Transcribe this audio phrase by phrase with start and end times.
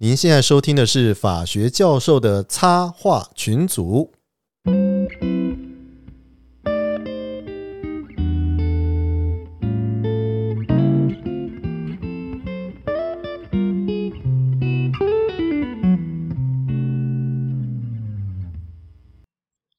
[0.00, 4.12] 您现在收听的是法学教授的插画群组。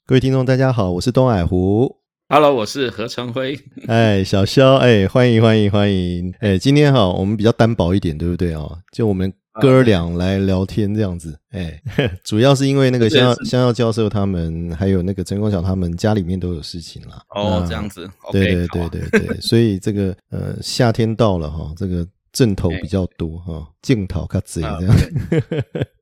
[0.05, 1.99] 各位听众，大家好，我是东海湖。
[2.27, 3.57] Hello，我是何成辉。
[3.87, 6.33] 哎，小肖，哎，欢迎欢迎欢迎！
[6.41, 8.79] 哎，今天哈，我们比较单薄一点，对不对哦？
[8.91, 11.37] 就我们哥俩来聊天这样子。
[11.51, 11.81] 哎，
[12.23, 17.21] 主要是因为那个香香药教授他们，还有那个陈功晓他们家里面都有事情啦。
[17.29, 18.09] 哦，这样子。
[18.31, 24.95] 对对对对对，所以这个呃夏天到了哈，这个阵头比较多哈，镜头卡贼啊这样。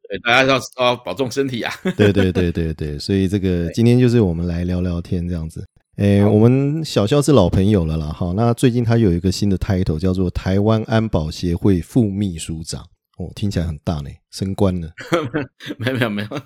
[0.09, 1.73] 对，大家要要保重身体啊。
[1.95, 5.65] 对对对对对，所以这个今天就是我们来聊聊天这样子。
[5.97, 8.31] 诶，我们小肖是老朋友了啦，好。
[8.33, 12.85] 那最近他有一个新的 title 叫做台湾安保协会副秘书长，
[13.17, 14.91] 哦，听起来很大呢，升官了。
[15.77, 16.39] 没有没有没有，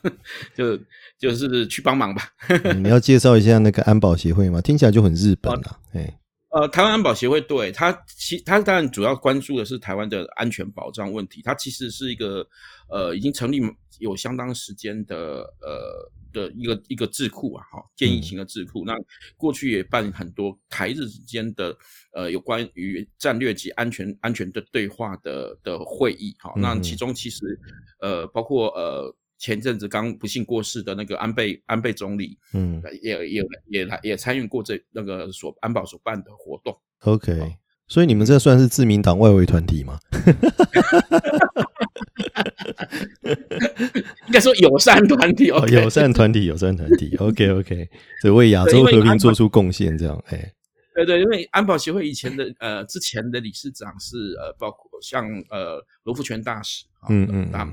[0.55, 0.83] 就
[1.19, 2.23] 就是去帮忙吧。
[2.47, 4.61] 嗯你要介绍一下那个安保协会吗？
[4.61, 5.79] 听起来就很日本啊。
[5.93, 6.19] 哎，
[6.51, 11.41] 呃，台湾安保协会对它其它当然主要关注的是台湾的安全保障问题。
[11.43, 12.47] 它其实是一个
[12.89, 13.59] 呃已经成立
[13.99, 15.15] 有相当时间的
[15.61, 18.83] 呃的一个一个智库啊，哈，建议型的智库。
[18.85, 18.95] 那
[19.37, 21.75] 过去也办很多台日之间的
[22.13, 26.53] 呃有关于战略及安全安全的对话的的会议，哈。
[26.55, 27.59] 那嗯其中其实
[27.99, 36.77] 呃包括呃前阵子刚不幸过世的那个安倍安倍总理，嗯也也也来也参与过这那个所安保所办的活动。
[36.99, 37.57] ，OK。
[37.87, 39.99] 所以你们这算是自民党外围团体吗？
[44.27, 47.15] 应该说友善团体哦友善团体，友善团体。
[47.17, 47.89] OK OK，
[48.21, 50.21] 所以为亚洲和平做出贡献，这样。
[50.27, 50.53] 哎，
[50.95, 57.67] 对对，因为安保协会以前的呃之前的理事长是呃包括像呃罗福全大使，啊嗯嗯呃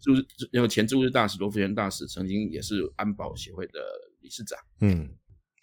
[0.00, 3.80] 驻日那个前驻日大使罗福全大使曾经也是安保协会的
[4.20, 4.58] 理事长。
[4.80, 5.08] 嗯，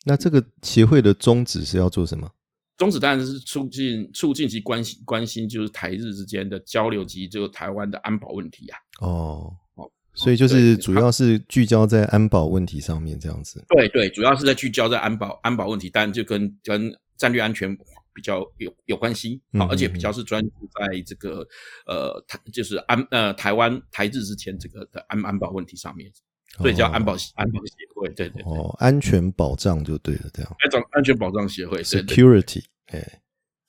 [0.06, 2.30] 那这个协会的宗旨是要做什么？
[2.78, 8.78] 宗旨当然是促进促进及关心关心就是台日之间的交流及这个台湾的安保问题啊。
[9.00, 13.64] 哦哦，所以就是主要是聚焦在安保问题上面这样子。
[13.70, 17.76] 对对，主要是在聚焦在安保安保问题，当然就跟跟战略安全
[18.14, 21.48] 比较有有关系啊、嗯而且比较是专注在这个
[21.88, 26.12] 呃台就是安呃台湾台日之间这个的安安保问题上面，
[26.58, 30.56] 所以叫安保、安保协会，对对对，哦，安全保障就对了，这样。
[30.60, 33.22] 安全安全保障协会，Security，哎，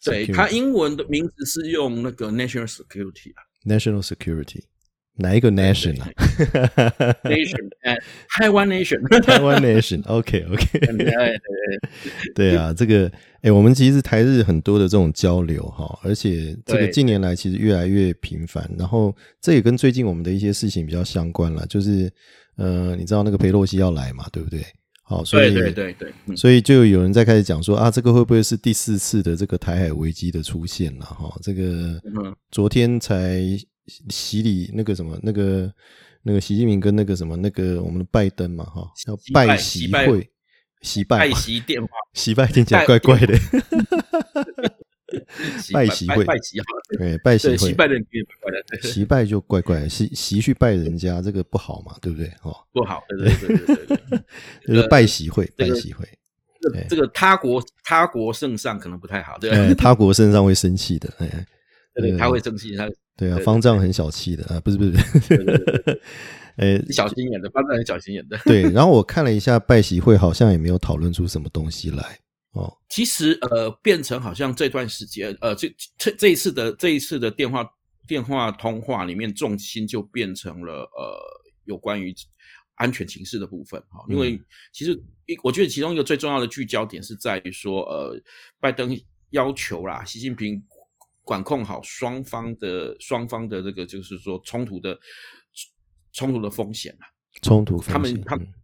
[0.03, 4.65] 对它英文的名字是用那个 national security 啊 National Security，
[5.17, 6.09] 哪一个 nation 啊？
[7.25, 7.97] nation，哎，
[8.29, 11.41] 台湾 nation，台湾 nation，OK OK，对对对。
[12.35, 13.11] 对啊，这个
[13.43, 22.11] 哎，我们其实台日很多的这种交流哈，而且这个近年来其实越来越频繁，然后这也跟最近我们的一些事情比较相关了，就是
[22.57, 24.65] 呃，你知道那个佩洛西要来嘛，对不对？
[25.07, 26.37] 好，所以对对对对，嗯。
[26.37, 31.05] 所以就有人在开始讲说啊，这个会不会是第四次的这个台海危机的出现了？
[31.05, 31.63] 哈，这个
[32.05, 33.41] 嗯昨天才
[33.87, 35.73] 洗礼那个什么那个
[36.23, 40.31] 那个习近平跟那个什么那个我们的拜登嘛，哈，要习拜 拜习会，
[40.83, 43.37] 习 拜拜嘛习电话，习拜听起来拜怪怪的，
[45.61, 46.25] 习拜习会。
[46.25, 46.59] 拜习。
[46.99, 52.29] 对，拜习会，习会，拜的人也怪怪的，对习拜就怪怪的，习习去拜人家这个不好嘛，对不对？
[52.43, 54.19] 哦，不好，对对对对对对。
[54.67, 56.09] 就是拜习会，拜这个习会，
[56.61, 61.47] 这个这个他国他国圣上可能不太好，对他国圣上会生气的，哎，
[61.95, 64.93] 对对，他会生气，他对啊，方丈很小气的啊，不是不是，
[66.57, 68.37] 呃， 小心眼的，方丈很小心眼的。
[68.45, 72.19] 对，然后我看了一下拜习会，好像也没有讨论出什么东西来
[72.53, 72.77] 哦。
[72.89, 77.65] 其实呃，变成好像这段时间呃，这这这一次的这一次的电话
[78.07, 81.17] 电话通话里面，重心就变成了呃
[81.65, 82.13] 有关于
[82.75, 84.37] 安全情势的部分哈，因为
[84.73, 84.93] 其实
[85.27, 88.21] 一我觉得其中一个最重要的聚焦点是在于说呃，
[88.61, 88.97] 拜登
[89.31, 90.61] 要求啦，习近平
[91.25, 94.97] 管控好双方的双方的这个就是说冲突的
[96.13, 97.11] 冲突的风险啊。
[97.43, 98.55] 冲突风他们他们嗯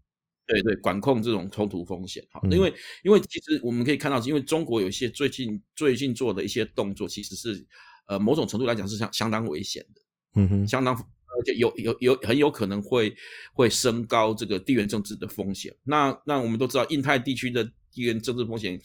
[0.46, 2.72] 对对管控这种冲突风险哈，嗯因为
[3.02, 7.66] 因为其实我们可以看到，因为中国有一些最近最近做的一些动作，其实是
[8.06, 10.00] 呃某种程度来讲是相相当危险的，
[10.34, 13.14] 嗯哼，相当而且有有有很有可能会
[13.52, 15.72] 会升高这个地缘政治的风险。
[15.84, 18.80] 那那我们都知道，印太地区的地缘政治风险。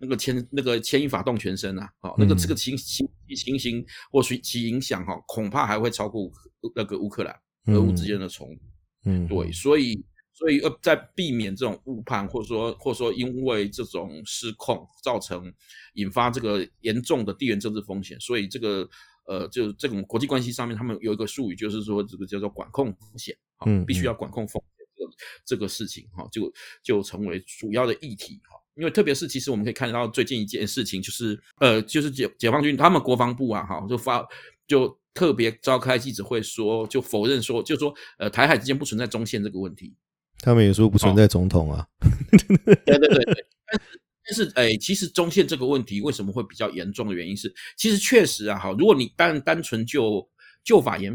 [0.00, 3.06] 那个牵那个牵一发动全身啊，好、那个嗯这个情情
[3.36, 6.30] 情形或许其影响哈、恐怕还会超过
[6.74, 8.62] 那个乌克兰俄乌之间的冲突。
[9.04, 10.02] 嗯，对，所以
[10.32, 15.52] 所以呃，在避免这种误判，或者说或者说因为这种失控造成
[15.94, 18.88] 引发这个严重的地缘政治风险，所以这个
[19.26, 23.36] 呃，就这种国际关系上面，他们有一个术语，就是说这个叫做管控风险，
[23.66, 25.12] 嗯必须要管控风险这个
[25.44, 28.59] 这个事情哈，就就成为主要的议题哈。
[28.74, 34.26] 因为特别是其实我们可以看到最近一件事情，就是呃，就是解解放军他们国防部啊哈，就发
[34.66, 39.94] 就特别召开记者会说，就否认说，就说呃，台海之间不存在中线这个问题。
[40.38, 41.86] 他们也说不存在总统啊。
[42.64, 43.90] 对对对对，但是
[44.24, 50.26] 但是哎，其实中线这个问题为什么会比较严重的原因是，其实确实啊，哈，如果你单单纯就
[50.64, 51.12] 就法严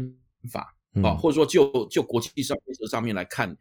[0.52, 3.56] 法啊，或者说就就国际上规则上面来看，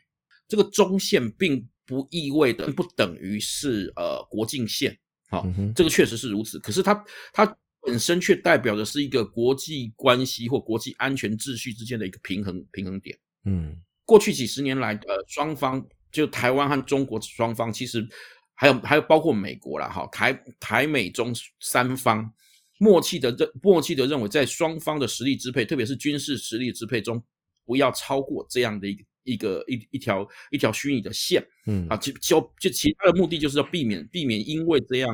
[0.47, 4.97] 这个中线并不意味的不等于是呃国境线，
[5.29, 5.45] 好，
[5.75, 6.57] 这个确实是如此。
[6.59, 13.17] 可是它它本身却代表的是一个国际关系或国际安全秩序之间的一个平衡平衡点。
[13.45, 18.07] 嗯，过去几十年来，呃，双方就台湾和中国双方，其实
[18.55, 22.33] 还有还有包括美国啦，哈，台台美中三方
[22.79, 27.23] 默契的认默契的认为，在双方的实力支配，特别是军事实力支配中，
[27.65, 31.45] 不要超过这样的一个一个一一条一条虚拟的线。
[31.67, 35.13] 嗯啊，就就就其他的目的就是要避免避免因为这样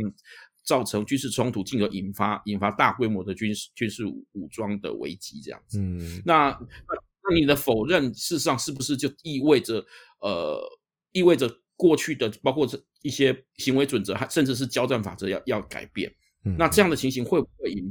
[0.64, 5.80] 造成军事冲突，进而引发引发大规模的军事军事武装的危机这样子。
[5.80, 9.84] 嗯，那那那你的否认，事实上是不是就意味着
[10.20, 10.62] 呃
[11.12, 16.14] 意味着过去的包括这一些行为准则，还甚至是交战法则要要改变？
[16.44, 17.90] 嗯那这样的情形会不会引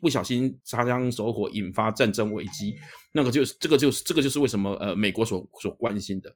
[0.00, 2.74] 不小心擦枪走火，引发战争危机？
[3.12, 6.34] 那个就是这个就是这个就是为什么呃美国所所关心的。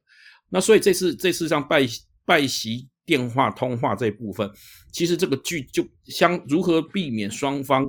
[0.49, 1.87] 那所以这次这次像拜
[2.25, 4.49] 拜席电话通话这一部分，
[4.91, 7.87] 其实这个剧就相如何避免双方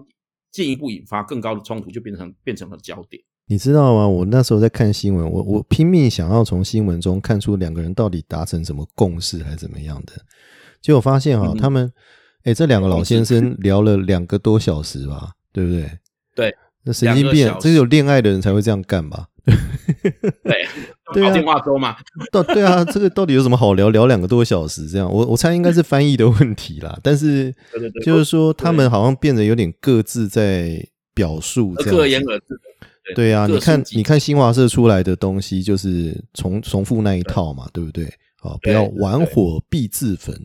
[0.51, 3.23] 进一步引发更高的冲突，就变成变成了焦点。
[3.49, 4.09] 你知道吗？
[4.09, 10.13] 我那时候在看新闻，我我拼命想要从新闻中看出两个人到底达成什么共识，还是怎么样的。
[10.83, 11.93] 结果发现哈，嗯他们
[12.43, 15.91] 哎，这两个老先生聊了两个多小时吧，对不对？
[16.35, 16.55] 对，
[16.85, 19.27] 那神经病这个有恋爱的人才会这样干吧？
[20.45, 20.67] 对，
[21.15, 21.31] 对啊。
[21.31, 21.97] 打电话粥嘛，
[22.31, 23.89] 到对啊， 这个到底有什么好聊？
[23.89, 26.99] 聊两个多小时这样，我我猜应该是翻译的问题啦。
[27.03, 27.55] 但是
[28.05, 32.23] 就是说，他们好像变得有点各自在表述这样，各言。
[33.15, 38.05] 对啊，你看你看新华社出来的东西就是重重复那一套嘛，对不对？
[38.43, 40.39] 啊，不要玩火必自焚，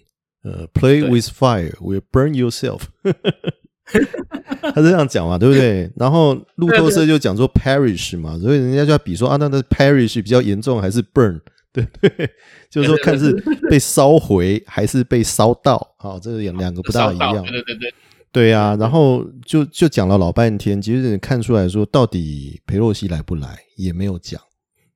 [0.43, 1.75] 呃，play with fire.
[1.81, 2.83] Will burn yourself。
[4.73, 5.91] 他是这样讲嘛，对不对？
[5.97, 11.39] 然后路透社就讲说 perish 嘛，所以人家就要比说啊，那那 perish 比较严重还是 burn？
[11.73, 12.29] 对不对？
[12.69, 13.31] 就是说看是
[13.69, 17.41] 被烧毁还是被烧到，好，这两两个不大一样。
[17.43, 17.93] 对对对对，
[18.33, 24.41] 对呀、然后就就讲了老半天，其实你看出来说，到底裴洛西来不来也没有讲。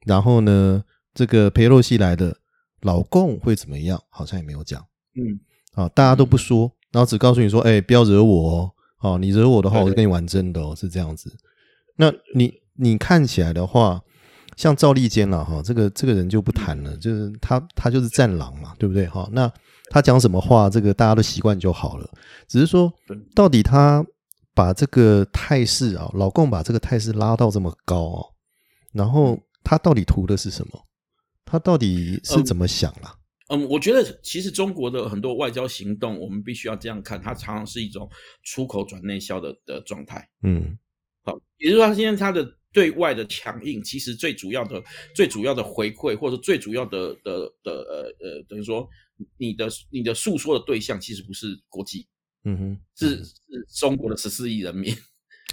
[0.06, 0.84] 然后呢，
[1.14, 2.36] 这个裴洛西来的
[2.82, 4.86] 老公会怎么样，好像也没有讲。
[5.16, 5.40] 嗯，
[5.76, 8.72] 啊，大家都不说，然后只告诉你说，哎，不要惹我哦。
[9.06, 11.32] 哦，你惹我的话，我就跟你玩真的哦，是这样子。
[11.98, 14.02] 那你你看起来的话，
[14.58, 19.30] 像赵立坚了哈，这个这个人就不谈了，就是他他就是战狼嘛，对不对哈？
[19.32, 19.52] 那
[19.92, 22.10] 他讲什么话，这个大家都习惯就好了。
[22.48, 22.92] 只是说，
[23.36, 24.04] 到底他
[24.54, 28.26] 把这个态势啊，老共把这个态势拉到这么高哦，
[28.92, 30.82] 然后他到底图的是什么？
[31.46, 33.14] 他到底是怎么想啦？
[33.48, 38.10] 嗯，我觉得其实中国的很多外交行动，我们必须要这样看，它常常是一种
[38.44, 40.28] 出口转内销的的状态。
[40.42, 40.78] 嗯
[41.24, 48.88] 好，也就是说，他今天他的对外的强硬，其实最主要的、最主要的回馈，或者最主要的的的呃呃，等于说
[49.38, 52.08] 你的你的诉说的对象，其实不是国际，
[52.44, 53.34] 嗯哼，是是
[53.80, 54.92] 中国的十四亿人民。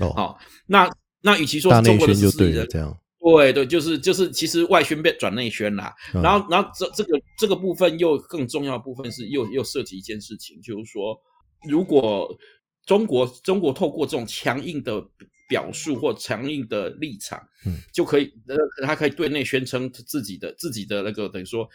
[0.01, 0.91] 哦，好，那
[1.21, 2.99] 那与其说中国的宣就对了，十四亿人，这样。
[3.23, 5.95] 对对，就是就是，其实外宣变转内宣啦。
[6.13, 11.17] 嗯然后然后这这个这个部分又更重要的部分是又又涉及一件事情，就是说，
[11.69, 12.37] 如果
[12.85, 15.01] 中国中国透过这种强硬的
[15.49, 21.69] 表述或强硬的立场，嗯，就可以呃，他可以对内宣称自己的自己的那个等于说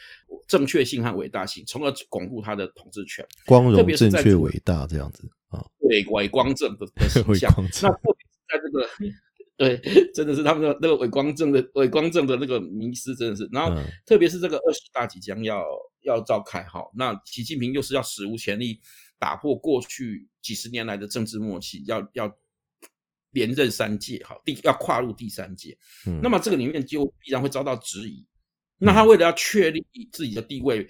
[0.47, 7.49] 正确性和伟大性，从而巩固他的统治权，光荣、正确、伟大这样子啊，伟伟光正的的形 象。
[7.81, 9.15] 那特别是在这个。
[9.57, 9.77] 对，
[10.13, 13.49] 真的是他们的那个伟光正的伟光正的那个迷失，真的是。
[13.51, 15.63] 然后嗯特别是这个二十大即将要
[16.03, 18.79] 要召开哈，那习近平又是要史无前例
[19.17, 22.31] 打破过去几十年来的政治默契，要要
[23.31, 28.25] 连任三届哈，第要跨入第三届，嗯，那么这个里面就必然会遭到质疑。
[28.79, 30.87] 那他为了要确立自己的地位，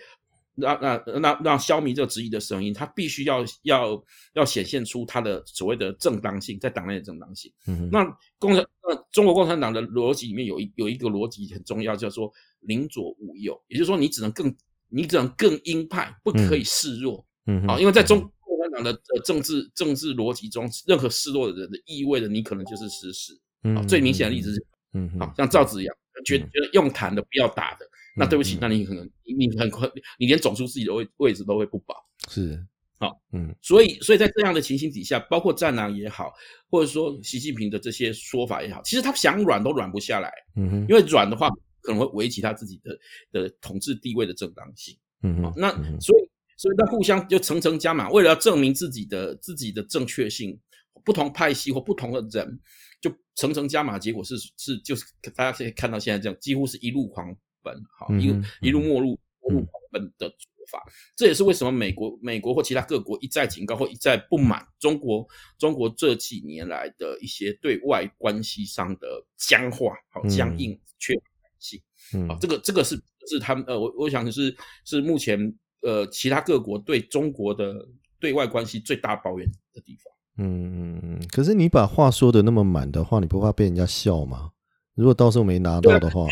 [0.57, 7.51] 让让让让消弭这个质疑的声音，他必须要要要显现出他的所谓的正当性，在党内的正当性。
[7.67, 8.03] 嗯那
[8.39, 14.53] 共产呃中国共产党的逻辑里面有一有一个逻辑很重要，叫做宁左勿右，也就是说你只能更
[14.89, 17.25] 你只能更鹰派，不可以示弱。
[17.45, 23.33] 嗯哼啊，因为在中共产党的呃政治政治逻辑中，任何示弱的人的意味着你可能就是失势。
[23.63, 25.95] 嗯，最明显的例子是，嗯好像赵子阳
[26.25, 27.85] 觉觉得用谈的不要打的，
[28.17, 31.95] 那对不起，那你可能你你很快你连走出自己的位位置都会不保。
[32.29, 32.59] 是
[32.99, 36.33] 好，嗯所以，所以在这样的情形底下，包括战狼也好，
[36.67, 41.47] 或者说习近平的这些说法也好，其实他想软都软不下来，嗯哼因为软的话
[41.81, 42.97] 可能会危及他自己的
[43.31, 44.97] 的统治地位的正当性。
[45.21, 50.59] 嗯哼，那嗯所以，所以他互相就层层加码，为了要证明自己的自己的正确性，
[51.05, 52.59] 不同派系或不同的人
[52.99, 55.05] 就层层加码，结果是是就是
[55.35, 57.35] 大家可以看到现在这样，几乎是一路狂
[57.67, 60.81] 奔，好，一路一路没入没入狂奔的做法。
[61.15, 69.07] 这也是为什么美国美国或其他各国一再警告或一再不满中国中国这几年来的一些对外关系上的
[69.37, 71.81] 僵化、好嗯僵硬、缺乏弹性。
[72.13, 72.95] 嗯啊，这个这个是
[73.27, 74.55] 是他们呃，我我想是
[74.85, 77.85] 是目前呃其他各国对中国的
[78.19, 80.13] 对外关系最大抱怨的地方。
[80.39, 84.51] 嗯嗯嗯，可是你把话说的那么满的话，你不怕被人家笑吗？
[84.93, 86.27] 如果到时候没拿到的话，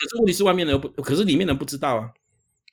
[0.00, 2.08] 可是问题是外面的人不，可是里面的人不知道啊。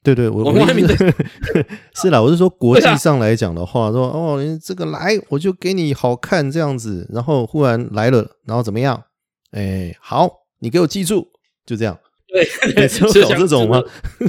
[0.04, 0.96] 对对，我我们外面的
[1.96, 9.04] 是啦，我是说国际上来讲的话，说哦，你这个来我就给你好看这样子，然后忽然来了，然后怎么样？
[9.52, 10.30] 哎，好，
[10.60, 11.28] 你给我记住，
[11.66, 11.98] 就这样。
[12.28, 13.82] 对，每次都是像搞这种吗？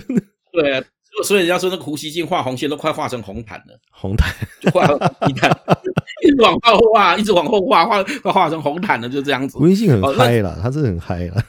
[0.52, 0.82] 对啊，
[1.22, 4.84] 所以人家说那个胡锡进画红线都快画成红毯了，红毯，就画
[5.26, 5.50] 你看，
[6.26, 9.58] 一直往后画，一直往后画，画快画成红毯了，就这样子。
[9.58, 11.44] 微信很嗨啦，他是很嗨啦，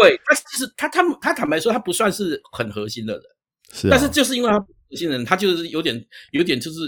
[0.00, 3.22] 对他其实他他他坦白说，他不算是很核心的人，
[3.72, 6.80] 是啊，但是就是因为他不核心的人，他就是有点有点就是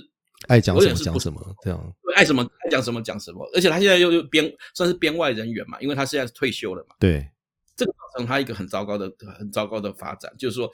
[0.48, 7.28] 爱讲什么讲什么这样，爱什么爱讲什么讲什么，而且他现在又又编算是编外人员嘛，因为他现在是退休了嘛，对，
[7.76, 10.70] 这个造成他一个很糟糕的很糟糕的发展，就是说，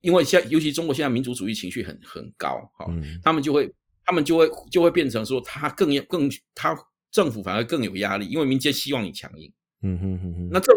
[0.00, 3.72] 因为现在尤其中国现在民族主义情绪很很高，哈、嗯他们就会
[4.04, 6.76] 他们就会就会变成说他更要更他
[7.10, 10.72] 政府反而更有压力，因为民间希望你强硬，嗯哼哼哼，那这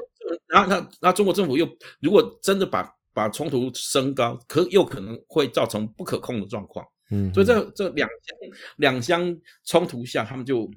[0.51, 1.67] 然后那那中国政府又
[2.01, 6.85] 如果真的把把冲突升高，可又可能会造成不可控的状况。
[7.09, 8.37] 嗯，所以这这两相
[8.77, 10.69] 两相冲突下，他们就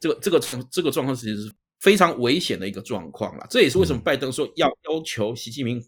[0.00, 0.40] 这个这个
[0.70, 3.46] 这个状况其实是非常危险的一个状况了。
[3.48, 5.80] 这也是为什么拜登说要要求习近平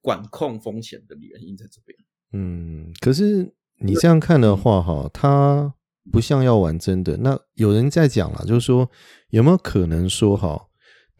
[0.00, 1.96] 管控风险的原因在这边。
[2.32, 5.74] 嗯，可是你这样看的话，哈，他
[6.10, 7.16] 不像要玩真的。
[7.18, 8.90] 那有人在讲了，就是说
[9.30, 10.68] 有没有可能说，哈，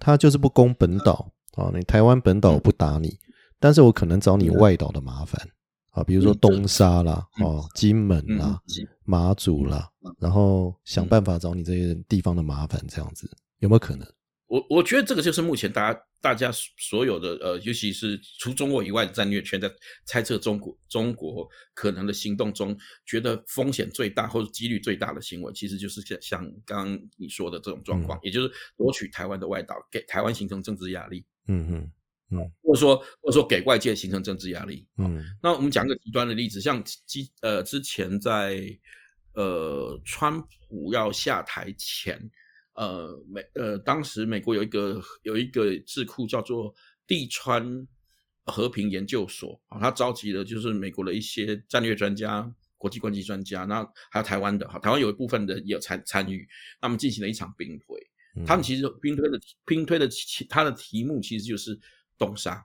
[0.01, 1.71] 他就是不攻本岛啊？
[1.75, 3.19] 你台湾本岛不打你，
[3.59, 5.49] 但是我可能找你外岛的麻烦
[5.91, 14.07] 啊，比如说东沙啦、嗯哦金门嗯啦、是马祖啦，然后想办法找你这些地方的麻烦，这样子有没有可能？
[14.47, 19.71] 我我觉得这个就是目前大家大家所有的呃，尤其是除中国以外的战略圈在
[20.05, 31.91] 猜测中国中国可能的行动中，觉得风险最大或者几率最大的行为，其实就是像像刚刚你说的这种状况，也就是夺取台湾的外岛，给台湾形成政治压力，嗯
[32.31, 34.87] 哼，或者说或者说给外界形成政治压力。
[34.97, 38.65] 嗯那我们讲个极端的例子，像之呃之前在
[39.35, 42.19] 呃川普要下台前，
[42.75, 46.75] 呃美呃当时美国有一个有一个智库叫做
[47.07, 47.87] 地川
[48.45, 56.49] 和平研究所啊，他召集了就是美国的一些战略专家、国际关系专家，那还有台湾的哈，台湾有一部分的也有参参与，
[56.81, 57.87] 他们进行了一场兵推。
[58.37, 61.79] 嗯，他们其实兵推的兵推的其他的题目其实就是
[62.19, 62.65] 东沙，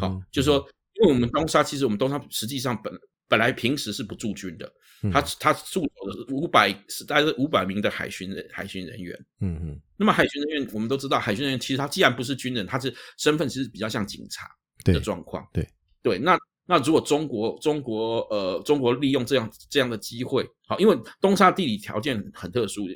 [0.00, 0.56] 好、就是说，
[0.94, 2.92] 因为我们东沙其实我们东沙实际上本
[3.28, 5.10] 本来平时是不驻军的，嗯。
[5.10, 9.26] 他他驻守的是五百是大概是五百名的海巡人海巡人员。
[9.40, 14.50] 嗯嗯那么海巡人员我们都知道，海巡人员其实他既然不是军人，他是身份其实比较像警察
[14.84, 15.46] 的状况。
[15.52, 15.68] 对。
[16.04, 22.88] 对，那那如果中国中国呃中国利用这样这样的机会，好，因为东沙地理条件很特殊，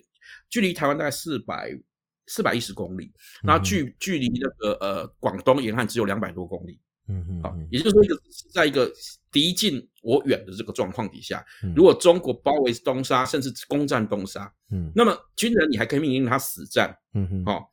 [0.50, 1.70] 距离台湾大概四百
[2.26, 8.20] 四百一十公里，那嗯距距离那个呃广东沿岸只有两百多公里，嗯嗯好，也就是说一个
[8.52, 8.92] 在一个
[9.30, 11.72] 敌近我远的这个状况底下，嗯。
[11.74, 14.90] 如果中国包围东沙，甚至攻占东沙，嗯。
[14.94, 17.44] 那么军人你还可以命令他死战，嗯哼。
[17.46, 17.64] 哦，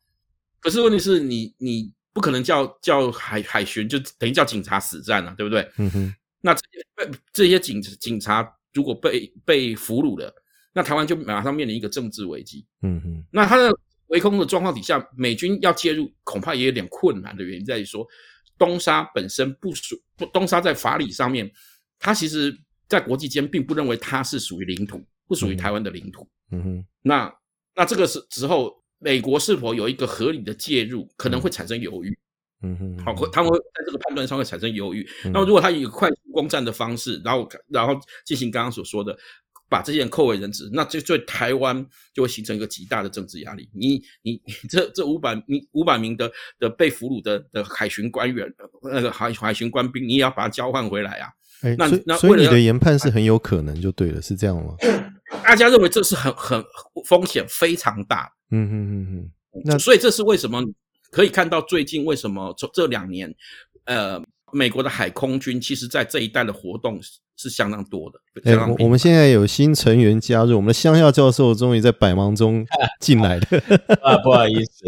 [0.60, 5.68] 可是问题是你你不可能叫叫海海巡，就等于叫警察死战啊，对不对？
[5.78, 6.14] 嗯哼。
[6.40, 10.32] 那这些被这些警警察如果被被俘虏了，
[10.72, 12.66] 那台湾就马上面临一个政治危机。
[12.82, 13.24] 嗯哼。
[13.32, 13.74] 那他的
[14.14, 18.06] 围空的状况底下，美军要介入，恐怕也有点困难的原因在于说，
[18.56, 21.50] 东沙本身不属不东沙在法理上面，
[21.98, 22.56] 它其实
[22.88, 26.26] 在国际间并不认为它是属于领土，不属于台湾的领土。
[26.52, 27.34] 嗯哼那
[27.74, 32.16] 那这个时时候，美国是否有一个合理的介入，可能会产生犹豫。
[32.62, 35.04] 嗯哼，好，他们会在这个判断上会产生犹豫。
[35.24, 39.18] 嗯那么如果他以快速攻占的方式，然后然后进行刚刚所说的
[39.68, 43.68] 把这些人扣为人质，那就对台湾就会形成一个极大的政治压力。
[43.72, 48.46] 你你这这五百名五百名的的被俘虏的的海巡官员，
[48.82, 51.28] 那个海海巡官兵，你也要把他交换回来啊。
[51.78, 54.74] 那那所以你的研判是很有可能就对了，是这样吗？
[55.42, 56.62] 大家认为这是很很
[57.06, 58.30] 风险非常大。
[58.50, 59.30] 嗯嗯嗯嗯。
[59.64, 60.62] 那所以这是为什么
[61.10, 63.34] 可以看到最近为什么这这两年，
[63.84, 64.20] 呃，
[64.54, 67.00] 美国的海空军其实在这一带的活动
[67.36, 68.20] 是相当多的。
[68.44, 72.64] 哎，我们现在有新成员加入，我们的香校教授终于在百忙中
[73.00, 73.42] 进来了。
[74.02, 74.84] 啊， 不好意思，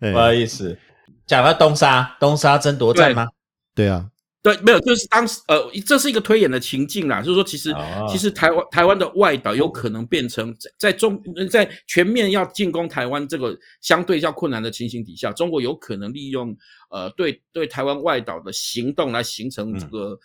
[0.12, 0.78] 不好意思，
[1.26, 3.28] 讲到东沙，东沙争夺战吗？
[3.74, 4.06] 对啊。
[4.42, 7.74] 对，没有，就是当时呃，这是一个推演的情境啦，就是说，其实
[8.08, 16.56] 其实台湾台湾的外岛有可能变成在在中在全面要进攻台湾这个相对较困难的情形底下，中国有可能利用
[16.88, 20.18] 呃对对台湾外岛的行动来形成这个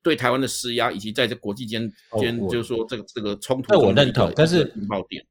[0.00, 3.72] 对台湾的施压，以及在这国际间间就是说这个这个冲突。
[3.72, 5.24] 那我认同，但是引爆点。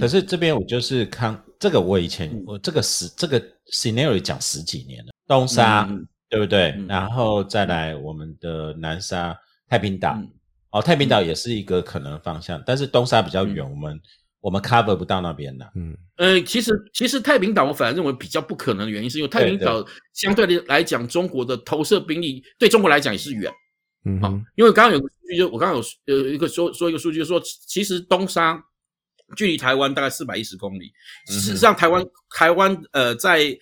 [0.00, 3.38] 可是这边我就是看这个，我以前我这个十这个
[3.70, 5.86] scenario 讲十几年了，东沙。
[6.32, 6.74] 对不对？
[6.88, 10.18] 然后再来我们的南沙、太平岛，
[10.70, 14.00] 哦，太平岛也是一个可能方向，但是东沙比较远，我们
[14.40, 15.70] 我们 cover 不到那边的。
[15.74, 19.84] 嗯，呃，其实其实太平岛我反而认为比较不可能的原因，是因为太平岛
[20.14, 23.52] 相对的来讲，中国的投射兵力对中国来讲也是远。
[24.06, 28.58] 嗯，好，因为刚刚有个数据，就我刚刚有有一个说说一个数据，说其实东沙
[29.36, 30.90] 距离台湾大概四百一十公里，
[31.26, 33.54] 事实上台湾台湾呃在。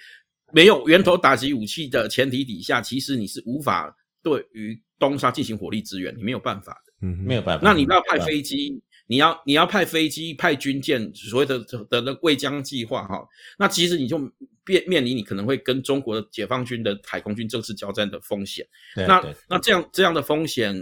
[0.53, 6.93] 没有源头打击武器的前提底下，其实你是无法对于东沙进行火力支援，你没有办法的。
[7.07, 7.65] 嗯，没有办法。
[7.65, 13.27] 那你要派飞机，你要你要派飞机、派军舰，所谓的的的卫江计划哈，
[13.59, 14.19] 那其实你就
[14.67, 18.67] 面面临你可能会跟中国的解放军的海空军正式交战的风险。
[18.95, 20.75] 那那这样这样的风险，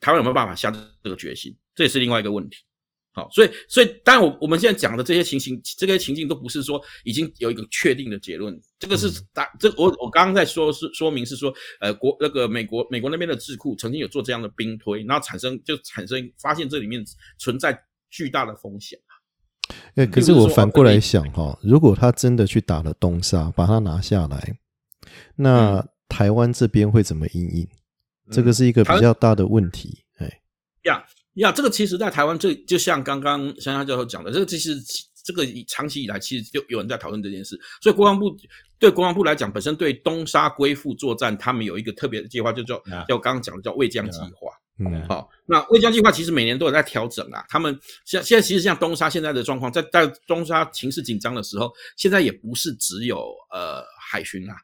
[0.00, 0.70] 台湾有没有办法下
[1.02, 1.54] 这个决心？
[1.74, 2.58] 这也是另外一个问题。
[3.12, 8.56] 好，所以所以当然我我们现在讲的这些情形，这些情境都不是说已经有一个确定的结论。
[8.78, 17.04] 这个是打这我我刚刚在说是说明是说，呃国那个美国美国那边的智库曾经有做这样的兵推，然后产生就产生发现这里面
[17.36, 17.76] 存在
[18.10, 18.96] 巨大的风险
[19.96, 24.56] 哎，可是我反过来想哈，如果他真的去打了东沙，把它拿下来，
[25.34, 27.68] 那台湾这边会怎么应应？
[28.30, 30.04] 这个是一个比较大的问题。
[30.18, 30.42] 哎，
[30.84, 31.04] 呀。
[31.40, 34.76] 呀，这个其实，在台湾，这就像刚刚香香教授讲的，这个其实
[35.24, 37.58] 这个长期以来，其实就有人在讨论这件事。
[37.80, 38.36] 所以国防部
[38.78, 42.76] 对国防部来讲，本身对东沙归附作战，他们有一个特别的计划，就叫
[43.08, 44.52] 叫刚刚讲的叫魏江计划。
[44.78, 47.42] 嗯，好，那魏江计划其实每年都有在调整啊。
[47.48, 53.16] 他们现现在其实像东沙现在的状况，在在东沙情势紧张的时候，现在也不是只有
[53.50, 54.56] 呃海巡啊，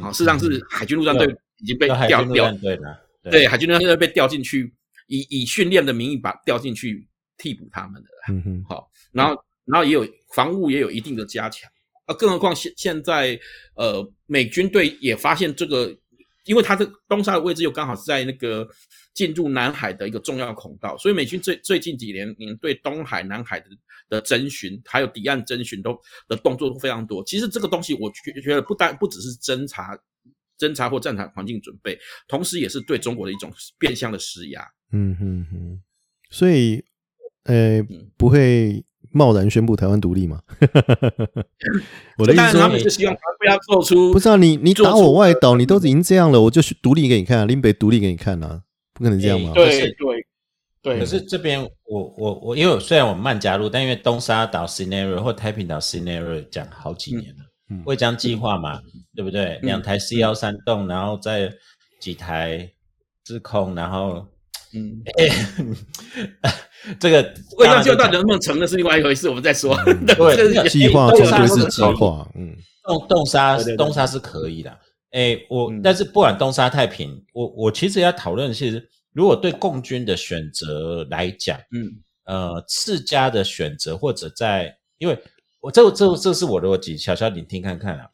[0.00, 1.26] 好，事实上是海军陆战队
[1.58, 2.98] 已经被调调对的，
[3.30, 4.72] 对，海军陆战队被调进去。
[5.06, 11.70] 以以训练的名义把调进去替补他们的，嗯哼，好，然后然后也有防务也有一定的加强，
[12.06, 13.38] 啊，更何况现现在
[13.74, 15.96] 呃美军队也发现这个，
[16.44, 18.66] 因为它的东沙的位置又刚好是在那个
[19.12, 23.66] 进入南海的一个重要孔道，所以美军最最近几年年对东海、南海的
[24.08, 27.22] 的征询，还有抵岸征询都的动作都非常多。
[27.24, 29.98] 其实这个东西我觉觉得不单不只是侦查。
[30.58, 34.64] 侦查或战场环境准备，同时也是对中国的一种变相的施压。
[34.92, 35.80] 嗯哼哼，
[36.30, 36.84] 所以，
[37.44, 37.82] 呃，
[38.16, 40.40] 不会贸然宣布台湾独立吗？
[42.18, 44.12] 我的意思，他们是希望不要做出。
[44.12, 48.62] 不知道你你打我外岛，你都已经这样了，我就独立给你看，啊林北独立给你看啊，
[48.92, 49.52] 不可能这样吗？
[49.54, 50.26] 对对
[50.82, 50.98] 对。
[50.98, 57.43] 可是这边我我我，因为虽然我慢加入，但因为东沙岛 scenario 或太平岛 scenario 讲好几年了。
[57.84, 58.80] 会将计划嘛，
[59.14, 59.58] 对不对？
[59.62, 61.52] 两台 C 幺三栋，然后再
[61.98, 62.70] 几台
[63.24, 64.26] 自控，然后，
[64.74, 65.02] 嗯，
[67.00, 69.74] 这个未将计划能不能成，那是另外一回事，我们再说。
[70.06, 72.28] 对，计划绝对是计划。
[72.34, 74.78] 嗯，动动沙东沙是可以的。
[75.12, 81.90] 哎，我但是不管东沙太平，我我其实要讨论，其实如果对共军的选择来讲，嗯，
[82.26, 85.18] 呃，次家的选择或者在因为。
[85.64, 88.06] 我这这这是我的逻辑，小小你听看看啊。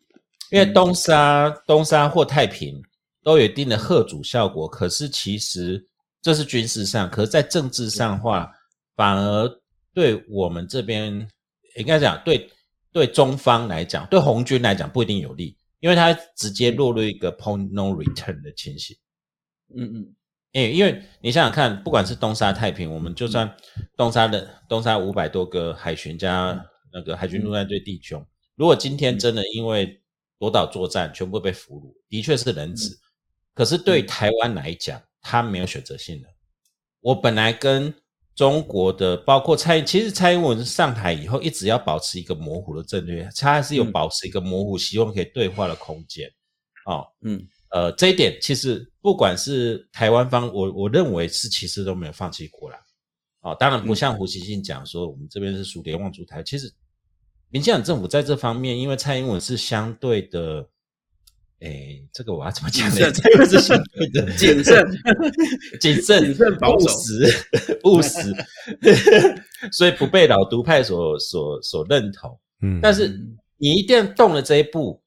[0.53, 2.81] 因为东沙、东沙或太平
[3.25, 5.85] 都有一定的贺主效果，可是其实
[6.23, 8.53] 这是军事上，可是在政治上话，
[8.95, 9.49] 反而
[9.93, 11.27] 对我们这边
[11.75, 12.49] 应该讲，对
[12.93, 18.97] 对中方来讲，对红军来讲不一定有利，因为它直接落入一个 point no return 的情形。
[19.77, 20.15] 嗯嗯，
[20.53, 23.53] 诶，因为你想想看，不管是东沙、太平，我们就算
[23.97, 26.65] 东沙的东沙五百多个海巡加。
[26.93, 28.25] 那个海军陆战队弟兄，
[28.57, 30.01] 如果今天真的因为
[30.39, 32.99] 夺岛作战全部被俘虏，的确是人质。
[33.55, 36.29] 可是对台湾来讲，他没有选择性的。
[37.01, 37.93] 我本来跟
[38.35, 46.31] 中国的，包括蔡，其实蔡英文上台以后，一直要保持一个模糊的战略，他还是有保持一个模糊，希望可以对话的空间。
[46.87, 52.79] 哦，嗯，呃，这一点其实不管是台湾方，我我认为是其实都没有放弃过啦。
[53.41, 56.73] 哦，当然不像胡锡进讲说我们这边是属联望主台，其实
[57.49, 60.69] 民进党政府在这方面，因为蔡英文是相对的。
[61.63, 63.13] 哎，这个我要怎么讲呢？
[63.13, 64.83] 这个是相对的谨慎、
[65.79, 67.47] 谨慎、谨慎、务实、
[67.85, 68.35] 务实，
[69.71, 72.41] 所以不被老独派所所所认同。
[72.63, 73.09] 嗯，但是
[73.59, 75.03] 你一旦动了这一步，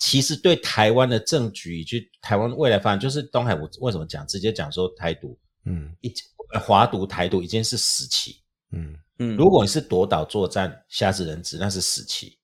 [0.00, 5.38] 其实对台湾的政局以及台湾未来发展，就是东海，我为什么讲直接讲说台独？
[5.66, 6.10] 嗯，一
[6.60, 8.40] 华独、台独已经是死棋。
[8.72, 12.38] 嗯嗯，如果你是夺岛作战、瞎子人质，那是死棋。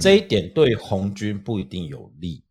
[0.00, 2.42] 这一点对红军不一定有利。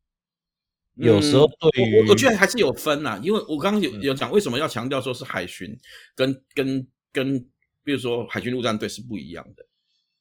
[0.95, 5.75] 有时候对于我我觉得还是有分呐，因为我刚刚有有讲为什么要强调说是海巡
[6.15, 7.39] 跟跟跟，
[7.83, 9.65] 比如说海军陆战队是不一样的，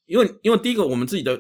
[0.07, 1.39] 因为因为第一个我们自己的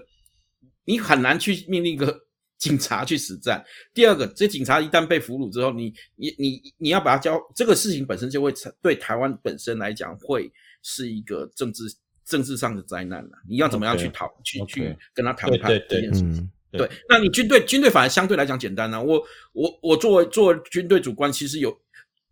[0.84, 2.14] 你很难去命令一个
[2.62, 3.60] 警察去实战，
[3.92, 10.48] 第二个这警察一旦被俘虏之后，你你你你要把他交这个事情本身就会对台湾本身来讲会
[10.80, 11.92] 是一个政治
[12.24, 16.48] 政治上的灾难了，你要怎么样去讨去去跟他谈判这件事情。
[16.70, 19.02] 对，那你军队军队反而相对来讲简单呢。
[19.02, 19.20] 我
[19.54, 21.76] 我我作为作为军队主官，其实有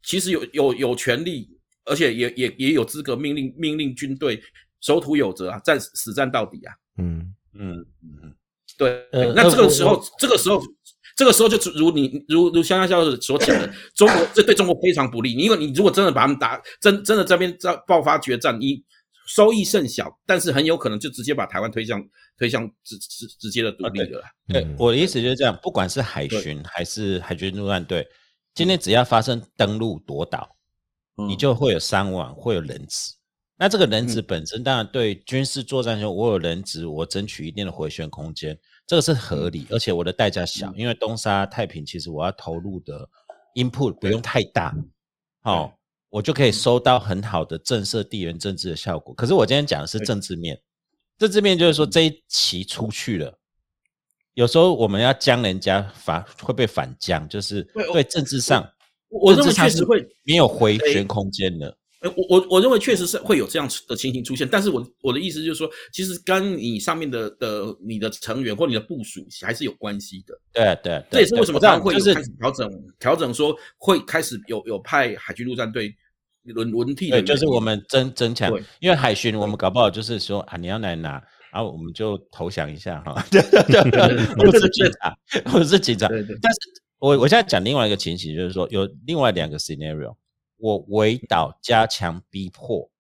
[0.05, 1.51] 其实有有有权利，
[1.85, 4.41] 而且也也也有资格命令命令军队
[4.81, 6.75] 守土有责啊，战死战到底啊。
[6.99, 8.33] 嗯嗯嗯，
[9.13, 9.33] 对。
[9.35, 10.61] 那这个时候这个时候
[11.17, 15.33] 这个时候就如你如如香香教授所讲的，中国这对中国非常不利。
[15.35, 18.83] 因为你如果真的把他们打真真的这边在爆发决战，你
[19.27, 22.03] 收益甚小，但是很有可能就直接把台湾推向。
[22.39, 24.23] 推向直直直接的独立了。
[24.49, 28.09] 对，我的意思就是这样，不管是海巡还是海军陆战队，
[28.55, 30.57] 今天只要发生登陆夺岛，
[31.29, 33.13] 你就会有伤亡，会有人质。
[33.59, 38.59] 那这个人质本身，当然对军事作战中，我有人质，我争取一定的回旋空间，
[38.91, 43.09] 这个是合理，而且我的代价小，因为东沙太平其实我要投入的
[43.55, 44.75] input 不用太大，
[45.43, 49.15] 好，我就可以收到很好的震慑地缘政治的效果。
[49.15, 50.61] 可是我今天讲的是政治面。
[51.19, 53.39] 政治面就是说，这一期出去了，
[54.35, 58.69] 有时候我们要将人家反会被反将，就是对政治上，
[59.09, 61.79] 我认为确实会没有回旋空间了。
[62.03, 70.35] 我我我认为确实是会有这样的情形出现，但是我我的意思就是说，其实跟你上面的的你的成员或你的部署还是有关系的。
[70.53, 75.95] 对对，这也是为什么这样会开始调整调整，说会开始有有派海军陆战队。
[76.43, 83.13] 轮轮替对，就是我们增增强，因为海巡我们搞不好就是说啊，你要来拿，然后我们就投降一下哈。
[83.31, 86.09] 不 是警察，不是警察。
[86.09, 86.59] 但是
[86.99, 90.17] 我我现在讲另外一个情形，就是说有另外两个 scenario，
[90.61, 92.91] 我围岛加强逼迫。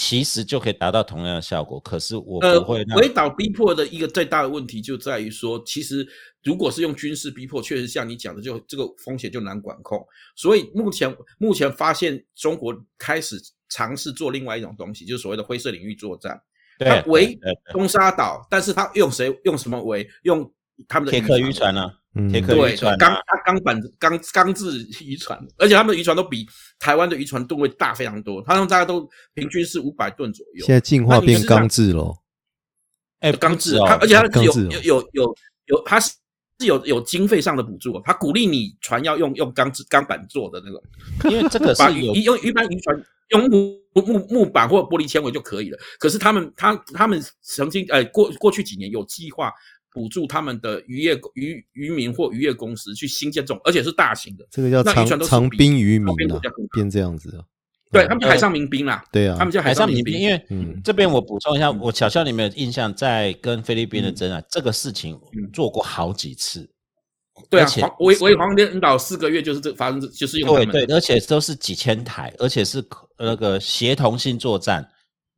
[0.00, 2.84] 其实就可以达到同样的效果，可是我不会。
[2.96, 6.06] 围岛逼迫的一个最大的问题就在于说，其实
[6.44, 10.00] 如果是用军事逼迫，确实像你讲的，就这个风险就难管控。
[10.36, 16.40] 所以目前目前发现，中国开始尝试做另外一种东西，就是所谓的灰色领域作战。
[16.78, 17.36] 他围
[17.72, 20.08] 东沙岛，但是他用谁用什么围？
[20.22, 20.48] 用
[20.86, 21.97] 他们的铁壳渔船呢？
[22.30, 26.44] 铁壳渔船，钢它钢板钢钢制渔船，而且他们的渔船都比
[26.78, 30.64] 台湾的渔船吨位大非常多，他们大概都平均是五百吨左右。
[30.64, 32.16] 现在进化变钢制喽，
[33.20, 35.34] 哎，钢制，它而且它是有有有有
[35.66, 36.12] 有，它是
[36.58, 40.82] 是有有经费上的补助，它鼓励你船要用用钢制钢板做的那种，
[41.30, 45.78] 因为这个是有用一般渔船用木木木板或玻璃纤维就可以了。
[46.00, 49.52] 可是他们他他们曾经呃过过去几年有计划。
[49.98, 56.40] 补助他们的渔业渔渔民或渔业公司去新建这种，而且是大型的，这个叫长长滨渔民啊，
[56.72, 57.44] 变这样子啊。
[57.90, 60.16] 对他们叫海上民兵啦，对啊，他们叫海上民兵。
[60.18, 60.40] 因为
[60.84, 65.18] 这边我补充一下，我小校里面有印象，在跟菲律宾的争啊，这个事情
[65.52, 66.70] 做过好几次。
[67.48, 67.66] 对啊，
[68.00, 72.84] 为为黄连岛四个月就是这发生，就是用对对，而且都是几千台，而且是
[73.18, 74.86] 那个协同性作战，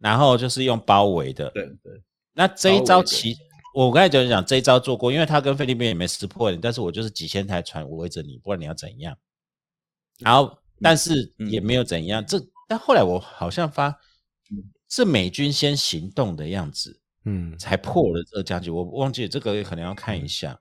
[0.01, 1.49] 然后就是用包围的。
[1.51, 2.03] 对对，
[2.35, 3.37] 那这一招其。
[3.73, 9.17] 我刚才就讲这一招做过，因为他跟菲律宾也没撕破脸，但是我就是几千台船围着你，不管你要怎样。
[10.19, 12.25] 然后，但是也没有怎样。
[12.27, 13.97] 这但后来我好像发
[14.89, 18.71] 是美军先行动的样子，嗯，才破了这个僵局。
[18.71, 20.59] 我忘记这个可能要看一下。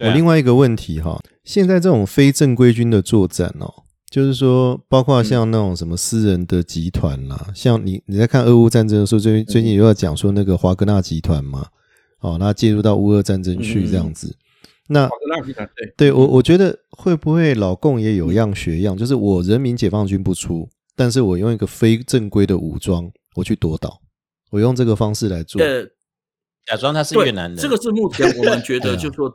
[0.00, 11.68] 我另外一个问题哈，现在这种非正规军的作战哦，就是说，包括像那种什么私人的集团啦，像你你在看俄乌战争的时候，最最近有要讲说那个华格纳集团嘛。
[12.26, 14.34] 哦，那介入到乌俄战争去这样子，
[14.88, 15.08] 那
[15.76, 24.00] 对，对我我觉得会不会老共也有样学样，就是我人民解放军不出，但是我用一个非正规的武装，我去夺岛，
[24.50, 25.62] 我用这个方式来做。
[25.62, 25.84] 呃，
[26.66, 29.32] 假装他是越南人，这个是目前我们觉得， 就是说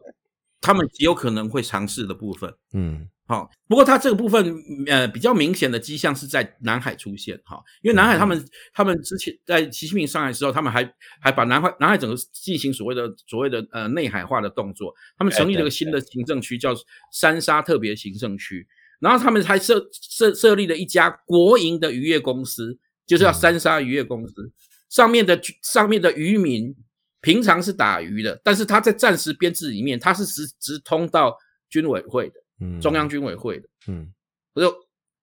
[0.61, 2.53] 他们极有可能会尝试的部分。
[2.73, 3.09] 嗯。
[3.27, 4.53] 好、不过它这个部分
[4.87, 10.83] 呃比较明显的迹象是在南海出现哈、因为南海他们、他们之前在习近平上来的时候，他们还
[11.21, 16.75] 还把南海南海整个进行所谓的所谓的呃内海化的动作，他们成立了一个新的行政区叫
[17.13, 18.67] 三沙特别行政区，
[18.99, 24.51] 然后他们还设设设立了一家国营的渔业公司，就是叫三沙渔业公司，
[24.89, 26.75] 上面的上面的渔民
[27.21, 31.37] 平常是打鱼的，但是他在战时编制里面，他是直直通到
[31.69, 32.35] 军委会的。
[32.59, 34.11] 嗯，中央军委会的，嗯
[34.53, 34.71] 就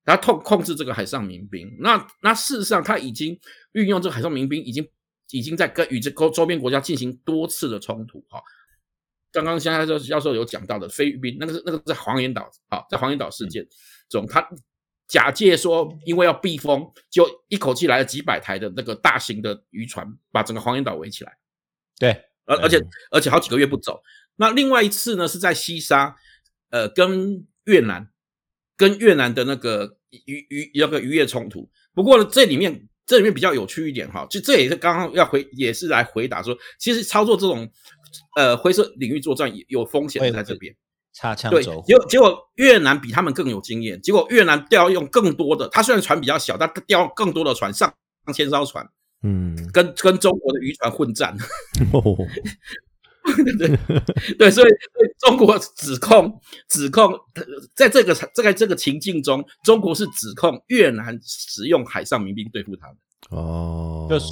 [0.05, 1.73] 他控控制这个海上民兵。
[1.79, 3.39] 那那事实上，他已经
[3.73, 4.85] 运用这个海上民兵，已经
[5.31, 8.43] 已经在跟与这周周边国家进行多次的冲突哈。
[9.31, 13.65] 刚刚现在教教授有讲到的菲律宾，那个是那个在黄岩岛啊，在黄岩岛事件
[14.09, 14.45] 中，他
[15.07, 21.37] 假借说因为要避风，就一口气来了几百台的那个大型的渔船，把整个黄岩岛围起来。
[21.99, 22.81] 对，而而且
[23.11, 24.03] 而且好几个月不走。
[24.37, 26.17] 那另外一次呢，是在西沙，
[26.71, 28.09] 呃，跟越南
[28.77, 31.69] 跟越南的那个渔渔那个渔业冲突。
[31.93, 37.69] 不过呢，这里面这里面比较有趣一点哈，就这也是刚刚要回，也是来回答说，其实操作这种
[38.37, 40.73] 呃灰色领域作战有有风险在这边。
[40.73, 40.79] 对，
[41.13, 47.93] 擦枪走火结，果结果越南比他们更有经验，结果越南调用更多的，他虽然船比较小，但调更多的船上，
[48.25, 48.89] 上千艘船，
[49.23, 51.37] 嗯，跟跟中国的渔船混战。
[51.93, 52.17] 哦
[53.59, 53.69] 对
[54.39, 54.71] 对，所以
[55.19, 62.97] 中国指控指控，呃在这个在这个情境中，中国是指控越南使用海上民兵对付他们。
[63.31, 64.27] 哦，就是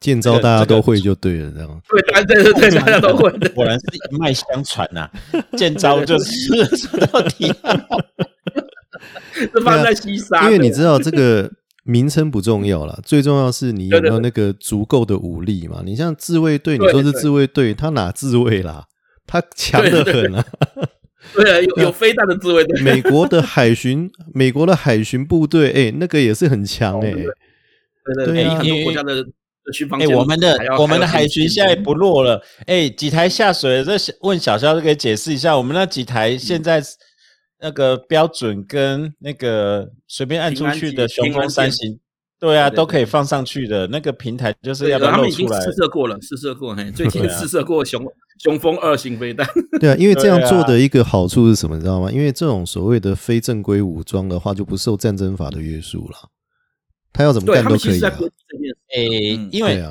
[0.00, 1.82] 见招大家都会就对了，这样。
[1.88, 3.30] 对，对对对对，大家都会。
[3.50, 5.08] 果然是一脉相传呐、
[5.56, 7.46] 见招就是 说到底。
[9.34, 11.48] 是放在西沙，因为你知道这个
[11.86, 15.82] 名称不重要了，最重要是你有没有那个足够的武力嘛？
[15.84, 18.86] 你像自卫队，你说是自卫队，他哪自卫啦？
[19.26, 20.44] 他强的很啊！
[21.34, 27.24] 对啊有有飞弹的自卫队， 美国的海巡，美国的海巡部队，哎，那个也是很强哎、对
[28.14, 29.24] 对对很多国家的
[29.72, 32.40] 巡防哎、舰我们的我们的海巡现在不弱了。
[32.66, 33.84] 哎、几台下水了？
[33.84, 36.80] 这问小肖可以解释一下，我们那几台现在
[37.60, 41.98] 那个标准跟那个随便按出去的雄风三型，
[42.38, 43.86] 对啊，对对都可以放上去的。
[43.86, 45.60] 那个平台就是要不要他们已经露出来？
[45.64, 48.04] 试射过了，试射过，嘿， 最近试射过雄
[48.42, 49.46] 雄风二型飞弹。
[49.80, 52.12] 对啊，因为这样做的一个好处是什么，你知道吗？
[52.12, 56.16] 因为这种所谓的非正规武装的话，就不受战争法的约束了，
[57.12, 58.00] 他要怎么干都可以。
[58.94, 59.82] 诶、嗯因为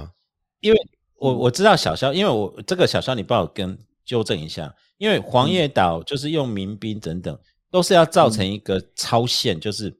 [0.62, 0.80] 因为
[1.18, 7.38] 我我知道小肖，因为我这个小肖，你帮我跟纠正一下，因为黄叶岛就是用民兵等等，
[7.76, 9.94] 都是要造成一个超限，就是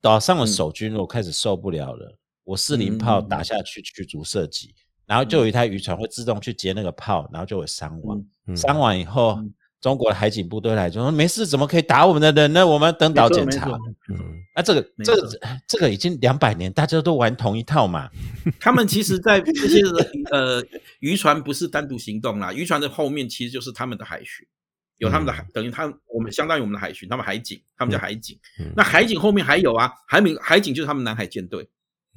[0.00, 9.52] 岛上的守军如果开始受不了了，我四零炮打下去驱逐射击，然后就有一台渔船会自动去接那个炮，然后就会伤亡，嗯伤亡以后嗯。
[9.82, 12.66] 中国的海警部队来就说没事，怎么可以打我们的人呢？
[12.66, 13.70] 我们登岛检查。
[14.10, 14.18] 嗯，
[14.54, 15.14] 那、这个这
[15.66, 18.10] 这个已经两百年，大家都玩同一套嘛。
[18.60, 19.92] 他们其实，在这些人
[20.32, 20.62] 呃
[20.98, 24.46] 渔船不是单独行动啦，渔船的后面其实就是他们的海巡，
[25.00, 28.38] 有他们的海，等于他们我们相当于我们的海巡，他们海警，他们叫海警。
[28.58, 31.66] 嗯那海警后面还有啊，海警海警就是他们南海舰队，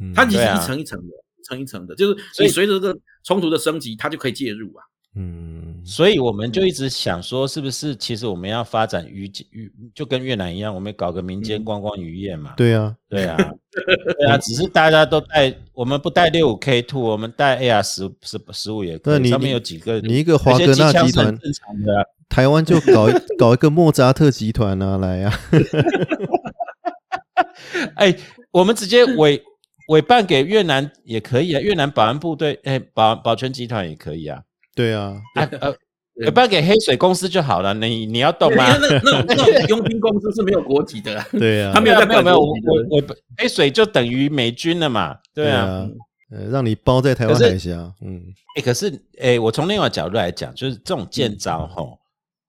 [0.02, 4.84] 嗯它其实一层一层的，一层一层的，就是所以你随着这个冲突的升级，它就可以介入啊。
[5.16, 12.54] 嗯所以我们就一直想说，是不是其实我们要发展渔渔，就跟越南一样，我们搞个民间观光渔业嘛？
[12.58, 13.38] 对啊，对啊，
[14.18, 19.14] 对啊，只是大家都带，我们不带六五 K two，我们带 AR 十十十五也可以。
[19.14, 22.06] 那你上面有几个，你一个华格纳集团正常的、啊。
[22.30, 25.40] 台湾就搞一搞一个莫扎特集团啊，来啊，
[27.96, 28.16] 哎，
[28.52, 29.44] 我们直接委
[29.90, 34.42] 委办给越南也可以啊，越南保安部队，哎，保保全集团也可以啊。
[34.76, 35.72] 对啊，啊呃，
[36.16, 37.74] 对委办给黑水公司就好了。
[37.74, 38.78] 你你要动因为吗？
[38.80, 43.04] 那那种那种佣兵公司是没有国籍的啊， 对啊，他没有在没有没有，我我我
[43.38, 45.18] 黑水就等于美军了嘛。
[45.34, 45.66] 对啊。
[45.66, 45.90] 啊，
[46.32, 48.24] 呃，让你包在台湾海峡，嗯
[48.58, 52.00] 哎、可是哎、我从另外角度来讲，就是这种见招吼，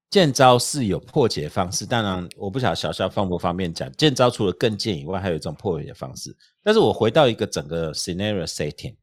[0.08, 1.84] 见招是有破解方式。
[1.84, 6.34] 当然，我不晓得小肖方不方便讲，见招除了更贱以外，还有一种破解方式。
[6.62, 8.94] 但是我回到一个整个 scenario setting，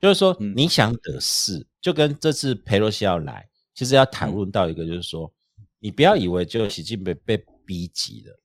[0.00, 5.30] 就是说嗯你想得势，就跟这次佩洛西要来，其实要谈论到一个，就是说，
[5.78, 7.36] 你不要以为就习近平被
[7.66, 8.36] 逼急了。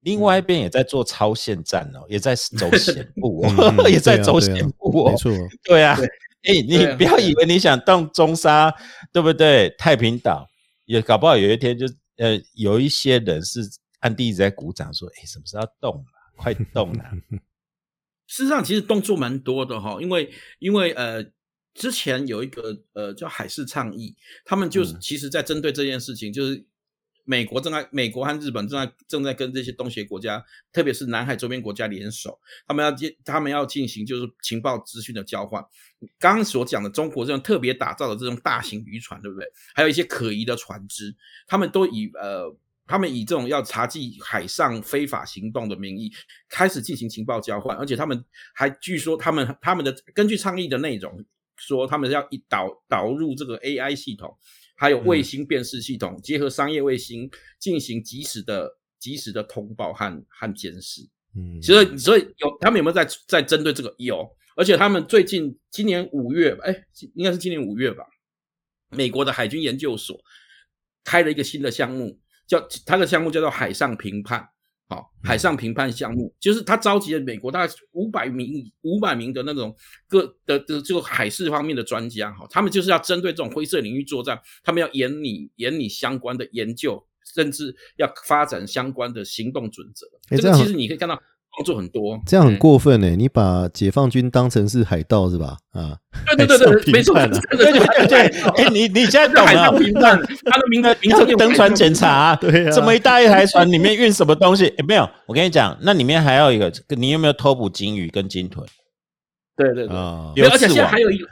[0.00, 6.06] 另外一边也在做超限战哦，也在走险步嗯哦， 嗯 也在走险步哦，没错，对啊，对
[6.46, 8.70] 哎、你不要以为你想动中沙，
[9.12, 9.70] 对不对？
[9.78, 10.46] 太平岛
[10.84, 13.60] 也搞不好有一天就呃，有一些人是
[14.00, 16.04] 暗地一直在鼓掌说：“哎、什么时候要动了？
[16.36, 17.04] 快动了！”
[18.34, 21.24] 事实上，其实动作蛮多的哈，因为因为呃，
[21.72, 26.66] 之前有一个呃叫海事倡议，他们就是其实在针对这件事情，就是
[27.22, 35.64] 美国正在美国和日本正在正在跟这些东协国家，特别是南海周边国家联手，他们要进他们要进行就是情报资讯的交换。
[36.18, 39.46] 刚刚所讲的中国这种特别打造的这种大型渔船，对不对？
[39.76, 41.14] 还有一些可疑的船只，
[41.46, 42.56] 他们都以呃。
[42.86, 46.12] 他们以这种要查缉海上非法行动的名义，
[46.48, 48.22] 开始进行情报交换，而且他们
[48.54, 51.24] 还据说他们他们的根据倡议的内容
[51.56, 54.36] 说，他们要一导导入这个 AI 系统，
[54.76, 61.00] 还有卫星辨识系统，结合商业卫星进行及时的及时的通报和和监视。
[61.34, 64.28] 嗯，所以所以有他们有没有在在针对这个有？
[64.56, 68.04] 而且他们最近今年五月，哎，应该是今年五月吧，
[68.90, 70.20] 美国的海军研究所
[71.02, 72.20] 开了一个新的项目。
[72.46, 74.48] 叫他的项目叫做海上评判，
[74.88, 79.74] 好，海上评判项目就是他召集了美国大概五百名五百名的那种
[80.08, 90.06] 各的的这个海事方面的专家，哈，他们就是要针对这种灰色领域作战，他们要研拟研拟相关的研究，甚至要发展相关的行动准则。
[90.36, 91.20] 这个其实你可以看到。
[91.56, 93.10] 工作很多，这样很过分呢。
[93.10, 95.56] 你把解放军当成是海盗是吧？
[95.72, 95.96] 啊，
[96.36, 98.18] 对对对对，没错，对对对对。
[98.58, 99.70] 哎，你你现在懂了？
[99.78, 104.66] 评判，他的名 名称登船检查， 对啊，这么一大一台船里面运什么东西？
[104.78, 108.66] 哎，没有，我跟你讲，那里面还有一个，你有没有偷捕金鱼跟金豚？
[109.56, 109.96] 对对对，
[110.48, 111.26] 而且现在还有一个，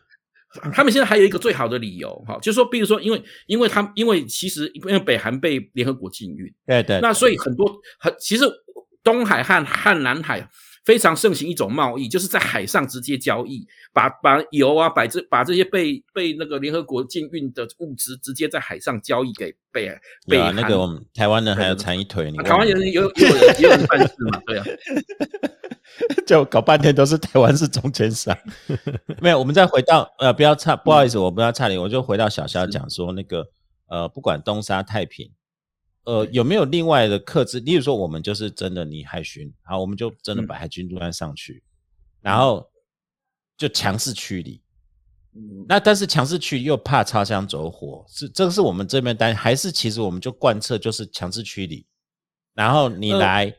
[0.73, 7.67] 他们现在还有一个最好的理由，哈，就是说，比如说，因为因为他因为其实因为北韩被联合国禁运，对对，那所以很多
[7.99, 8.45] 很其实。
[9.03, 10.49] 东海和和南海
[10.85, 19.89] 非常盛行一种贸易，就是在海上直接交易，把把油啊，把这把这些被被那个联合国禁运的物资，直接在海上交易给被
[20.27, 24.43] 被那个我们台湾人还要缠一腿，台湾人有有人有人办事嘛？
[24.45, 24.65] 对啊，
[26.27, 28.37] 就搞半天都是台湾是中间商。
[29.23, 33.47] 没有，我们再回到呃，不要差，不好意思，我不要差你，我就回到小肖讲说那个
[33.89, 35.31] 呃，不管东沙太平。
[36.05, 37.61] 呃，有没有另外的克制？
[37.61, 41.63] 例如说，我们就是真的你海巡，好，我们就真的把海军陆战上去，
[42.21, 42.69] 然后
[43.57, 44.61] 就强势驱离。
[45.69, 51.87] 那但是强势驱又怕擦枪走火，是这个是我们这边担，还是其实我们就贯彻就是强势驱离，
[52.53, 53.55] 然后你来，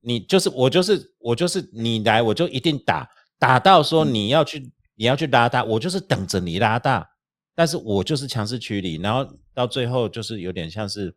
[0.00, 3.06] 你就是我就是我就是你来，我就一定打
[3.38, 7.06] 打到说你要去你要去拉大，我就是等着你拉大，
[7.54, 11.14] 但是我就是强势驱离，然后到最后就是有点像是。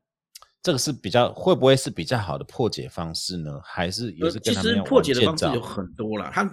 [0.64, 3.60] 这个是比较会不会是比较好的破解方式呢？
[3.66, 6.44] 还是也是其实破解的方式有很多啦，它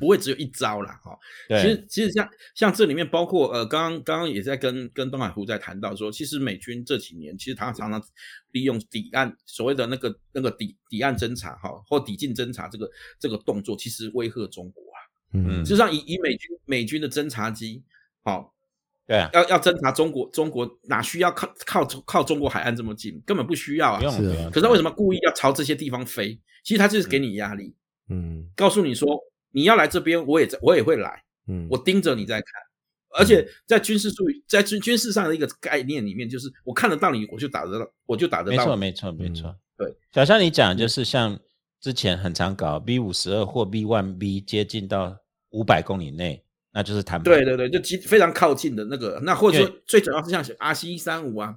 [0.00, 1.14] 不会只有一招啦哈。
[1.60, 8.02] 其实其实像像这里面包括呃，刚刚刚刚也在跟跟东海湖在谈到说，其实美军这几年其实他常常
[8.52, 14.98] 利用抵岸所谓的那个那个抵抵岸侦察哈，或抵近侦察这个这个动作，其实威吓中国啊。
[15.34, 17.82] 嗯，实际上以以美军美军的侦察机
[18.24, 18.54] 好。
[19.10, 23.20] 对啊，要要侦查中国，中国哪需要靠靠靠中国海岸这么近？
[23.26, 24.00] 根本不需要啊。
[24.08, 24.48] 是啊。
[24.52, 26.40] 可是为什么故意要朝这些地方飞？
[26.62, 27.74] 其实他就是给你压力，
[28.08, 29.18] 嗯，告诉你说
[29.50, 32.46] 你要来这边，我也在，我也会来，嗯，我盯着你在看。
[33.18, 38.58] 而且在军事术语，在军军事上的一个概念里面，就是我看得到你，我就打得到，我就打得到。
[38.58, 39.56] 没错，没错，没错。
[39.76, 41.36] 对，小夏，你讲就是像
[41.80, 45.16] 之前很常搞 B 五十二或 B one B 接近到
[45.48, 46.44] 五百公里内。
[46.72, 51.56] 那就是谈对对对，就极非常靠近的那个，那或者说最主要是像 R C 一三五啊，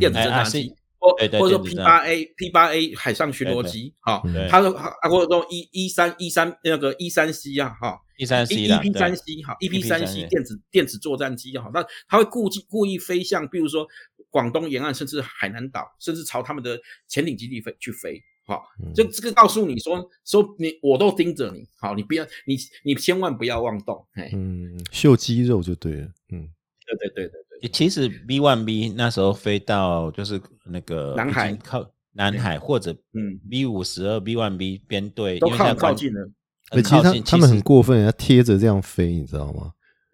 [0.00, 9.42] 电子侦察机，或或者说 P 八 A P 八 A 海上巡逻机，哈，它说啊或者说一一三一三那个一三 C 啊，哈，一三 C E P 三 C
[9.46, 13.86] 哈，E P 三 C 电子电子作战机哈，那它会故意故意飞向，比如说
[14.30, 18.22] 广东沿岸，甚至海南岛，甚至朝他们的潜艇基地飞去飞。
[18.48, 26.48] 好，就这个告诉你说说你我都盯着你，好，你不要你你千万不要妄动，哎嗯，秀肌肉就对了，嗯，
[26.86, 27.68] 对对对对对。
[27.70, 36.30] 其实 B one B 那时候飞到就是那个南海靠南海或者嗯 B 五十二 B one B 编队都靠靠近了，
[36.70, 37.22] 很靠近。
[37.22, 39.72] 他们很过分，要贴着这样飞，你知道吗？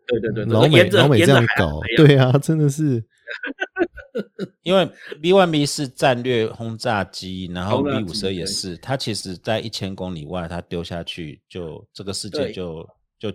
[0.09, 3.05] 对对对，老美老美这样搞，对啊，真的是。
[4.63, 4.89] 因为
[5.21, 12.89] B one B 是战略轰炸机，然后 B 五十二也是，它其实在一千公里外，它丢下去就这个世界就
[13.19, 13.33] 就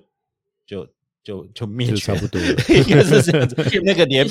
[0.66, 0.88] 就
[1.24, 2.40] 就就灭绝，差不多，
[2.74, 3.56] 应该是这样子。
[3.84, 4.26] 那个连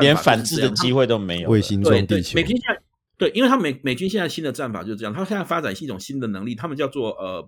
[0.00, 2.36] 连反制的机会都没有，卫星撞地球。
[2.36, 2.82] 美军现在
[3.18, 7.46] 对，因为他美美军现在新的战法就是这样，他现在发展是一种新的能力，他们叫做呃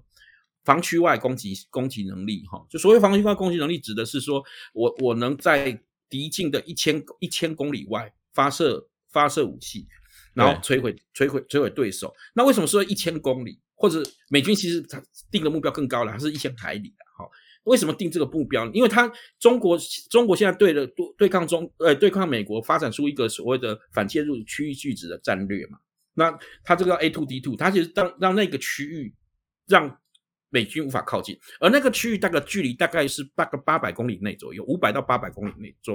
[0.65, 2.63] 防区外攻击攻击能力哈。
[2.69, 4.45] 就所谓防区外攻击能力，指的是说
[4.75, 5.81] 我我能在
[6.13, 9.89] 敌境的一千一千公里外发射发射武器，
[10.35, 12.15] 然后摧毁摧毁摧毁对手。
[12.35, 13.59] 那为什么说一千公里？
[13.75, 17.05] 或者美军其实他定的目标更高了，还是一千海里的。
[17.17, 17.29] 好，
[17.65, 18.65] 为什么定这个目标？
[18.73, 19.11] 因为他
[19.41, 19.79] 中国
[20.11, 25.79] 中国现在对了对对抗中呃对抗美国发展出一个所谓的反介入区域拒止的战略嘛。
[26.15, 29.13] 那他这个 A two D two，他其实让让那个区域
[29.67, 29.99] 让
[30.53, 35.94] 美军无法靠近，而那个区域大概距离大概是八个八百公里内左右，五百到八百公里内左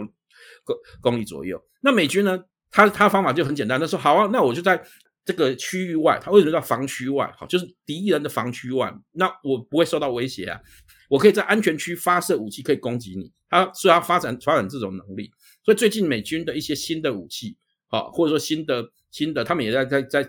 [0.64, 1.64] 公公里左右。
[1.82, 4.84] 那美军呢，他他方法就很简单，他说好啊，那我就在
[5.24, 7.32] 这个区域外，他为什么叫防区外？
[7.38, 10.60] 好，就是敌人的防区外，那我不会受到威胁啊，
[11.08, 13.32] 我可以在安全区发射武器，可以攻击你。
[13.48, 15.30] 他所以要发展发展这种能力，
[15.64, 17.56] 所以最近美军的一些新的武器，
[17.90, 20.28] 好，或者说新的新的，他们也在在在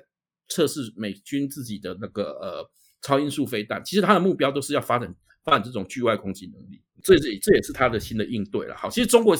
[0.48, 2.70] 测试美军自己的那个呃。
[3.01, 8.76] 超音速飞弹，其实它的目标都是要发展发展这种距外攻击能力，这这这也是它的新的应对了。
[8.76, 9.36] 好，其实中国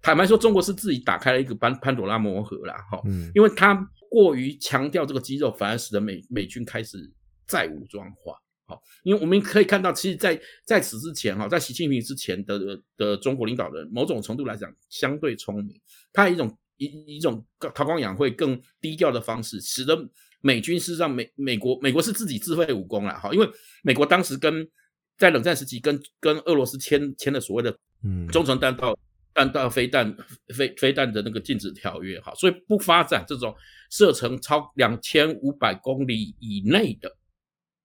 [0.00, 3.74] 坦白说，中国是自己打开了一个潘潘多拉魔盒啦，哈，嗯，因为它
[4.10, 7.12] 过于强调这个肌肉，反而使得美美军开始
[7.46, 8.34] 再武装化。
[8.66, 12.58] 好，因为我们可以看到，其实，在在此之前，哈，在习近平之前的
[12.96, 15.78] 的中国领导人，某种程度来讲，相对聪明，
[16.12, 16.86] 他一种一
[17.16, 20.08] 一种韬光养晦、更低调的方式，使得。
[20.42, 23.48] 美军是让美美国美国是自己自废武功了哈，因为
[23.82, 24.68] 美国当时跟
[25.16, 28.98] 在冷战时期跟跟俄罗斯签签了所谓的嗯中程弹道
[29.32, 30.14] 弹道飞弹
[30.54, 33.54] 飞飞弹的那个禁止条约哈，所以不发展这种
[33.90, 37.16] 射程超两千五百公里以内的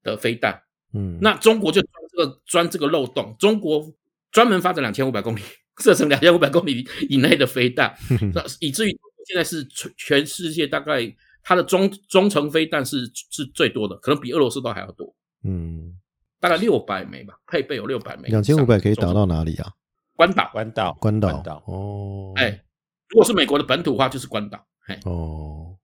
[0.02, 0.60] 的飞弹，
[0.94, 3.86] 嗯，那中国就钻这个钻这个漏洞，中国
[4.32, 5.42] 专门发展两千五百公里
[5.78, 7.96] 射程两千五百公里以内的飞弹，
[8.34, 11.16] 那以至于现在是全全世界大概。
[11.48, 15.16] 它的中中程飞弹是是最多的，可能比俄罗斯都还要多。
[15.46, 15.98] 嗯，
[16.42, 18.28] 大概六百枚吧，配备有六百枚。
[18.28, 19.72] 两千五百可以打到哪里啊？
[20.14, 21.64] 关岛，关岛，关岛。
[21.66, 22.62] 哦，哎，
[23.08, 24.62] 如果是美国的本土话，就是关岛。
[24.88, 25.78] 哎，哦，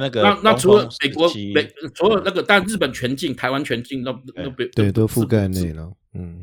[0.00, 5.92] 那个那那除了美国美，除了那个，但日本全境、台湾全境都都不对，都覆盖内了。
[6.14, 6.42] 嗯，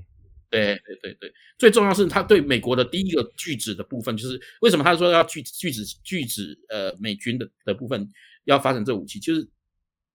[0.51, 8.07] 对对对对，最重要是他对美国的第一个拒止的部分，就是为什么他说要拒拒止拒止呃美军的的部分。
[8.49, 9.47] 要发展这武器，就是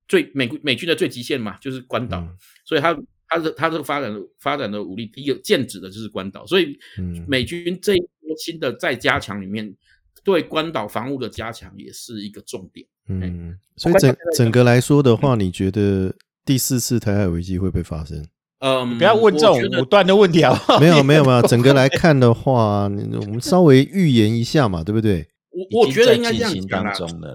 [0.09, 2.27] 最美美军的最极限嘛，就是关岛。
[2.65, 2.95] 所以，他
[3.29, 6.47] 他的他这个发展发展的武力，第一个剑指的就是关岛。
[6.47, 6.79] 所以，
[7.27, 9.75] 美军这一波新的再加强里面，
[10.23, 12.87] 对关岛防务的加强也是一个重点。
[13.09, 16.15] 嗯，所以整整个来说的话，你觉得
[16.45, 18.27] 第四次台海危机会不会发生？
[18.61, 20.59] 嗯，不要问这种武断的问题啊！
[20.81, 25.29] 没有没有没有， 整个来看的话，我们稍微预言一下嘛，对不对？
[25.55, 26.93] 我我觉得应该这样讲啊，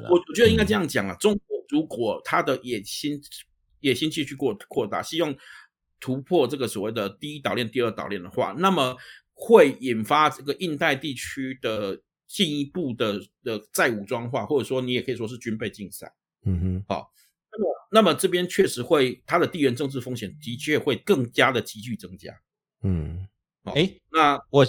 [0.09, 1.15] 我我觉得应该这样讲啊。
[1.15, 3.22] 中国如果他的野心
[3.80, 5.34] 野心继续扩扩大，希望
[6.01, 8.97] 突破这个所谓的第一岛链、第二岛链的话，那么
[9.34, 16.13] 会引发这个印太地区的进一步的的再武装化，或者说你也可以说是军备竞赛。
[16.43, 17.11] 嗯哼，好，
[17.51, 22.38] 那么那么这边确实会它的地缘政治风险的确会更加的急剧增加。
[22.84, 23.26] 嗯，
[23.63, 24.67] 哎，那我。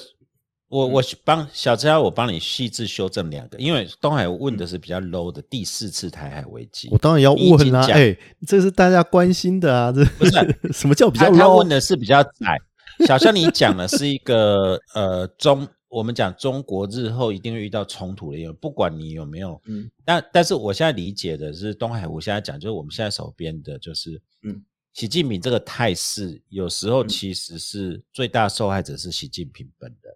[0.71, 8.17] 我我帮小张，我帮你细致修正两个，因为东海问的是比较 low 的第四次台海危机，我当然要问啦，哎，
[8.47, 10.31] 这是大家关心的啊，这不是
[10.73, 11.37] 什么叫比较 low？
[11.37, 12.57] 他问的是比较窄，
[13.05, 24.63] 小肖你讲的是一个呃中，我们讲中国日后一定会遇到冲突的，因为不管你有没有，嗯，但但是我现在理解的是东海，我现在讲就是我们现在手边的就是，嗯，
[24.93, 30.15] 习近平这个态势，有时候其实是最大受害者是习近平本人。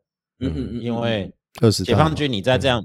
[0.53, 1.33] 嗯，因为
[1.85, 2.85] 解放军你再这样，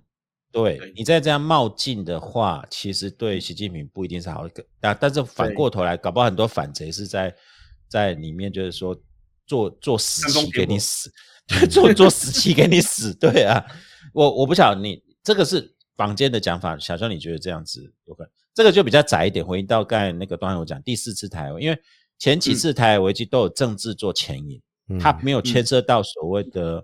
[0.51, 4.66] 对你再这样冒进的话，其实对习近平不一定是好一个。
[4.80, 7.34] 但但是反过头来，搞不好很多反贼是在
[7.88, 8.95] 在里面，就是说
[9.45, 11.12] 做做死棋给你死，
[11.70, 13.14] 做做死棋给你死。
[13.14, 13.64] 对啊，
[14.14, 18.32] 我我不晓得你这个是坊间的讲法，小张你觉得这样子有可能？
[18.53, 19.45] 这个就比较窄一点。
[19.45, 21.80] 回应到刚才那个段我讲第四次台湾，因为
[22.18, 24.62] 前几次台海危机都有政治做牵引，
[24.99, 26.84] 它没有牵涉到所谓的。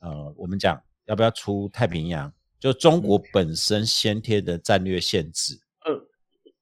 [0.00, 5.58] 呃，我们讲要不要出太平洋，就中国本身先天的战略限制。
[5.84, 5.92] 呃，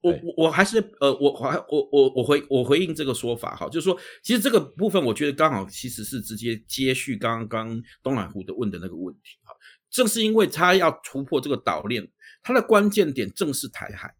[0.01, 9.53] 我我我还是呃，我还我我我回我回应这个说法哈，就是说，其实这个部分我觉得刚好其实是直接接续刚刚东海湖的问的那个问题哈。
[9.89, 12.05] 正是因为他要突破这个岛链，
[12.43, 14.13] 它的关键点正是台海。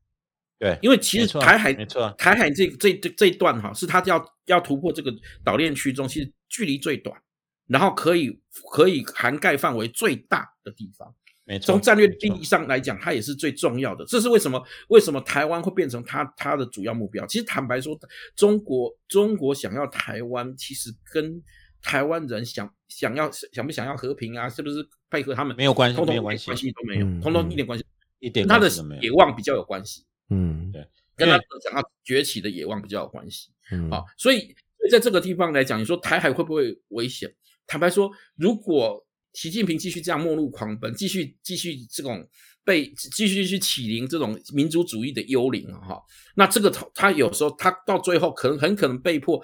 [0.57, 5.13] 对，因为其实台海没错，台海这这这这一段哈，是他要要突破这个
[5.43, 7.21] 岛链区中，其实距离最短。
[7.67, 8.39] 然后可以
[8.71, 11.13] 可以涵盖范围最大的地方，
[11.43, 11.65] 没错。
[11.65, 14.05] 从战略意义上来讲，它也是最重要的。
[14.05, 14.63] 这是为什么？
[14.89, 17.25] 为什么台湾会变成它它的主要目标？
[17.27, 17.97] 其实坦白说，
[18.35, 21.41] 中国中国想要台湾，其实跟
[21.81, 27.85] 台湾人想想要想不想要和平啊，是不是配合他们没有关系，通通关系，关系都没有，通通一点关系，
[28.19, 28.69] 一点他的
[29.01, 30.05] 野望比较有关系。
[30.29, 30.87] 嗯，对。
[31.17, 33.49] 跟他想要崛起的野望比较有关系。
[33.71, 34.53] 嗯啊，所以
[34.91, 37.33] 在这个地方来讲，你说台海会不会危险？
[37.67, 42.27] 坦白说，如果习近平继续这样末路狂奔，继续继续这种
[42.63, 46.01] 被继续去起灵这种民族主义的幽灵啊，哈，
[46.35, 49.43] 那这个他他有时候他到最后可能很可能被迫，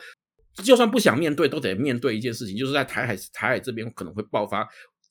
[0.64, 4.68] 就算不想面对，都得面对一件事情，就是在台海台海这边可能会爆发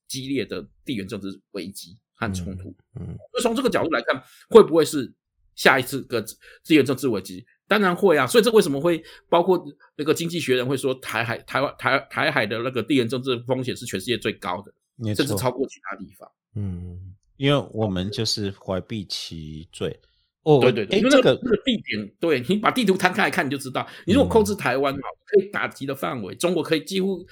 [0.08, 2.74] 激烈的地缘政治危机和冲突。
[2.98, 5.12] 嗯所以从这个角度来看，会不会是
[5.54, 6.24] 下一次个
[6.64, 7.44] 地缘政治危机？
[7.70, 8.26] 当然会啊。
[8.26, 9.64] 所以这为什么会包括
[9.94, 16.28] 那个经济学人会说台海、台湾、台台海的那个地缘政治风险是全世界最高的，甚至超过其他地方。
[16.56, 19.98] 嗯因为我们就是怀璧其罪。
[20.42, 27.24] 哦，对对对，因为那个那个地点，对你把地图摊开来看，你就知道，你如果控制台湾嘛，可以打击的范围，中国可以几乎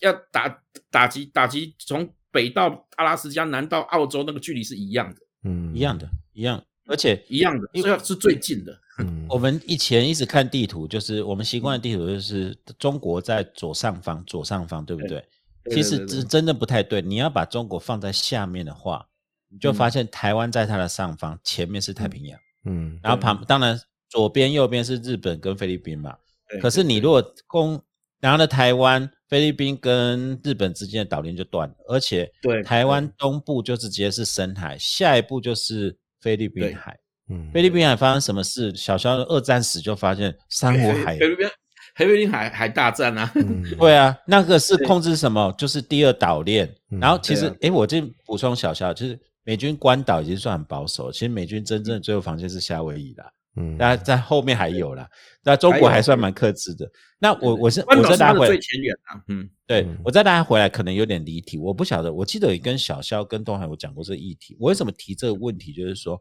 [0.00, 8.76] 要打打击打击从北到阿拉斯加，南到澳洲，那个距离是一样的，嗯，一样的，一样，而且一样的，因为所以是最近的。
[9.00, 15.24] 嗯，我们以前一直看地图，就是我们习惯的地图就是中国在左上方，左上方，对不对？
[15.64, 17.02] 对其实对对真真的不太对。
[17.02, 19.06] 你要把中国放在下面的话，
[19.48, 23.78] 你就发现台湾在它的上方，前面是太平洋，嗯然后旁当然
[24.08, 26.16] 左边、右边是日本跟菲律宾嘛。
[26.48, 27.80] 对可是你如果攻，
[28.20, 36.98] 然后呢，台湾、菲律宾跟日本之间的岛链就断了，而且对台湾东部就是直接是深海，下一步就是菲律宾对海。
[37.30, 38.74] 嗯菲律宾海发生什么事？
[38.74, 41.48] 小肖的二战史就发现珊瑚海菲，律宾
[41.94, 45.54] 菲律宾海海大战啊，嗯对啊，那个是控制什么？
[45.56, 46.66] 就是第二岛链。
[46.90, 55.08] 嗯然后其实对啊，诶，我这补充小肖，就是美军关岛已经算很保守，其实美军真正的最后防线是夏威夷啦，嗯那在后面还有啦。
[55.42, 56.90] 那中国还算蛮克制的。
[57.18, 61.58] 那我我是我再拉回来岛是它的最，前沿啊，嗯，对嗯我再拉回来，可能有点离题。
[61.58, 64.56] 我不晓得，我记得也跟小肖跟东海有讲过这个议题。
[64.58, 65.72] 我为什么提这个问题？
[65.72, 66.20] 就是说，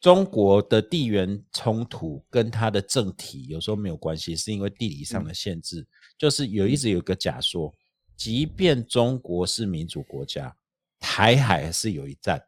[0.00, 5.86] 中国的地缘冲突跟它的政体有时候没有关系，是因为地理上的限制。
[6.16, 7.74] 就是有一直有个假说，
[8.16, 10.54] 即便中国是民主国家，
[10.98, 12.42] 台海还是有一战，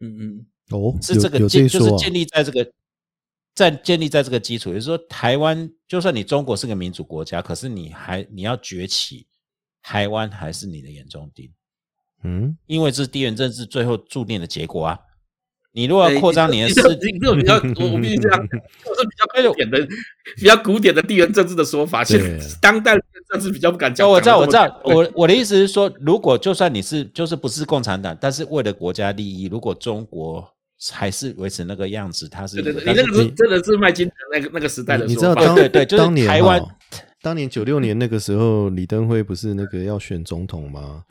[0.00, 2.72] 嗯嗯，哦，是这个建啊就是建立在这个。
[3.54, 9.26] 在建立在这个基础，也就是说，台湾就算你中国是个民主国家，可是你还你要崛起，
[9.80, 11.50] 台湾还是你的眼中钉。
[12.22, 15.00] 嗯因为这是地缘政治最后注定的结果啊。
[15.76, 17.54] 你如果要扩张你的你势这你这种比较，
[17.84, 19.88] 我我必须这样讲，这是比较古典的、
[20.36, 22.02] 比较古典的地缘政治的说法。
[22.02, 24.08] 现对在当代的政治比较不敢讲。
[24.08, 30.42] 哦，我知道，我知道我我的意思是说，如果就算你是就是不是共产党，但是为了国家利益，如果中国
[30.90, 35.42] 还是维持那个样子，他是对对对，你那个是真的是麦金那个那个时代的你知说法。
[35.42, 36.58] 道当对对就是当年台湾
[37.20, 41.02] 当年九六年那个时候，李登辉不是那个要选总统吗？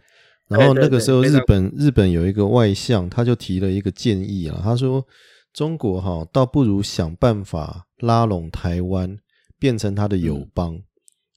[0.47, 5.05] 然后那个时候日本日本有一个外相，他就提了一个建议啊，他说
[5.51, 9.17] 中国哈倒不如想办法拉拢台湾，
[9.57, 10.81] 变成他的友嗯邦。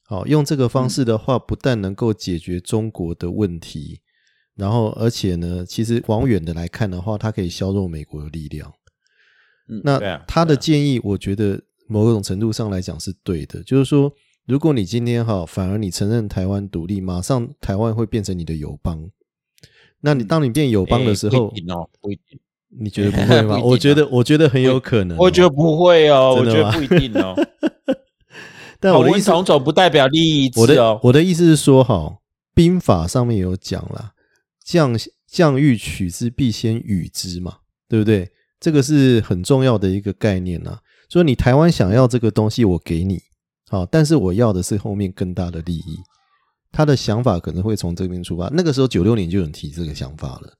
[0.05, 4.01] 好，用这个方式的话，不但能够解决中国的问题，
[4.55, 8.71] 然后而且呢，其实往远的来看的话，它可以削弱美国的力量。
[9.67, 14.11] 嗯那他的建议，我觉得某种程度上来讲是对的，就是说，
[14.49, 19.07] 如果你今天哈，反而你承认台湾独立，马上台湾会变成你的友邦。
[20.01, 21.61] 那你当你变友邦的时候诶
[22.01, 22.39] 不，一定
[22.79, 23.59] 你觉得不会吗？
[23.63, 25.21] 我觉得，我觉得很有可能哦。
[25.21, 27.35] 我觉得不会哦， 我觉得不一定哦。
[28.81, 30.99] 但我的意思，同文同种不代表利益一我的。
[31.03, 32.17] 我的意思是说，哈，
[32.55, 34.13] 兵法上面有讲啦，
[34.65, 34.97] 将
[35.27, 38.31] 将欲取之，必先予之嘛，对不对？
[38.59, 40.79] 这个是很重要的一个概念呐。
[41.07, 43.21] 所以你台湾想要这个东西，我给你，
[43.69, 45.97] 好，但是我要的是后面更大的利益。
[46.71, 48.47] 他的想法可能会从这边出发。
[48.53, 50.53] 那个时候九六年就有人提这个想法了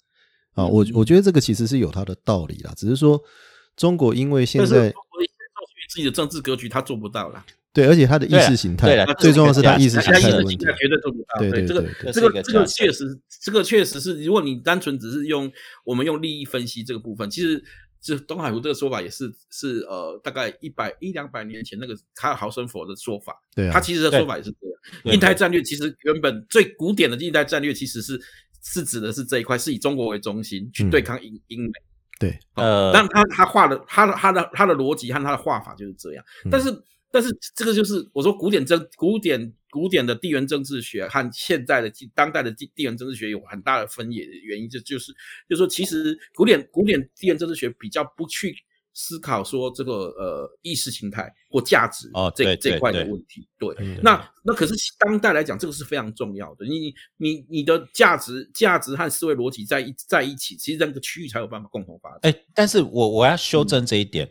[0.55, 3.21] 啊，我我觉得这个其实是有他的道理啦，只是说
[3.75, 4.93] 中国因为现在
[5.89, 7.45] 自己的政治格局，他做不到啦。
[7.71, 10.75] 对，而且他的意识形态最重要是他意识形态的问题意识形态。
[10.79, 11.39] 绝对做不到。
[11.39, 15.51] 对对这个对这个这个确实，这个确实是，如果你单纯只是用
[15.85, 17.63] 我们用利益分析这个部分，其实
[18.01, 25.13] 这东海湖这个说法也是是呃大概一百一两百年前那个卡尔豪森佛的说法，对啊他，其实的说法也是这样。
[25.13, 28.19] 印太战略其实原本最古典的印太战略其实是
[28.63, 31.71] 是指的是这一块，是以中国为中心去嗯对抗英英美。
[32.19, 36.23] 对，哦呃但他他画的他的他的他的逻辑和他的画法就是这样。
[36.45, 36.69] 嗯但是
[37.11, 45.11] 但是这个就是我说古典政古典古典的地缘政治学和现在的当代的地地缘政治学有很大的分野的原因，就就是
[45.49, 48.55] 就是说，其实古典古典地缘政治学比较不去
[48.93, 53.47] 思考说这个呃意识形态或价值哦这这块的问题。
[53.57, 56.65] 对，嗯那那可是当代来讲，这个是非常重要的。
[56.65, 62.19] 你你你的价值价值和思维逻辑在一在一起，其实那个区域才有办法共同发展。
[62.23, 64.29] 哎，但是我我要修正这一点，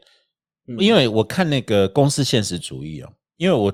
[0.78, 3.72] 因为我看那个公司现实主义哦，因为我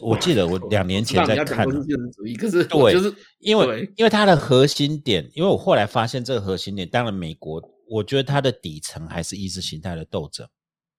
[0.00, 10.46] 我记得我两年前在看公司现实主义，可是对，就是因为因为它的核心点，因为我后来发现这个核心点，当然美国，我觉得它的底层还是意识形态的斗争。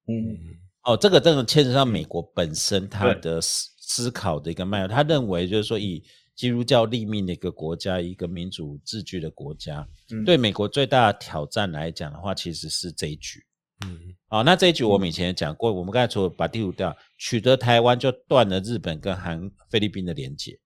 [0.07, 0.37] 嗯，
[0.83, 6.03] 哦，这个这种牵扯到美国本身它的思思考的一个脉络，他认为就是说以
[6.35, 9.87] 基督教立命的一个国家，一个民主自治的国家，
[10.25, 13.45] 对美国最大的挑战来讲的话，其实是这一局。
[13.85, 20.59] 嗯，好，那这一局我们以前也讲过，我们刚才除了把第五掉，取得台湾就断了日本跟韩、菲律宾的连接。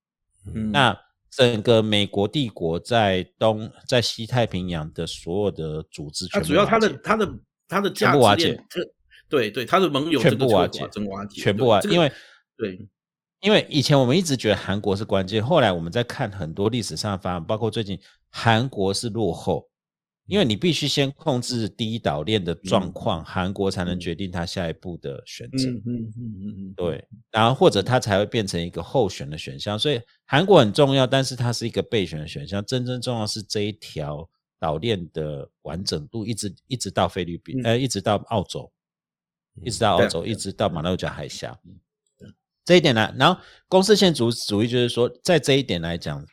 [0.53, 0.97] 嗯，那
[1.32, 7.34] 整个美国帝国在东、在西太平洋的所有的组织，它主要它的、它的、
[7.68, 8.66] 它的价值链，
[9.28, 12.11] 对对，它的盟友全部瓦解，瓦解，全部瓦解，因为
[12.57, 12.88] 对，
[13.41, 17.99] 因为以前我们一直觉得韩国是关键，后来我们在看很多历史上的发展，包括最近
[18.30, 19.68] 韩国是落后。
[20.28, 25.69] 因为你必须先控制第一岛链的状况，韩国才能决定他下一步的选择。
[25.69, 29.78] 嗯嗯嗯嗯嗯，对，然后或者他才会变成一个候选的选项。
[29.78, 32.65] 所以韩国很重要，但是它是一个备选的选项。
[32.65, 34.28] 真正重要是这一条
[34.59, 38.71] 岛链的完整度，一直一直到菲律宾，呃，一直到澳洲，
[39.63, 41.55] 一直到澳洲，一直到马六甲海峡。
[42.63, 46.26] 这一点呢，然后公司线主主义就是说，在这一点来讲。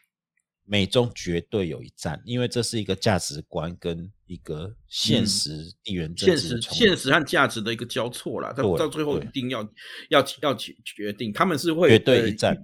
[0.72, 8.54] 美中绝对有一战，因为这是一个价值观跟一个现实地缘政治、现实现实和价值的一个交错啦。
[8.54, 9.62] 到到最后一定要
[10.08, 12.56] 要要决决定，他们是会绝对一战。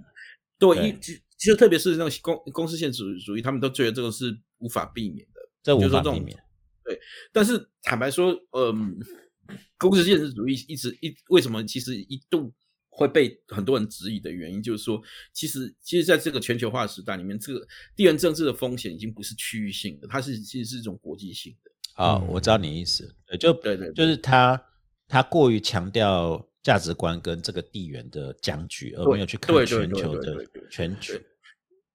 [0.57, 0.91] 对，一
[1.37, 6.35] 其实特别是那种公公司现实主义，他们都觉得这个是无法避免的，这无法避免。
[6.83, 6.99] 对，
[7.31, 8.97] 但是坦白说，嗯，
[9.77, 12.51] 公司现实主义一直一为什么其实一度。
[12.99, 21.71] 会被很多人质疑的原因，就是说，其实，其实，在这个全球化时代里面，这个地缘政治的风险已经不是区域性的，它是其实是一种国际性的。
[21.93, 24.61] 啊，我知道你意思，对，就对对，就是他
[25.07, 31.13] 他过于强调价值观跟这个地缘的僵局，而没有去看全球的全球。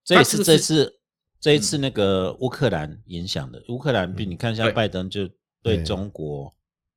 [0.02, 0.90] 这也是这次
[1.38, 5.28] 这一次那个乌克兰影响的，乌克兰，比你看像拜登就
[5.62, 5.82] 对。
[5.84, 6.50] 中国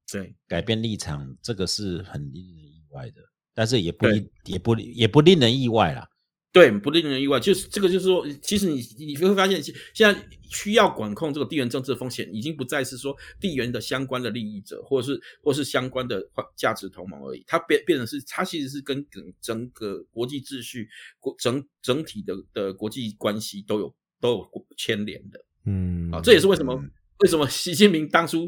[0.09, 0.33] 对。
[0.47, 3.21] 改变立场，这个是很令人意外的。
[3.57, 4.05] 但是也不
[4.45, 6.07] 也不也不令人意外啦。
[6.51, 16.23] 对，不令人意外，就是这个，就是说，其实你你会发现，现在需要管控这个地缘政治风险，已经不再是说地缘的相关的利益者，或者是或是相关的
[16.55, 20.87] 价值同盟而已，它变变成是，它其实是跟整整个国际秩序、
[21.19, 25.43] 国整整体的的国际关系都有都有牵连的。
[25.65, 26.79] 嗯，啊，这也是为什么
[27.19, 28.47] 为什么习近平当初。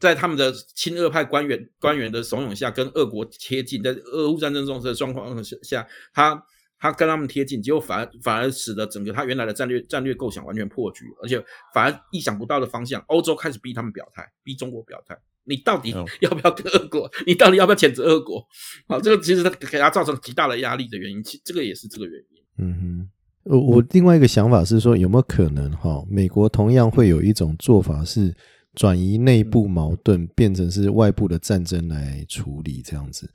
[0.00, 6.42] 在他们的亲俄派官员官员的怂恿下，跟俄国贴近，在俄乌战争中的状况下，他
[6.78, 11.38] 他跟他们贴近，结果反而反而使得整个他原来的战略战略构想完全破局，而且
[11.74, 15.90] 反而意想不到的方向，欧洲开始逼他们表态，逼中国表态，你到底
[16.20, 17.10] 要不要跟俄国？
[17.26, 18.42] 你到底要不要谴责俄国？
[18.88, 22.42] 好，这个其实他给他造成极大的压力的原因，其这个也是这个原因。
[22.56, 23.10] 嗯哼，
[23.44, 28.34] 我我另外一个想法是说，有没有可能哈，美国同样会有一种做法是。
[28.80, 33.30] 转移内部矛盾变成是外部的战争来处理这样子，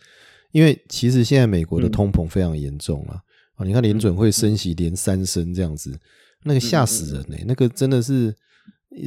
[0.52, 3.14] 因为其实现在美国的通膨非常严重了
[3.54, 3.64] 啊！
[3.64, 5.96] 你看联准会升息连三升这样子，
[6.42, 8.36] 那个吓死人呢，那个真的是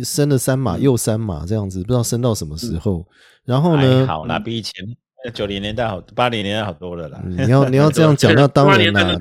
[0.04, 3.04] 升了三码又三码这样子，不知道升到什么时候。
[3.44, 4.06] 然后呢？
[4.06, 4.72] 好啦，比以前。
[5.34, 7.20] 九零年代好，八零年代好多了啦。
[7.26, 9.16] 你要你要 这样讲，那当然啦。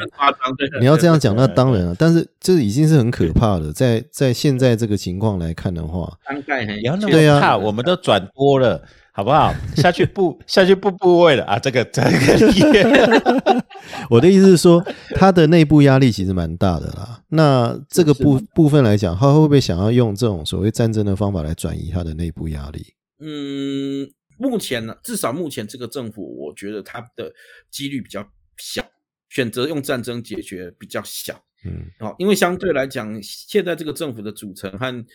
[0.79, 1.95] 你要这样讲，那当然了。
[1.97, 6.51] 但是这已经是很可怕的，在在现在这个情况来看的话，不
[6.85, 8.81] 要那么怕，我们都转播了，
[9.11, 9.51] 好不好？
[9.75, 11.57] 下去布下去布部位了啊！
[11.57, 13.63] 这个这个，
[14.09, 14.85] 我的意思是说，
[15.15, 17.21] 它的内部压力其实蛮大的啦。
[17.29, 22.93] 那这个部部分来讲，他会不会想要用这种所谓战争的方法来转移他的内部压力？
[23.19, 24.07] 嗯。
[24.37, 27.33] 目前呢，至少目前这个政府，我觉得它的
[27.69, 28.27] 几率比较
[28.57, 28.85] 小，
[29.29, 31.43] 选择用战争解决比较小。
[31.65, 35.05] 嗯，好，因为相对来讲，现在这个政府的组成和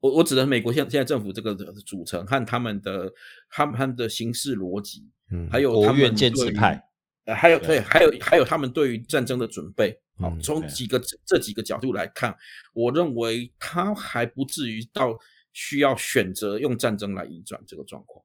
[0.00, 1.54] 我我指的美国现现在政府这个
[1.84, 3.12] 组成和他们的
[3.50, 6.80] 他们的形式逻辑，嗯，还有他们建制派，
[7.24, 12.34] 呃，还有对，还有还有他们对于战争的准备，好，从几个这几个角度来看，
[12.72, 15.18] 我认为他还不至于到
[15.52, 18.24] 需要选择用战争来移转这个状况。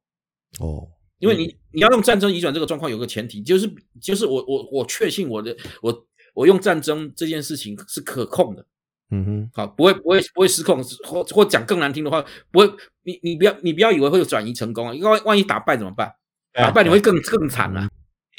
[0.60, 0.88] 哦，
[1.20, 3.70] 因为你你要用战争移转这个状况，有个前提就是
[4.02, 8.66] 就是我我我确信我的我我用战争这件事情是可控的，
[9.12, 12.68] 嗯哼，好，不会不会不会失控，或或讲更难听的话，不会，
[13.04, 16.14] 你你不要你不要以为会转移成功啊，因为万一打败怎么办？
[16.54, 17.90] 打败你会更更惨啊。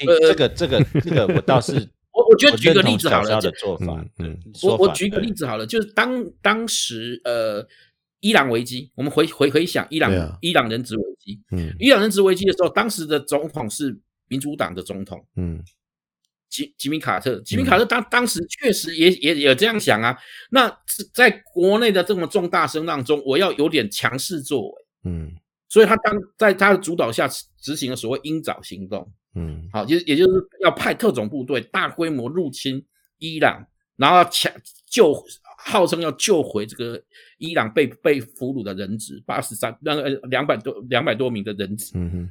[0.05, 1.73] 呃，这个这个这个我倒是
[2.11, 7.65] 我我觉得举个例子好了，做法，嗯，我我举个例子好了，就是当当时呃
[8.19, 10.37] 伊朗危机，我们回回回想伊朗、啊。
[10.41, 11.73] 伊朗人质危机，嗯。
[11.79, 13.97] 伊朗人质危机的时候，当时的总统是
[14.27, 15.25] 民主党的总统。
[15.35, 15.63] 嗯。
[16.49, 20.17] 吉吉米卡特，吉米卡特当当时确实也也也这样想啊。
[20.49, 25.31] 那是在国内的这么重大声浪中，我要有点强势作为，嗯。
[25.69, 27.27] 所以他当在他的主导下
[27.61, 29.07] 执行了所谓鹰爪行动。
[29.35, 29.69] 嗯。
[29.71, 32.83] 好，就也就是要派特种部队大规模入侵
[33.19, 33.65] 伊朗，
[33.95, 34.51] 然后要抢
[34.87, 35.13] 救，
[35.61, 37.01] 号称要救回这个
[37.37, 41.91] 伊朗被被俘虏的人质，八十三那个两百多两百多名的人质。
[41.95, 42.29] 嗯哼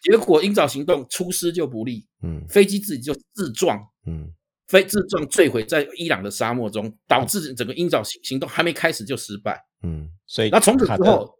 [0.00, 4.32] 结果鹰爪行动出师就不利，嗯飞机自己就自撞，嗯
[4.68, 9.60] 飞自撞坠毁在伊朗的沙漠中，导致整个鹰爪行行动还没开始就失败。
[9.82, 11.34] 嗯所以那从此之后，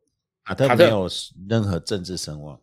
[0.45, 1.09] 卡特没有
[1.49, 2.61] 任何政治声望。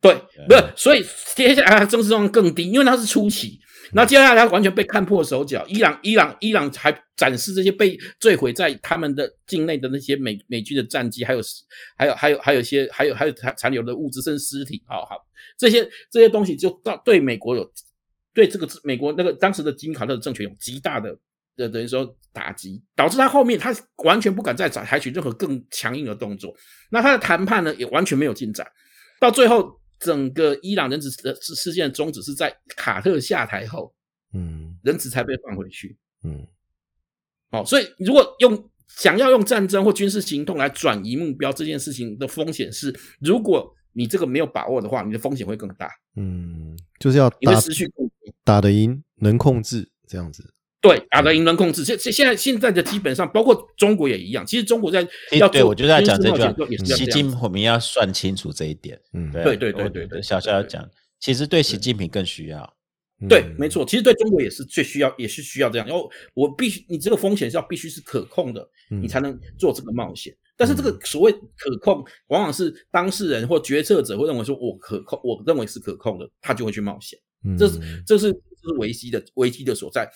[0.00, 0.14] 对，
[0.48, 1.04] 不是，所以
[1.36, 3.60] 接下来他政治声望更低，因为他是初期。
[3.94, 11.40] 那接下来他完全被看破手脚，伊朗、伊朗、伊朗还展示这些被坠毁在他们的境内的那些美美军的战机，还有
[11.96, 15.16] 还有还有还有一些还有还有残残留的物资，甚至尸体，好好
[15.58, 17.70] 这些这些东西就到对美国有
[18.32, 21.14] 对这个美国那个当时的金卡特政权有极大的
[21.54, 23.74] 的等于说打击，导致他后面他
[24.04, 26.54] 完全不敢再采采取任何更强硬的动作。
[26.90, 28.66] 那他的谈判呢也完全没有进展，
[29.20, 33.94] 到最后整个伊朗人质的事事件的终止是在卡特下台后，
[34.34, 35.96] 嗯人质才被放回去。
[36.24, 36.46] 嗯
[37.50, 48.12] 哦，所以如果用想要用战争或军事行动来转移目标这件事情的风险是，如果你这个没有把握的话，你的风险会更大，嗯，就是要你会打失去控制。
[48.44, 50.54] 打得赢，能控制这样子。
[50.82, 51.84] 对，打得赢人控制。
[51.84, 54.44] 现现现在现在的基本上，包括中国也一样。
[54.44, 56.52] 其实中国在要对我就在讲这句话
[56.84, 59.00] 习近我们要算清楚这一点。
[59.12, 60.84] 嗯，对啊对对对对对小小要讲，
[61.20, 62.76] 其实对习近平更需要。
[63.28, 63.68] 对，嗯没。
[63.68, 65.86] 错，其实对中国也是最需要，也是需要这样。
[65.86, 70.36] 然后我必须，你这个风险是要必须是可控的，嗯你才能做这个冒险。
[70.56, 77.16] 但是这个所谓可控，往往是当事人或决策者会认为说我可控，我认为是可控的，他就会去冒险。
[77.44, 80.10] 嗯这是这是这是危机的危机的所在。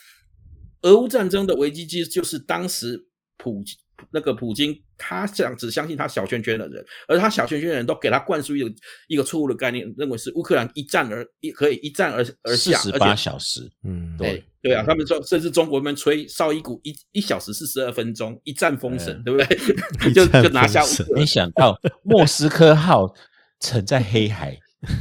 [0.86, 3.06] 俄乌战争的危机其实就是当时
[3.36, 3.62] 普
[4.10, 8.70] 那个普京，他想只相信他小圈圈的人，而他小圈圈的人都给他灌输一个
[9.08, 14.74] 一个错误的概念，认为是乌克兰一战而一可以一战而而下，四十八小时，嗯对对。
[14.74, 19.58] 啊，他们说甚至中国们吹绍伊古一一小时四十二分钟，一战封神，对不对？
[20.12, 21.20] 就就拿下乌克兰。
[21.20, 23.12] 没想到莫斯科号
[23.60, 24.56] 沉在黑海，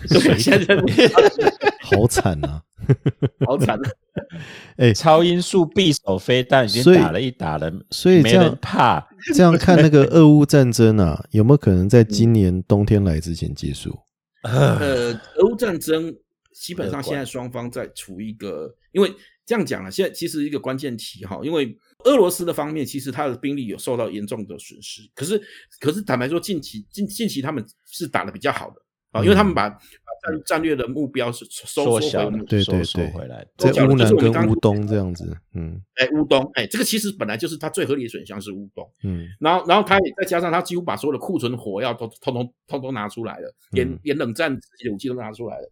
[0.09, 0.75] 对，现在
[1.85, 2.61] 好惨啊！
[3.45, 3.89] 好惨啊！
[4.77, 9.07] 哎，超音速匕首飞弹已经打了一打了，所以这样人怕。
[9.33, 13.97] 这样看那个俄乌战争啊，有没有可能在今年冬天来之前结束？
[14.43, 16.13] 呃，俄乌战争
[16.53, 19.11] 基本上现在双方在处一个，因为
[19.45, 25.41] 这样讲了，现在其实一个关键题哈，因为俄罗斯的方面其实他的兵力有受到严重的损失，可是
[25.79, 28.75] 可是坦白说，近期近近期他们是打的比较好的
[29.11, 29.77] 啊，因为他们把把
[30.25, 38.89] 战战略的目标是收缩回来，对对收缩对回来，在乌南跟乌东这样子，嗯哎，乌东，哎，这个其实本来就是他最合理的选项是乌东。
[39.03, 45.71] 嗯然后，然后他也再加上他几乎把所有的库存火药都通通通通拿出来了，连嗯连冷战自己的武器都拿出来了，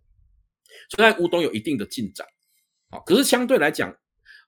[0.89, 2.25] 所以在乌东有一定的进展。
[2.89, 3.95] 好，可是相对来讲，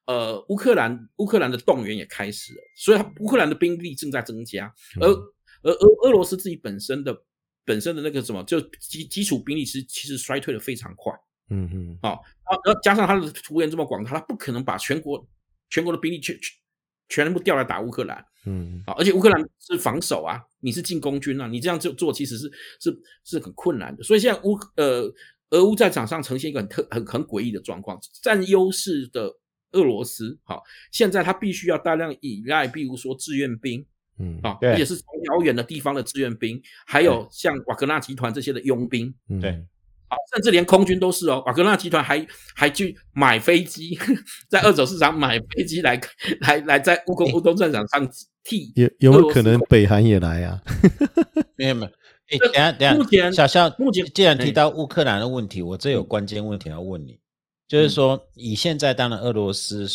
[0.05, 5.17] 呃，乌克兰乌克兰的动员也开始了，所以他乌克兰的兵力正在增加，而嗯
[5.63, 7.11] 而俄俄罗斯自己本身的
[7.65, 11.11] 本身的那个什么，就基基础兵力其实其实衰退的非常快。
[11.49, 12.17] 嗯嗯啊，
[12.65, 15.27] 然后加上他的幅员这么广大，他不可能把全国
[15.69, 16.35] 全国的兵力全
[17.09, 18.25] 全全部调来打乌克兰。
[18.47, 24.03] 嗯啊，而且乌克兰是防守啊，你是进攻军啊，你这样就做其实是是是很困难的。
[24.03, 25.11] 所以现在乌呃
[25.51, 29.31] 俄乌战场上呈现一个很特很很诡异的状况，占优势的
[29.71, 33.85] 俄罗斯，好、现在他必须要大量依赖，比如说志愿兵
[34.19, 39.13] 嗯啊，对而且是从遥远的地方的志愿兵，还有像瓦格纳集团这些的佣兵。
[39.29, 39.51] 嗯对
[40.07, 43.97] 啊，甚至连空军都是哦，瓦格纳集团还还去买飞机，
[44.47, 45.99] 在二手市场买飞机来
[46.41, 48.07] 来来在乌克乌东战场上
[48.43, 50.61] 替有有没有可能北韩也来啊？
[51.55, 51.91] 没 有没有。
[52.27, 57.19] 哎，等下等下，目前小肖，目前既然提哎到乌克兰的问题，我这有嗯关键问题要问你，
[57.67, 59.87] 就是说，以现在当然俄罗斯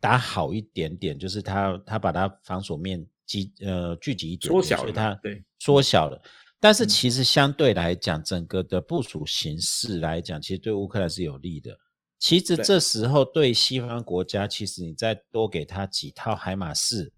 [0.00, 6.20] 打好一点点，就是他他把他防守面积呃聚集一点点，缩小它对缩小了。
[6.58, 11.76] 但是嗯其实相对来讲，整个的部署形式来讲，其实对乌克兰是有利的。
[12.18, 17.12] 其实这时候对西方国家，其实你再多给他几套海马式，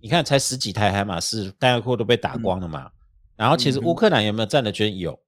[0.00, 2.90] 你看才十几台海马式弹药库都被打光了嘛。
[3.36, 5.20] 然后其实乌克兰有没有占的军有？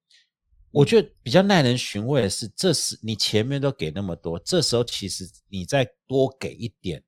[0.70, 7.02] 我觉得比较耐人寻味的是，这时你前面都给那么多，这时候其实你再多给一点，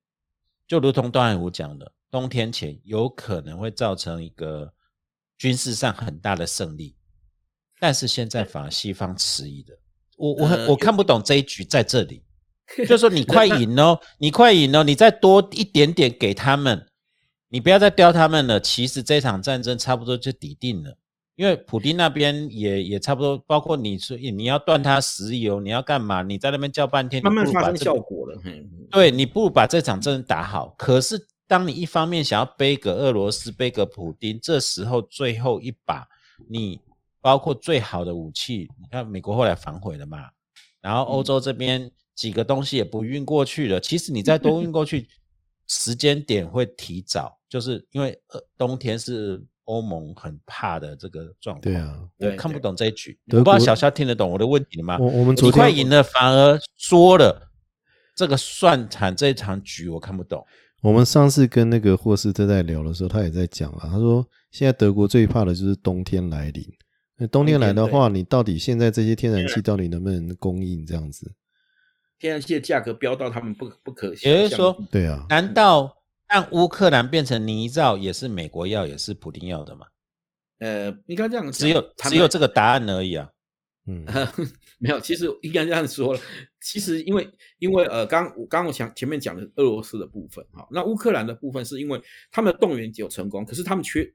[0.67, 4.73] 就如同段海武讲的，冬天前有可能会造成一个
[5.37, 6.95] 军事上很大的胜利，
[7.79, 9.73] 但是现在反而西方迟疑的，
[10.17, 12.23] 我我很呃我看不懂这一局在这里，
[12.87, 16.85] 就说你快赢哦，你快赢哦，你再多一点点给他们，
[17.49, 18.59] 你不要再刁他们了。
[18.59, 20.97] 其实这场战争差不多就抵定了，
[21.35, 26.21] 因为普丁那边也也差不多，包括你说你要断他石油，你要干嘛？
[26.21, 28.37] 你在那边叫半天，慢慢发生效果了。
[28.91, 30.75] 对你不如把这场战打好。
[30.77, 36.07] 可是当你一方面想要背个俄罗斯、背个普丁，这时候最后一把，
[36.47, 36.79] 你
[37.19, 40.29] 包括最好的武器，你看美国后来反悔了嘛，
[40.79, 43.79] 然后欧洲这边几个东西也不运过去了。
[43.79, 45.07] 其实你再多运过去，
[45.67, 51.61] 时间点会提早，就是因为呃冬天是欧盟很怕的这个状况。
[51.61, 54.99] 对啊，我看不懂这一局，德我不知道小肖听得懂我的问题吗？
[54.99, 57.49] 我我们昨你快赢了，反而说了
[58.15, 60.45] 这个算盘这一场局我看不懂。
[60.81, 66.65] 我们上次跟那个霍斯特在聊的时候，他也在讲啊，他说现在德国最怕的就是冬天来临。
[67.17, 71.33] 那冬天来的话，你到底现在这些天然气到底能不能供应这样子？
[72.17, 74.31] 天然气的价格飙到他们不不可想象。
[74.31, 75.97] 也就是说，对啊，难道
[76.29, 79.85] 让乌克兰变成泥沼也是美国要，也是普丁要的吗？
[80.59, 83.29] 呃，应该这样讲，只有只有这个答案而已啊。
[83.87, 84.05] 嗯，
[84.79, 86.19] 没有，其实应该这样说了。
[86.61, 92.01] 其实因为因为呃，刚我刚刚我讲前面讲的俄罗斯的部分哈，那乌克兰的部分是因为
[92.31, 94.09] 他们的动员有成功，可是他们缺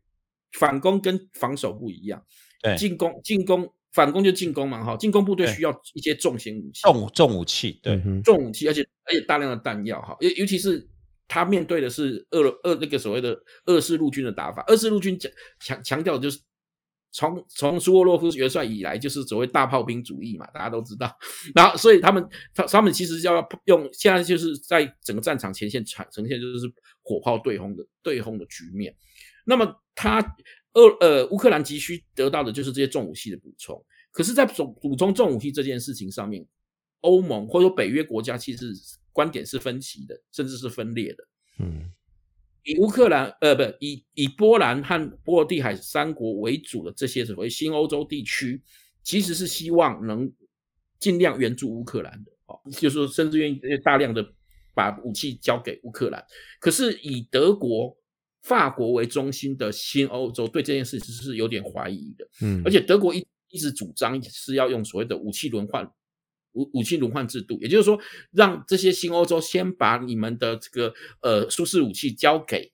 [0.53, 2.25] 反攻跟防守不一样。
[2.63, 10.89] 对进攻进攻反攻就进攻嘛哈，进攻部队需要一些重型武器，重重武器，对重武器，而且而且大量的弹药哈，尤尤其是
[11.29, 16.41] 他面对的是俄罗俄那个所谓的二式陆军的打法，二式陆军强强强调的就是
[17.17, 21.17] 从从苏沃洛夫元帅以来就是所谓大炮兵主义嘛，大家都知道，
[21.55, 26.67] 然后所以他们他他们其实要用现在就是在整个战场前线呈呈现就是
[27.03, 28.93] 火炮对轰的对轰的局面，
[29.47, 30.21] 那么他
[30.73, 36.45] 俄呃乌克兰急需得到的就是这些重武器的补充，可是，在补补充重武器这件事情上面，
[37.03, 38.73] 欧盟或者说北约国家其实
[39.13, 41.25] 观点是分歧的，甚至是分裂的。
[41.61, 41.93] 嗯。
[42.65, 48.61] 以乌克兰呃不以以波兰和波罗的海三国为主的这些所谓新欧洲地区，
[49.03, 50.31] 其实是希望能
[50.99, 54.27] 尽量援助乌克兰的哦，就是说甚至愿意大量的
[54.75, 56.25] 把武器交给乌克兰。
[56.59, 57.97] 可是以德国、
[58.43, 62.29] 法国为中心的新欧洲对这件事其实是有点怀疑的。
[62.41, 65.87] 嗯，而且德国一一直主张是要用所谓的武器轮换
[66.55, 67.99] 武武器轮换制度，也就是说，
[68.33, 72.73] 让这些新欧洲先把你们的这个呃舒适武器交给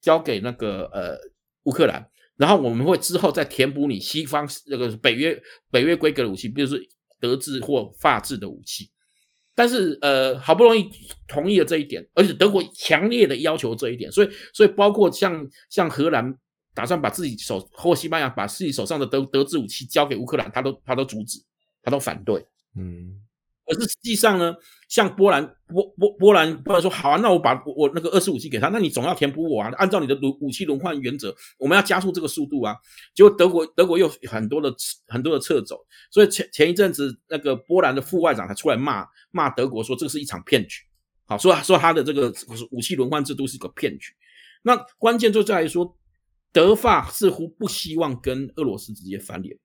[0.00, 1.18] 交给那个呃
[1.64, 5.40] 乌克兰，然后我们会之后再填补你西方那个北约
[5.70, 6.78] 北约规格的武器，比如说
[7.20, 8.90] 德制或法制的武器。
[9.54, 10.88] 但是呃，好不容易
[11.28, 16.34] 同意了这一点，而且德国强烈的要求这一点，所以所以包括像像荷兰
[16.72, 21.38] 打算把自己手或西班牙把自己手上的德德制武器交给乌克兰，他都他都阻止，
[21.82, 22.42] 他都反对。
[22.76, 23.20] 嗯
[23.64, 24.54] 可是实际上呢，
[24.88, 32.76] 像波兰波波波兰波兰说好啊，那我把我我那个二十武器给他，那你总要填补我啊，按照你的武武器轮换原则，我们要加速这个速度啊。
[33.14, 34.74] 结果德国德国又很多的
[35.06, 35.78] 很多的撤走，
[36.10, 40.82] 所以前前一阵子那个波兰的副外长还出来骂骂德国说这是一场骗局，
[41.24, 42.34] 好说说他的这个
[42.72, 44.12] 武器轮换制度是个骗局。
[44.62, 45.96] 那关键就在于说，
[46.52, 49.56] 德法似乎不希望跟俄罗斯直接翻脸。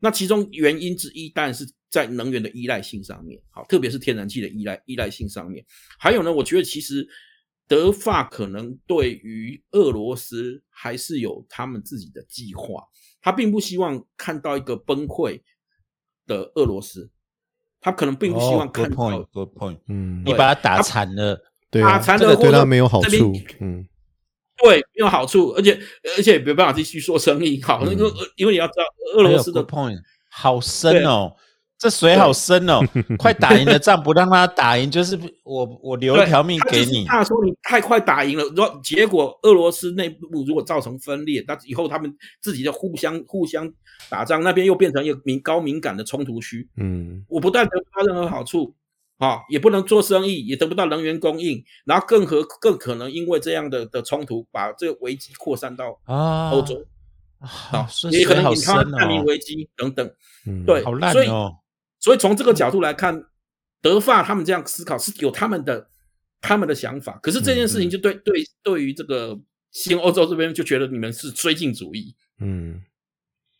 [0.00, 5.64] 那其中原因之一当然是在能源的依赖性上面，好，特别是天然气的依赖依赖性上面。
[5.98, 7.06] 还有呢，我觉得其实
[7.68, 12.82] 德法可能对于俄罗斯还是有他们自己的计划，
[13.20, 15.40] 他并不希望看到一个崩溃
[16.26, 17.10] 的俄罗斯，
[17.80, 21.38] 他可能并不希望哦看 good 到 point，good point，嗯，你把他打残了，
[21.70, 23.86] 打残这个了对他没有好处，嗯
[24.62, 25.78] 对没有好处，而且
[26.16, 27.60] 而且也没办法继续做生意。
[27.62, 28.84] 好，因为嗯因为你要知道
[29.14, 29.98] 俄罗斯的 point，
[30.28, 31.34] 好深哦，
[31.78, 32.80] 这水好深哦，
[33.18, 43.72] 快打赢的仗不让他打赢，就是我我留一条命给你他说你太快打赢了，如果结果俄罗斯内部如果造成分裂，那以后他们自己就互相互相
[44.08, 46.68] 打仗，那边又变成一个敏高敏感的冲突区。
[46.76, 48.74] 嗯我不但得不到任何好处，
[49.20, 56.84] 啊，也不能做生意，也得不到能源供应，然后更何更可能因为这样的的冲突，把这个危机扩散到啊，欧洲，
[57.38, 60.10] 好，啊，也可能引发难民哦，危机等等。
[60.46, 61.54] 嗯，对好烂所以哦。
[62.00, 63.22] 所以从这个角度来看，
[63.82, 65.86] 德法他们这样思考是有他们的
[66.40, 69.38] 他们的想法，可是这件事情就对、对对于这个
[69.70, 72.80] 新欧洲这边就觉得你们是绥靖主义，嗯，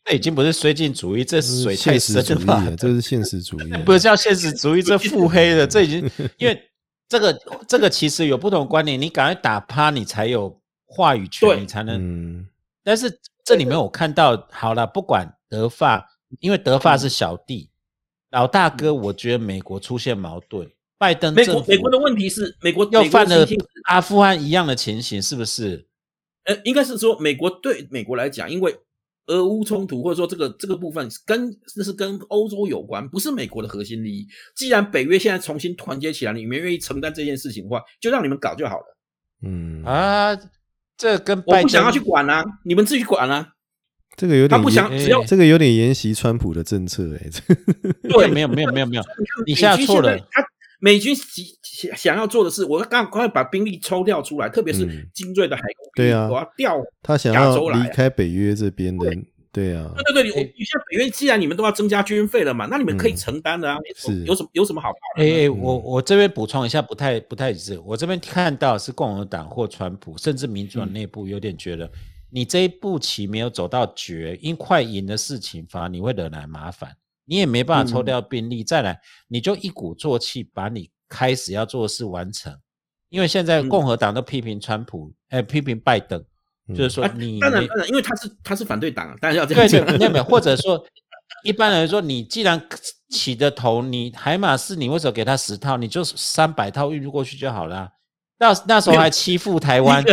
[0.03, 2.75] 这已经不是绥靖主义，这这是水太深了？
[2.75, 6.61] 这是现实主义啊， 不是叫现实主义，这 腹黑的，这已经 因为
[7.07, 11.99] 这个这个其实有不同观点，你赶快打趴，你才有话语权，你才能。
[12.01, 12.47] 嗯
[12.83, 16.03] 但是这里面我看到，好了，不管德法，
[16.39, 17.69] 因为德法是小弟，
[18.31, 23.47] 老大哥，我觉得美国出现矛盾，拜登美国美国的问题是，美国又犯了
[23.83, 25.87] 阿富汗一样的情形，是不是？
[26.45, 28.75] 呃，应该是说美国对美国来讲，因为
[29.31, 34.27] 俄乌冲突或者说这个这个部分跟那是跟欧洲有关，不是美国的核心利益。
[34.55, 38.97] 既然北约现在重新团结起来，你们愿意承担这件事情的话，就让你们搞就好了。
[39.43, 40.37] 嗯，啊，
[40.97, 43.53] 这跟拜登我不想要去管啊，你们自己管啊。
[44.17, 47.41] 这个有点他不想要这个有点沿袭川普的政策哎，这
[48.09, 49.03] 对，没有没有没有没有，
[49.47, 50.17] 你美现在错了
[50.81, 55.07] 美军想想要做的是，我要赶快把兵力抽调出来，特别是嗯。
[55.13, 56.27] 精锐的海空兵力，对啊。
[56.27, 56.83] 我要调。
[57.03, 57.81] 他想要亚洲来。
[57.83, 59.15] 离开北约这边的，
[59.51, 59.75] 对。
[59.75, 63.15] 啊，对对对，你你现在北约既然你们都要增加军费了嘛，那你们可以嗯。
[63.15, 64.23] 承担的啊，是。
[64.25, 65.31] 有什么有什么好怕的呢？
[65.31, 67.77] 哎哎，我我这边补充一下，不太不太一致。
[67.85, 71.87] 我这边看到是共和党或川普，甚至民主党内部有点觉得，
[72.31, 76.89] 你这一步棋没有走到绝，因快赢的事情，反而你会惹来麻烦，
[77.31, 78.61] 你也没办法抽嗯调兵力。
[78.61, 82.53] 再来，你就一鼓作气把你开始要做的事完成。
[83.07, 86.21] 因为现在嗯共和党都批评川普，哎、批评拜登，
[86.67, 89.85] 嗯就是说啊你没当然当然，因为他是他是反对党啊，当然要这样讲。
[89.85, 90.83] 对对，没有或者说，
[91.45, 92.61] 一般人说，你既然
[93.07, 95.77] 起的头，你海马士，你为什么给他十套？
[95.77, 97.89] 你就三百套运过去就好了。
[98.39, 100.03] 那那时候还欺负台湾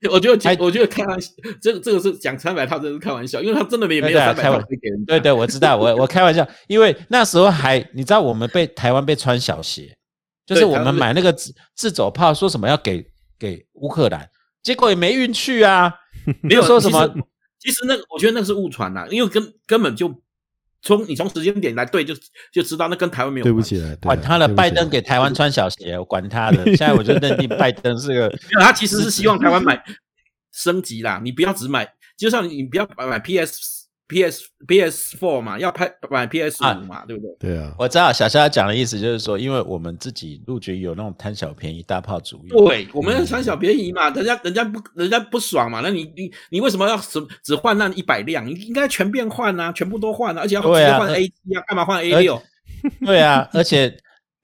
[0.12, 4.76] 我觉得还我觉得开玩笑，这个这个是讲三百套，真是开玩笑，因为他真的没没有三百套给。
[5.06, 9.96] 对对，我知道，我我开玩笑，因为那时候还你知道我们被台湾被穿小鞋，
[10.46, 13.04] 就是我们买那个自自走炮，说什么要给
[13.38, 14.28] 给乌克兰，
[14.62, 15.92] 结果也没运去啊，
[16.42, 17.12] 没有说什么
[17.58, 20.08] 其实那个我觉得那个是误传呐，因为根根本就
[20.88, 22.14] 从你从时间点来对就
[22.50, 26.64] 就知道那跟台湾没有关系对不起管他了，对不起拜登给台湾穿小鞋，我管他的。
[26.64, 29.78] 现在我就认定拜登是个 没有，他其实是希望台湾买
[30.52, 31.86] 升级啦，你不要只买，
[32.16, 33.77] 就像你不要买 PS
[34.08, 37.50] PS PS Four 嘛，要拍买 PS 啊五嘛，对不对？
[37.50, 48.46] 对啊，我知道小肖讲的意思就是说，因为我们自己陆军有那种贪小便宜大炮主义，对，我们要贪小便宜嘛，人家人家不人家不爽嘛，那你你你为什么要只只换那一百辆？
[48.46, 52.42] 你应该全变换啊，全部都换啊，而且要直接换 A 七啊，干嘛换 A 六？
[53.04, 53.94] 对啊，而且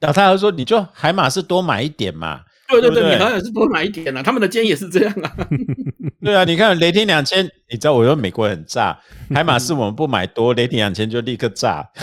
[0.00, 2.42] 老太太说，你就海马是多买一点嘛。
[2.68, 5.36] 对对对，对对你好像也是多买一点啊，他们的建议也是这样啊。
[6.22, 8.98] 对啊，你看雷霆两千，你知道我说美国很炸，
[9.34, 11.86] 海马是我们不买多，雷霆两千就立刻炸。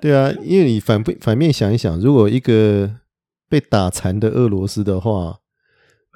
[0.00, 2.90] 对啊，因为你反不反面想一想，如果一个
[3.48, 5.38] 被打残的俄罗斯的话，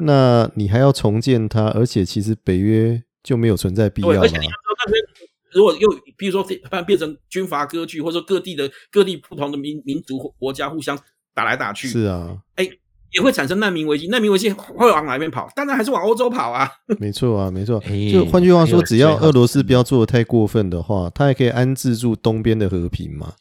[0.04, 4.50] 那你还要重建它，而且其实北约就没有存在必，要了而且你要。
[4.50, 5.02] 知道那边
[5.52, 10.98] 如果又比如说变变成军阀割据，或者说各地的各地不同的民民族或国家互相
[11.34, 12.36] 打来打去，是啊，
[13.10, 14.06] 也会产生难民危机。
[14.08, 15.48] 难民危机会往哪边跑？
[15.56, 16.70] 当然还是往欧洲跑啊。
[17.00, 17.82] 没错啊，没错。
[17.86, 23.32] 哎就换句话说，只要俄罗斯不要做的太过分的话，它还可以安置住东边的和平嘛，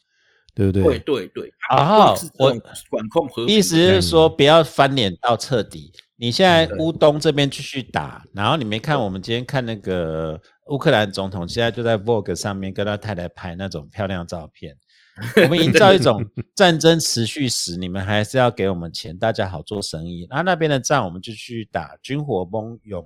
[0.54, 0.98] 对不对对？
[1.00, 5.92] 对对，啊我种管控和平意思是说，不要翻脸到彻底。
[6.16, 14.76] 你现在对乌东这边继续打，然后你没看我们今天看那个乌克兰总统，现在就在 Vogue 上面跟他太太拍那种漂亮照片。
[15.42, 20.26] 我们营造一种战争持续时，你们还是要给我们钱，大家好做生意。
[20.30, 23.04] 然后那边的仗我们就去打，军火蜂拥，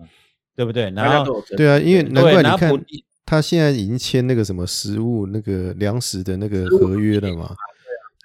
[0.54, 0.90] 对不对？
[0.90, 2.84] 然后对啊，因为难对，怪你看
[3.24, 7.54] 他现在已经签那个什么食物、那个粮食的那个合约了嘛？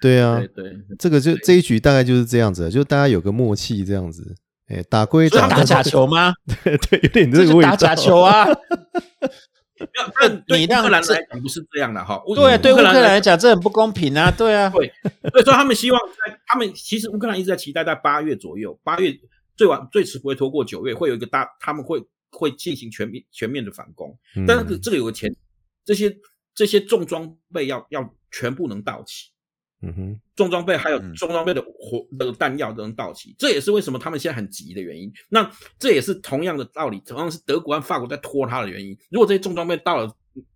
[0.02, 4.36] 对啊对，对，这个就这一局大概就是这样子，就大家有个默契这样子。
[4.68, 6.32] 哎，打归打，所以他们打假球吗？
[6.64, 7.70] 对，有点这这个味道。
[7.70, 8.46] 打假球啊！
[9.78, 12.20] 没有但 对你让乌克兰这来讲不是这样的哈。
[12.26, 14.30] 乌对，对乌克兰来来讲这很不公平啊！
[14.30, 14.92] 对啊，对，
[15.30, 19.16] 所以说他们希望在他们其实乌克兰一直在期待在八月左右，八月
[19.56, 22.02] 最晚最迟不会拖过九月，会有一个大他们会
[22.32, 24.18] 会进行全面全面的反攻。
[24.36, 25.32] 嗯但是这个有个前，
[25.84, 26.12] 这些
[26.54, 29.30] 这些重装备要要全部能到齐，
[29.80, 35.12] 嗯哼，重装备还有嗯重装备的火那个弹药都能到齐，这也是为什么他们现在很急的原因。
[35.28, 35.48] 那
[35.78, 38.96] 这也是同样的道理，同样是德国和法国在拖他的原因。
[39.10, 40.12] 如果这些重装备到了，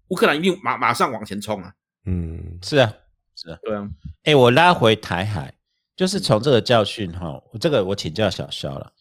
[0.09, 1.73] 乌克兰一定马马上往前冲啊！
[2.05, 2.93] 嗯是啊，
[3.37, 3.89] 是啊对啊，
[4.25, 5.55] 哎，我拉回台海，
[5.95, 8.93] 就是从这个教训哈，我这个我请教小肖了。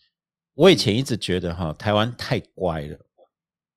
[0.53, 2.97] 我以前一直觉得哈，台湾太乖了。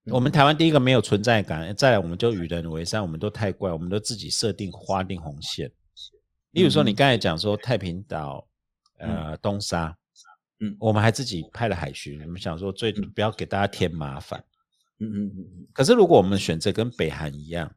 [0.07, 5.73] 我们台湾第一个没有存在感，再来我们就与人为善，我们都太乖，我们都自己设定划定红线。
[6.55, 8.47] 例如说，你刚才讲说太平岛、
[8.99, 9.95] 呃东沙，
[10.61, 14.43] 嗯我们还自己派了海巡，我们想说最不要给大家添麻烦。
[15.01, 17.71] 嗯嗯嗯嗯，可是如果我们选择跟北韩一样，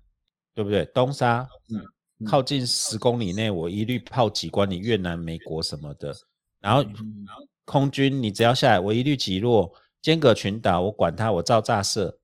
[0.53, 0.86] 对不对？
[0.93, 1.82] 东沙，嗯
[2.19, 6.15] 嗯靠近十公里内，我一律炮击关你越南、美国什么的。
[6.59, 9.73] 然后然后空军你只要下来，我一律击落。
[9.99, 12.17] 尖阁群岛我管它，我照炸射。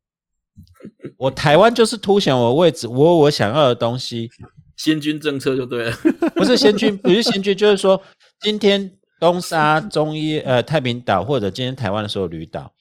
[1.17, 4.29] 我台湾就是凸显我位置，我我想要的东西。
[4.75, 5.95] 先军政策就对了，
[6.35, 8.01] 不是先军，不是先军，就是说
[8.39, 12.73] 今天东沙、中医、呃太平岛或者今天台湾的所有旅岛，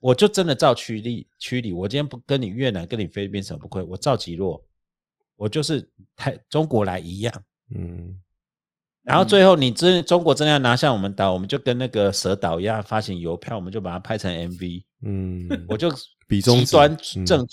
[0.00, 1.72] 我就真的照区里区里。
[1.72, 4.64] 我今天不跟你越南、跟你菲律宾什么不亏，我照击落，
[5.36, 7.32] 我就是台中国来一样。
[7.74, 8.18] 嗯，
[9.02, 14.82] 然后最后你真中国真的要拿下我们岛，我们就跟那个蛇岛一样发行邮票，我们就把它拍成 MV。
[15.02, 15.92] 嗯，我就
[16.26, 17.46] 比中端政。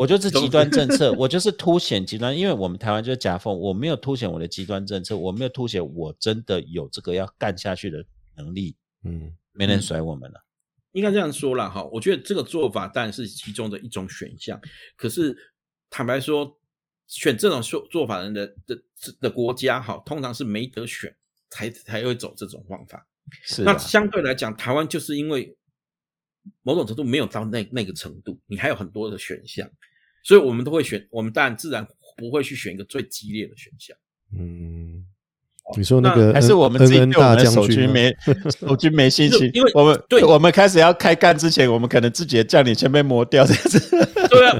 [0.00, 8.02] 我就是极端政策， 我就是凸显极端，因为我们台湾就是夹缝，我没有凸显我的极端政策，我没有凸显我真的有这个要干下去的
[8.34, 8.74] 能力，
[9.04, 10.42] 嗯，没人甩我们了。
[10.92, 14.58] 应该这样说了哈，我觉得这个做法当然是其中的一种选项，
[14.96, 15.36] 可是
[15.90, 16.58] 坦白说，
[17.06, 18.82] 选这种做做法人的的
[19.20, 21.14] 的国家哈，通常是没得选
[21.50, 23.06] 才才会走这种方法。
[23.44, 25.54] 是，那相对来讲，台湾就是因为
[26.62, 29.70] 某种程度没有到那那个程度，你还有很多的选项。
[30.22, 33.96] 所以我们都会选，我们当然自然不会去选一个最激烈的选项。
[34.38, 35.04] 嗯，
[35.76, 38.14] 你说那个还是我们自己对我们守军没
[38.60, 43.80] 守军没信心，因为我们对我们开始要开干之前，我们可能自己的将领先被磨掉这样子。
[44.28, 44.58] 对啊，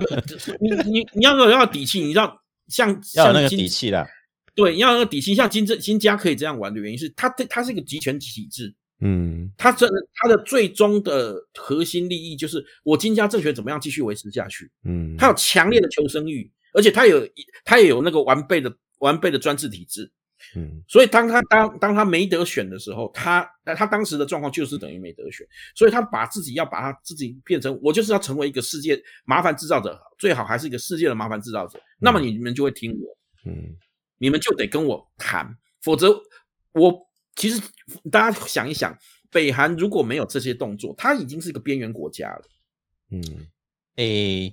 [0.61, 2.36] 你你你要有要底气，你知道
[2.68, 4.06] 像要有那个底气 啦。
[4.54, 8.74] 对，要有底气，像金正金家可以这样玩的原因是，他他是一个集权体制。
[9.03, 14.70] 嗯，他这他的最终的核心利益就是我金家政权怎么样继续维持下去。
[14.84, 17.26] 嗯，他有强烈的求生欲，而且他有
[17.64, 20.11] 他也有那个完备的完备的专制体制。
[20.55, 31.80] 嗯，所以当他当当他没得选的时候，他他当时的状况就是等于没得选，所以他把自己要把他自己变成我就是要成为一个世界麻烦制造者，最好还是一个世界的麻烦制造者。
[31.98, 33.16] 那么你们就会听我，
[33.51, 33.76] 嗯，
[34.18, 36.14] 你们就得跟我谈，否则
[36.72, 37.09] 我。
[37.41, 37.59] 其实
[38.11, 38.95] 大家想一想，
[39.30, 42.43] 北韩如果没有这些动作，它已经是一个边缘国家了。
[43.12, 43.22] 嗯，
[43.97, 44.53] 诶，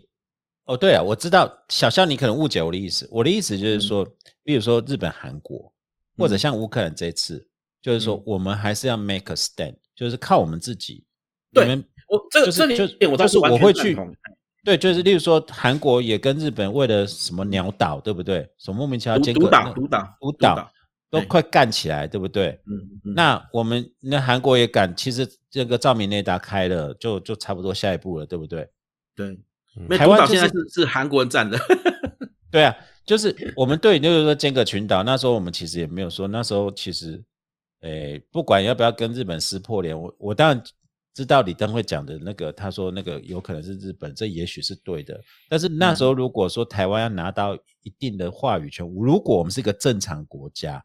[0.63, 3.05] 哦，对啊，我知道小肖，你可能误解我的意思。
[3.11, 4.07] 我的意思就是说，
[4.41, 5.69] 比如说日本、韩国，
[6.17, 7.45] 或者像乌克兰这次，
[7.81, 11.03] 就是说我们还是要 make a stand，就是靠我们自己。
[11.51, 11.67] 对，
[12.07, 13.99] 我这个这里就我是我会去，
[14.63, 18.49] 对，就是例如说韩国也跟日本为了什么鸟岛，对不对？
[18.57, 20.71] 什么莫名其妙独岛、独岛、独岛。
[21.09, 22.59] 都快干起来，对不对？
[22.65, 28.67] 嗯，那我们那韩国也敢，其实这个照明雷达开了，就就差不多下一步了，对不对？
[29.15, 29.37] 对，
[29.97, 31.57] 台湾现在是是韩国人占的。
[32.51, 37.23] 对啊，就是我们对，就是说尖阁群岛，那时候我们其实也没有说，那时候其实，
[37.81, 40.61] 诶，不管要不要跟日本撕破脸，我我当然
[41.13, 45.17] 知道李登辉讲的那个，他说那个有可能是日本，这也许是对的。
[45.47, 50.83] 但是那时候如果说台湾要拿到一定的话语权，如果我们是一个正常国家。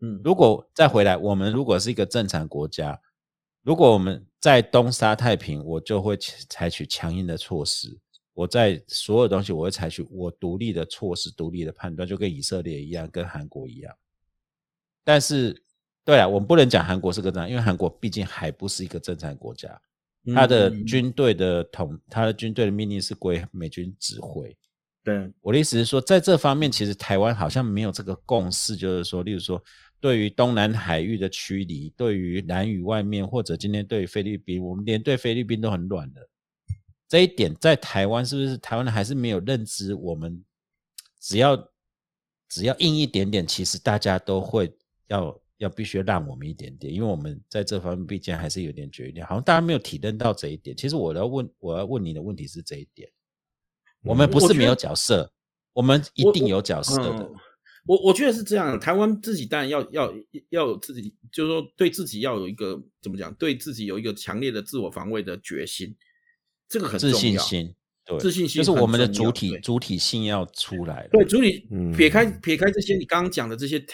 [0.00, 3.00] 嗯，如果再回来，我们如果是一个正常国家，
[3.62, 6.18] 如果我们在东沙太平，我就会
[6.50, 7.98] 采取强硬的措施。
[8.34, 13.94] 我在所有东西，我会采取我独立的措施、独立的判断，就跟以色列一样，跟韩国一样。
[15.04, 15.62] 但是，
[16.04, 19.80] 对啊，我们不能讲韩国是个这样，因为韩国毕竟还不是一个正常国家，
[20.34, 24.54] 他的军队的统，他的军队的命令是归美军指挥。
[25.04, 29.62] 对，我的意思是说，在这方面，其实台湾好像没有这个共识，就是说，例如说。
[30.04, 36.28] 对于东南海域的驱离，对于南屿外面，或者今天对于菲律宾，我们连对菲律宾都很软的。
[37.08, 39.94] 这一点在台湾是不是台湾人还是没有认知？
[39.94, 40.44] 我们
[41.18, 41.56] 只要
[42.50, 44.70] 只要硬一点点，其实大家都会
[45.06, 50.76] 要要必须让我们一点点，因为我们在这方面毕竟还是有点决定，好像大家没有体认到这一点。
[50.76, 53.08] 其实我要问我要问你的问题是这一点，
[54.02, 55.32] 我们不是没有角色，
[55.72, 57.30] 我们一定有角色的。
[57.86, 60.12] 我我觉得是这样，台湾自己当然要要
[60.48, 65.94] 要有自己，就是说对自己要有一个怎么讲，对自己有一个强烈的自我防卫的决心，
[66.68, 67.14] 这个很重要。
[67.14, 67.74] 自信心，
[68.06, 71.06] 对，自信心就是我们的主体主体性要出来。
[71.12, 73.84] 对，主体撇开撇开这些你刚刚讲的这些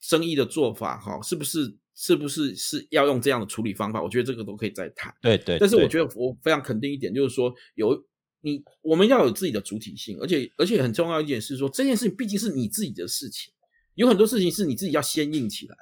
[0.00, 4.02] 生意的做法，哈，是不是是不是是要用这样的处理方法？
[4.02, 5.14] 我觉得这个都可以再谈。
[5.22, 5.58] 对对。
[5.58, 7.98] 但是我觉得我非常肯定一点，就是说有。
[8.40, 13.52] 你我们要有自己的主体性，而且而且很重要一点是说，这件事情毕竟是你自己的事情，
[13.94, 15.76] 有很多事情是你自己要先硬起来，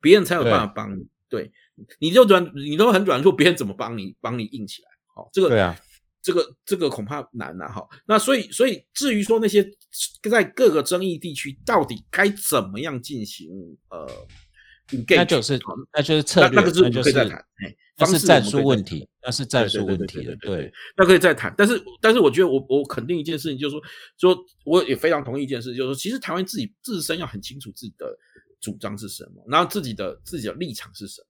[0.00, 1.06] 别人才有办法帮你。
[1.28, 1.50] 对，
[1.98, 4.88] 你就软，你都很软弱，别人怎么帮你帮你硬起来？
[5.14, 5.76] 好，这个对啊，
[6.22, 7.86] 这个这个恐怕难了哈。
[8.06, 9.68] 那所以所以至于说那些
[10.30, 13.48] 在各个争议地区到底该怎么样进行，
[13.90, 14.08] 呃，
[15.08, 15.58] 那就是
[15.92, 17.44] 那就是策略，那个是可以再谈。
[17.98, 21.54] 那是战术问题，那是战术问题的，对，那可以再谈。
[21.56, 28.06] 但是，但是我觉得我我肯定一件事情，就是说，说我也非常同意一件事，就是说，其实台湾自己自身要很清楚自己的
[28.60, 31.26] 主张是什么，然后自己的自己的立场是什么。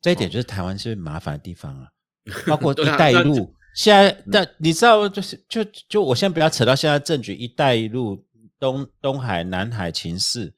[0.00, 1.88] 这一点就是台湾是麻烦的地方啊，
[2.46, 3.54] 包括“对啊一带一路”。
[3.76, 8.24] 现在，但你知道，就是就就我先不要扯到现在政局“一带一路”
[8.58, 10.54] 东东海、南海情势，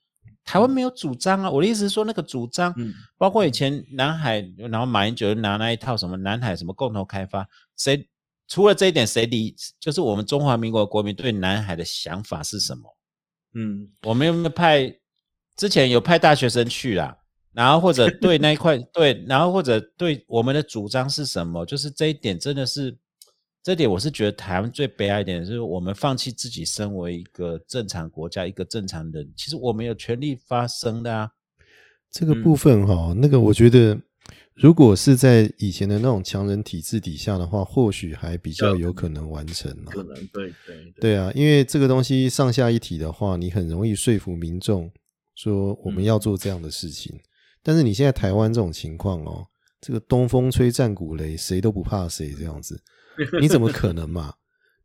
[0.46, 1.50] 台湾没有主张啊。
[1.50, 7.46] 我的意思是说，那个主张，嗯包括以前南海，然后马英九拿那一套什么南海什么共同开发，
[7.76, 8.08] 谁
[8.48, 9.54] 除了这一点，谁理？
[9.78, 12.96] 就是我们中华民国国民对南海的想法是什么？
[13.54, 14.94] 嗯，我们有没有派
[15.56, 17.16] 之前有派大学生去啦？
[17.52, 21.64] 然后或者对那一块 对，然后或者对我们的主张是什么？
[21.66, 22.96] 就是这一点真的是，
[23.66, 31.28] 这点我是觉得台湾最悲哀一点，就是我们放弃自己身为一个正常国家、一个正常人，其实我们有权利发声的啊。
[32.08, 34.00] 这个部分哈、那个我觉得，
[34.54, 39.90] 如果是在以前的那种强人体制底下的话，或许还比较有可能完成啊。
[39.90, 44.88] 可能对对对，对啊，因为这个东西上下一体的话，你很容易说服民众
[45.34, 47.18] 说我们要做这样的事情。
[47.64, 49.44] 但是你现在台湾这种情况哦，
[49.80, 52.80] 这个东风吹战鼓擂，谁都不怕谁这样子，
[53.40, 54.34] 你怎么可能嘛？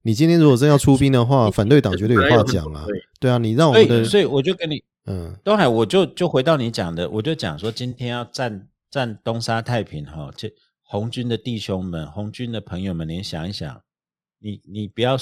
[0.04, 2.86] 你今天如果真要出兵的话， 反对党绝对有话讲啊。
[3.20, 10.52] 对啊，你让我所们的，所以我就跟你嗯东海，我就就回到你讲的，我就讲说，今天要占占东沙太平哈，这
[10.82, 13.82] 红军的弟兄们、红军的朋友们，你想一想，
[14.40, 15.16] 你你不要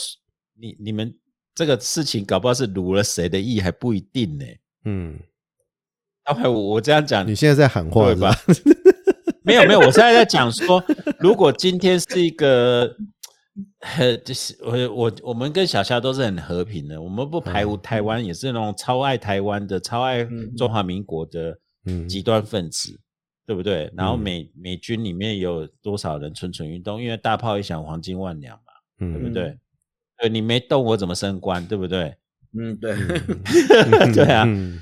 [0.57, 1.13] 你你们
[1.53, 4.45] 这个事情搞不好是辱了谁的意还不一定呢。
[4.85, 5.19] 嗯，
[6.23, 8.33] 东海，我我这样讲你，现在在喊话是吧？
[9.49, 10.83] 没有没有，我现在在讲说，
[11.19, 12.95] 如果今天是一个，
[13.97, 22.99] 呃，就是我我我们跟小夏都是很和平的，我们不排污台湾也是那种超爱台湾的、超爱嗯中华民国的嗯极端分子，
[23.45, 23.91] 对不对？
[23.97, 27.01] 然后嗯美美军里面有多少人蠢蠢欲动？
[27.01, 28.71] 因为大炮一响，黄金万两嘛，
[29.01, 29.57] 嗯，对不对？
[30.21, 31.65] 对你没动，我怎么升官？
[31.65, 32.15] 对不对？
[32.57, 32.95] 嗯对，
[34.13, 34.81] 对啊，嗯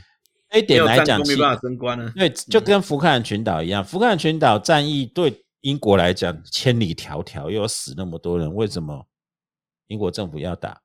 [0.49, 2.11] 这一点来讲，没办法升官呢。
[2.15, 9.07] 对，就跟福克兰群岛一样，福克兰群岛战役对英国来讲千里迢迢，又要死那么多人，为什么
[9.87, 10.81] 英国政府要打？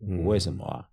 [0.00, 0.88] 嗯为什么啊？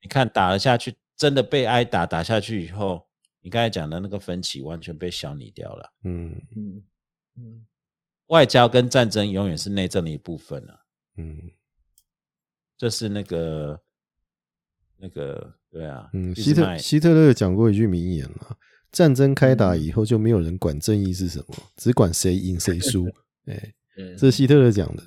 [0.00, 3.08] 你看打了下去，真的被挨打，打下去以后，
[3.40, 5.92] 你刚才讲的那个分歧完全被消弭掉了。
[6.04, 6.82] 嗯嗯
[7.36, 7.66] 嗯，
[8.26, 10.78] 外交跟战争永远是内政的一部分啊，
[11.16, 11.50] 嗯
[12.78, 13.80] 这是那个
[14.96, 18.54] 那个对啊，嗯，希特希特勒讲过一句名言啊：
[18.92, 23.06] 战争开打以后，就没有人管正义是什么，只管谁赢谁输。
[23.46, 25.02] 哎，嗯这是希特勒讲的。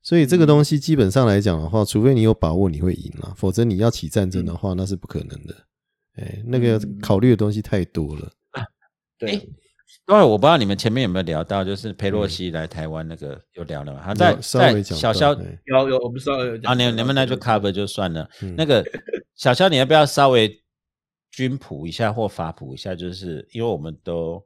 [0.00, 5.66] 所以这个东西基本上来讲的话，除非你有把握你会赢了，否则你要起战争的话，那是不可能的。
[6.14, 8.32] 哎，那个嗯考虑的东西太多了。
[9.18, 9.36] 对，
[10.04, 14.02] 当然，我不知道你们前面有没有聊到，就是佩洛西来台湾那个有聊了吗？
[14.04, 18.28] 他在在小肖哎有有，我不知道有啊，你你们那就 cover 就算了。
[18.42, 18.84] 嗯那个
[19.36, 20.62] 小肖，你要不要稍微
[21.30, 22.94] 军普一下或法普一下？
[22.94, 24.44] 就是因为我们都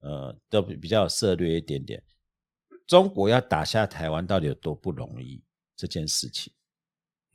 [0.00, 2.02] 呃都比比较有涉略一点点，
[2.86, 5.42] 中国要打下台湾到底有多不容易
[5.76, 6.52] 这件事情？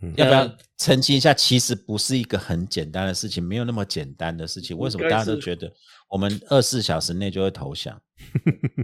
[0.01, 1.33] 嗯要不要呃澄清一下？
[1.33, 4.77] 其实不是一个很简单的事情，没有那么简单的事情。
[4.77, 5.71] 为什么大家都觉得
[6.09, 8.01] 我们二十四小时内就会投降？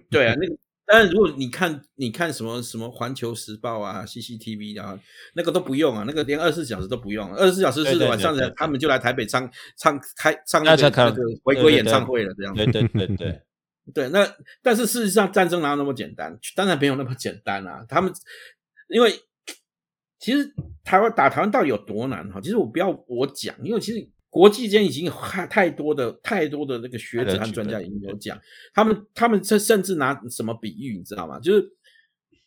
[0.09, 0.55] 对啊，那个。
[0.89, 4.97] 但是如果你看，你看什么什么《环球时报》啊、CCTV 啊，
[5.33, 12.63] 那个都不用啊，那个连二十四小时都不用，二十四小时是晚上的，他们就来台北唱唱开唱那个那那个回归演唱会了，这样子。
[12.63, 13.41] 对对对对，
[13.93, 14.25] 对， 那
[14.63, 16.39] 但是事实上战争哪有那么简单？
[16.55, 17.85] 当然没有那么简单啊。
[17.89, 18.09] 他们
[18.87, 19.13] 因为
[20.19, 20.53] 其实
[20.83, 22.41] 台湾打台湾到底有多难哈？
[22.41, 28.39] 其实我不要我讲，因为其实国际间已经有太太多的太多的那个学者和专家已经有讲，
[28.73, 31.39] 他们他们甚甚至拿什么比喻，你知道吗？
[31.39, 31.71] 就是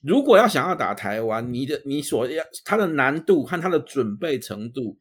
[0.01, 4.99] 如果要想要打台湾，你的你所要它的难度和它的准备程度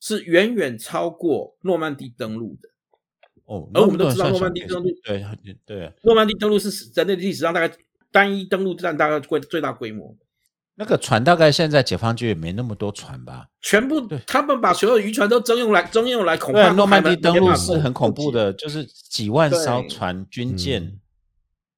[0.00, 2.68] 是远远超过诺曼底登陆的。
[3.46, 5.24] 哦，而我们都知道诺曼底登陆对
[5.64, 7.76] 对，诺曼底登陆是人类历史上大概
[8.10, 10.16] 单一登陆战大概规最大规模，
[10.78, 13.46] 那个船大概现在解放军也没那么多船吧？
[13.62, 20.82] 全部他们把所有渔船都征用来征用来，恐对啊，怕诺曼底登陆是很恐怖的，就是几万艘船军舰。
[20.82, 21.00] 嗯。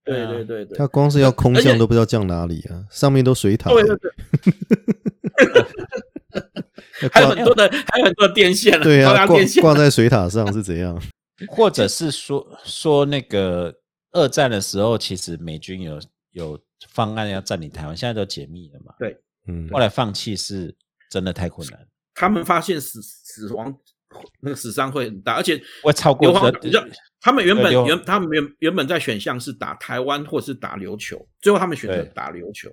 [0.04, 0.26] 对啊。
[0.32, 4.10] 对对对，他光是要空降都不知道降哪里啊，上面都水塔，对对对，
[7.12, 11.00] 还有很多的还有很多的电线啊，对啊，挂高压电线，挂在水塔上是怎样？
[11.46, 13.72] 或者是说说那个
[14.10, 16.00] 二战的时候，其实美军有
[16.32, 16.58] 有
[16.88, 18.94] 方案要占领台湾，现在都解密了嘛。
[19.46, 19.68] 嗯。
[19.70, 20.74] 后来放弃是
[21.10, 23.74] 真的太困难，他们发现死死亡
[24.40, 26.32] 那个死伤会很大，而且会超过
[27.20, 32.70] 他们原本原他们原原本在选项是打台湾或是打琉球，最后他们选择打琉球。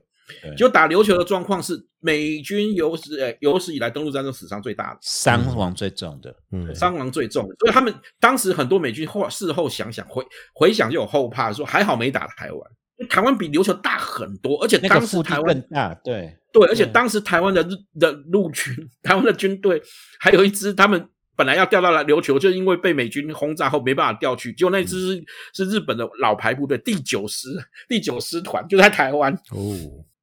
[0.58, 6.74] 就打琉球的状况是美军有史呃有史以来登陆战争史上最大的，伤亡最重的，嗯。
[6.74, 10.26] 伤亡最重的，所以他们当时很多美军后事后想想回
[10.56, 12.72] 回想就有后怕，说还好没打台湾，
[13.10, 16.92] 台湾比琉球大很多，而且那个当时台湾更大，对，对，而且对。
[16.94, 18.74] 当时台湾的日的陆军，
[19.04, 19.82] 台湾的军队
[20.20, 25.24] 还有一支，他们本来要调到来琉球，就因为被美军轰炸后没办法调去，结果那支
[25.54, 27.50] 是、是日本的老牌部队第九师
[27.90, 29.34] 第九师团，就在台湾。
[29.52, 29.76] 哦，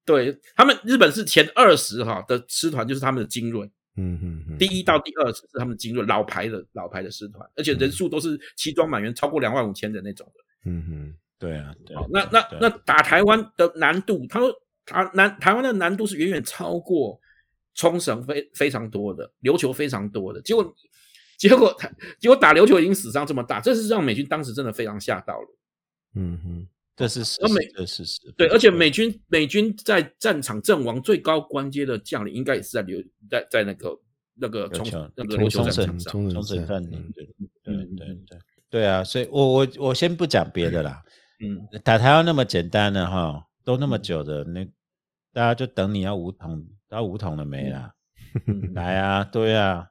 [0.07, 3.67] 对他们，日本是前二十哈的师团，就是他们的精锐，
[3.99, 10.71] 嗯嗯嗯，第一到第二十是他们精锐老牌的老牌的师团，而且人数都是齐装满员，超过两万五千人那种的。
[10.71, 14.55] 嗯嗯对啊，对啊，那那对那打台湾的难度，他说
[14.87, 17.21] 台南台湾的难度是远远超过
[17.75, 20.41] 冲绳非非常多的，琉球非常多的。
[20.43, 20.75] 结果
[21.37, 21.77] 结果
[22.21, 25.59] 结果打琉球已经死伤这么大，这是让美军当时真的非常吓到了。
[26.15, 33.99] 嗯哼这是事实那美，这是事实，对，而且美军美军在战场阵亡最高官阶的将领，应该也是在琉在在那个
[34.35, 34.87] 那个冲
[35.17, 36.13] 那个琉球冲绳战场上。
[36.13, 38.39] 冲冲绳绳战嗯占领，对对嗯对对
[38.69, 41.13] 对啊，所以我我我先不讲别的啦，嗯，
[41.85, 44.65] 打台湾那么简单的哈，都那么久的，那
[45.33, 47.95] 大家就等你要五统，要五统了没啦？
[48.47, 49.89] 嗯来啊，对啊，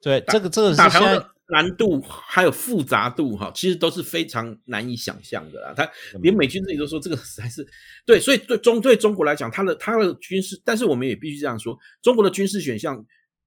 [0.00, 5.74] 对，这个这个是现在打台湾的难度还有复杂度哈，其实都是非常难以想象的啦。
[5.76, 5.86] 他
[6.20, 7.66] 连美军自己都说这个实在是
[8.06, 13.04] 对，所以对中对中国来讲，他的他的军事，但是我们也必须这样说，中国的军事选项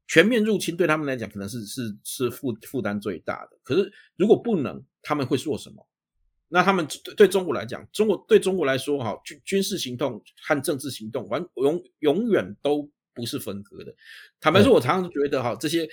[0.07, 3.57] 全面入侵对他们来讲可能是是是负负担最大的。
[3.63, 5.87] 可是如果不能，他们会做什么？
[6.47, 13.93] 那他们对对中国来讲，中国对中国来说哈，军军事行动和政治行动完永永远都不是分割的。
[14.39, 15.87] 坦白说，我常常觉得哈，这些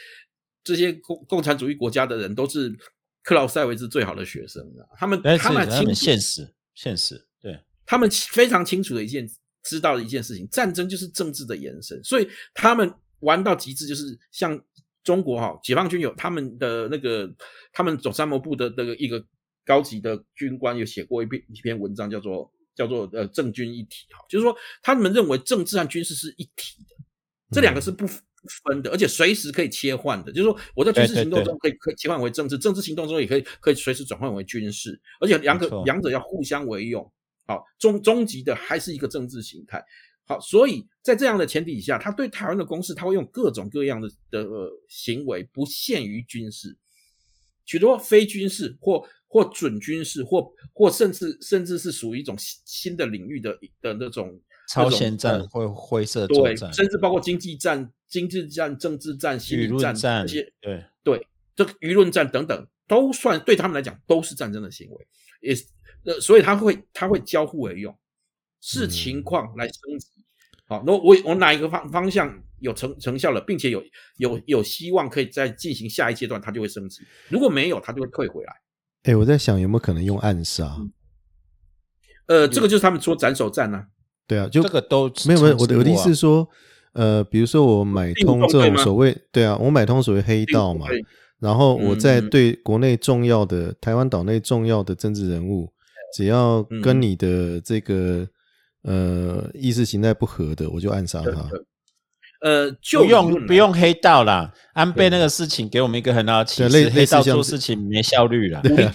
[0.62, 2.72] 这些共共产主义国家的人都是
[3.22, 9.28] 克劳塞维兹最好的学生啊，他们他们他们清楚现实现实，对，他们非常清楚的一件
[9.62, 14.60] 知道的一件事情，战争就是政治的延伸，所以他们玩到极致，就是像
[15.04, 17.32] 中国哈，解放军有他们的那个，
[17.72, 19.24] 他们总参谋部的那个一个
[19.64, 26.96] 高级的军官有写过一篇一篇文章，叫做叫做呃政军一体哈，就是说他们认为政治和军事是一体的，
[27.50, 28.06] 这两个是不。
[28.42, 37.08] 不分的，而且随时可以切换的，就是说我在军事行动中可以可以切换为政治，政治行动中也可以可以随时转换为军事，而且两个两者要互相为用。
[37.46, 39.80] 好，终终极的还是一个政治形态。
[40.24, 46.76] 好，所以在这样的前提下，他对台湾的攻势，他会用各种各样的的、呃、行为，不限于军事，
[47.64, 54.38] 许多非军事或或准军事，或或甚至甚至是属于一种新的领域的的那种
[54.68, 61.26] 超前战或灰色对，战，甚至包括经济战、经济战、政治战、心理战这些，对对，
[61.56, 65.06] 这个舆论战等等，都算对他们来讲都是战争的行为，
[65.40, 65.56] 也
[66.04, 67.96] 呃，所以他会他会交互而用，
[68.60, 70.08] 视情况来升级。
[70.66, 73.82] 好，那我我哪一个方方向有成成效了，并且有
[74.18, 78.52] 有有希望可以再进行下一阶段，它就会升级；如果没有，它就会退回来。
[79.04, 80.76] 哎，我在想有没有可能用暗杀？
[82.26, 83.86] 呃，这个就是他们说斩首战呢、啊。
[84.26, 86.48] 对啊，就这个都没有没有，我的我的意思是说，
[86.92, 90.86] 呃，比如说我买通这种所谓对啊，我买通所谓黑道嘛，
[91.40, 95.68] 然后我在对国内重要的台湾岛内重要的政治人物，
[96.14, 98.26] 只要跟你的这个
[98.84, 101.50] 呃意识形态不合的，我就暗杀他。
[102.42, 108.60] 呃，不用不用黑道啦，安倍那个事情给我们一个很好的启示，黑道做事情没效率啦。
[108.64, 108.74] 对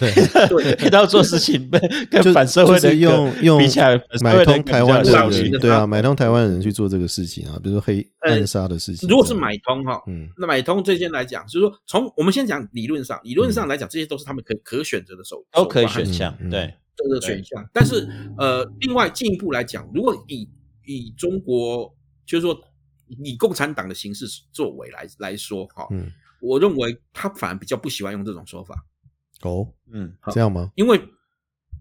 [0.49, 1.69] 对，黑道做事情
[2.11, 9.07] 跟反社会的用用比起来，买通台湾的人，对啊，买通台湾人去做这个事情啊，比如说黑暗杀的事情。
[9.07, 17.65] 如果是买通哈，嗯，那买通这些来讲，就是说从我们先讲理论上，理论上来讲，这些都是他们可可选择的手，都可以选项，对这个选项。
[17.73, 20.49] 但是呃，另外进一步来讲，如果以
[20.85, 21.95] 以中国
[22.25, 22.59] 就是说。
[23.07, 26.11] 以共产党的形式作为来来说，哈，嗯，
[26.41, 28.85] 我认为他反而比较不喜欢用这种说法。
[29.41, 30.71] 哦，嗯，这样吗？
[30.75, 30.97] 因为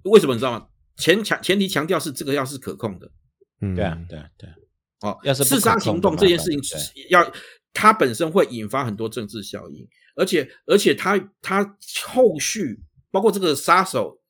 [0.05, 0.67] 为什么你知道吗？
[0.97, 3.11] 前强前提强调是这个要是可控的，
[3.61, 4.55] 嗯，对啊，对啊，对啊，
[5.01, 6.61] 哦，要是刺杀行动这件事情
[7.11, 7.33] 要
[7.73, 11.77] 它本身会引发很多政治效应，而且而且它它
[12.07, 12.81] 后续
[13.11, 14.21] 包括这个杀手。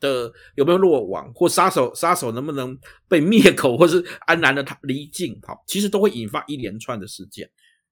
[0.00, 2.76] 的有没有落网，或杀手杀手能不能
[3.08, 7.48] 被灭口， 或是安然的他离境，好，其实都会引发一连串的事件，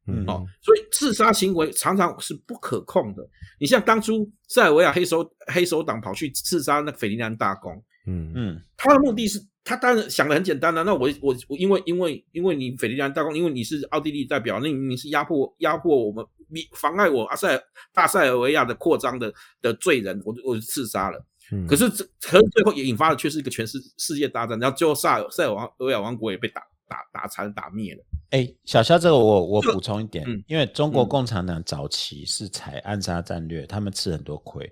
[0.07, 3.27] 嗯，好，所以刺杀行为常常是不可控的。
[3.59, 7.73] 你像当初塞尔维亚黑手黑手党跑去刺杀那个斐迪南大公，
[8.07, 10.85] 嗯嗯，他的目的是，他当然想的很简单了、啊。
[10.85, 17.59] 那我我我因为因为因为你斐迪南大公，因为你是奥地利代表，那你是压迫压迫我们，你妨碍我阿塞
[17.95, 19.33] 大塞尔维亚的扩张的
[19.63, 21.25] 的罪人，我我就刺杀了。
[21.53, 28.05] 嗯可是这可是最后也引发的却是一个全世世界大战，然后最后塞尔塞尔王维尔王国也被打打打残打灭了。
[28.31, 34.69] 哎，小肖，这个我我补充一点，嗯因为中国嗯共产党早期是采暗杀战略，他们吃很多亏，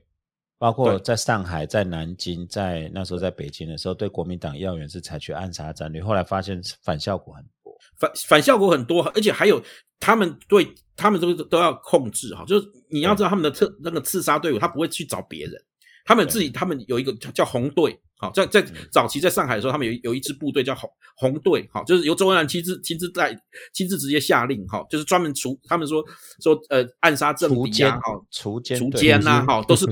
[0.58, 7.50] 包括在上海、在南京、在那时候在北京的时候，对国民党要员是采取暗杀战略，后来发现反效果很多。
[7.98, 9.62] 反反效果很多，而且还有
[10.00, 10.66] 他们对
[10.96, 15.62] 他们都都要控制哈，就是你要知道他们的特那个刺杀队伍，他不会去找别人，
[16.04, 23.32] 他们自己他们有一个叫叫红队，好在在早期在上海的时候，他们有有一支部队叫红红队，好就是由周恩来亲自亲自带
[23.72, 26.04] 亲自直接下令，哈，就是专门除他们说
[26.40, 29.86] 说呃暗杀政敌啊，哈除除奸除奸呐，哈都是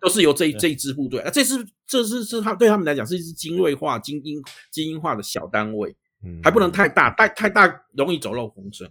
[0.00, 1.54] 都是由这一这一支部队，啊，这是
[1.86, 5.94] 这是是他对他们来讲是一支精锐化、精英精英化的小单位，
[6.24, 6.40] 嗯。
[6.42, 8.88] 还不能太大，太太大容易走漏风声。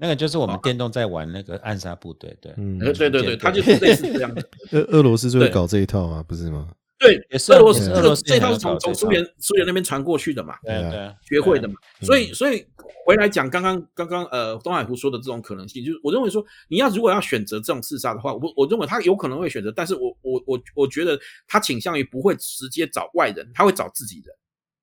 [0.00, 4.42] 那个就是我们电动在玩那个暗杀部队，对，嗯呃，对对对，他就是类似这样的。
[4.72, 6.68] 俄俄罗斯就会搞这一套啊，不是吗？
[6.98, 11.74] 对，也是俄罗斯俄罗斯个这套是从从苏联苏联那边传过去的嘛，对啊对对，学会的嘛。
[12.00, 12.64] 嗯所以所以
[13.06, 24.34] 回来讲刚刚刚刚呃东海湖说的这种可能性，就是我认为说你要如果要选择这种刺杀的话，我我认为他有可能会选择，但是我我我我觉得他倾向于不会直接找外人，他会找自己人，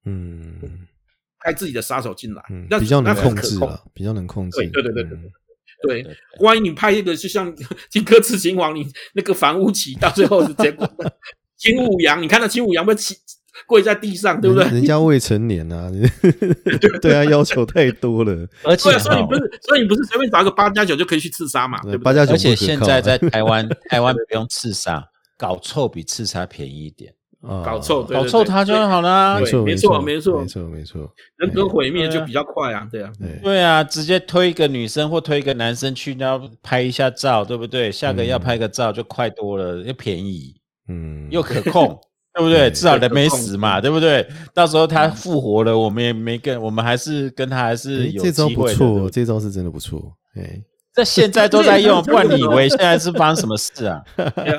[0.06, 0.88] 嗯
[1.48, 4.58] 派自己的杀手进来嗯，那比较能控控制了，比较能控制。
[4.58, 5.32] 对对对对对嗯
[5.84, 7.56] 对对，万一你派一个就像
[7.90, 10.90] 荆轲刺秦王，你那个房屋起到最后的结果，
[11.56, 13.16] 秦舞阳，你看到秦舞阳被起
[13.68, 14.66] 跪在地上，对不对？
[14.66, 15.90] 人人家未成年啊，
[17.00, 18.48] 对啊要求太多了。
[18.66, 22.04] 而且所以你不是，所以你不是随便找一个八加九就可以去刺杀嘛，对不对？
[22.04, 25.08] 八加九而且现在在台湾，台湾不用刺杀，
[25.38, 29.46] 搞臭比刺杀便宜一点，啊搞臭对搞臭它就好啦没。
[29.46, 31.14] 错没错错没错没错没错。
[31.38, 37.92] 人格毁灭就比较快啊，对啊，对对啊，直接推一个女生或推一个男生去，然后拍一下照，对不对？
[37.92, 40.56] 下个要拍个照就快多了，又便宜
[40.90, 42.00] 嗯，又可控，
[42.34, 42.72] 对不对？
[42.72, 44.28] 至少人没死嘛，对不对？
[44.54, 50.02] 到时候他复活了，我们也没跟，我们还是跟他还是有诶这招不错，这招是真的不错。
[50.36, 50.60] 哎，
[50.98, 54.02] 这现在都在用， 不然你以为现在是发生什么事啊？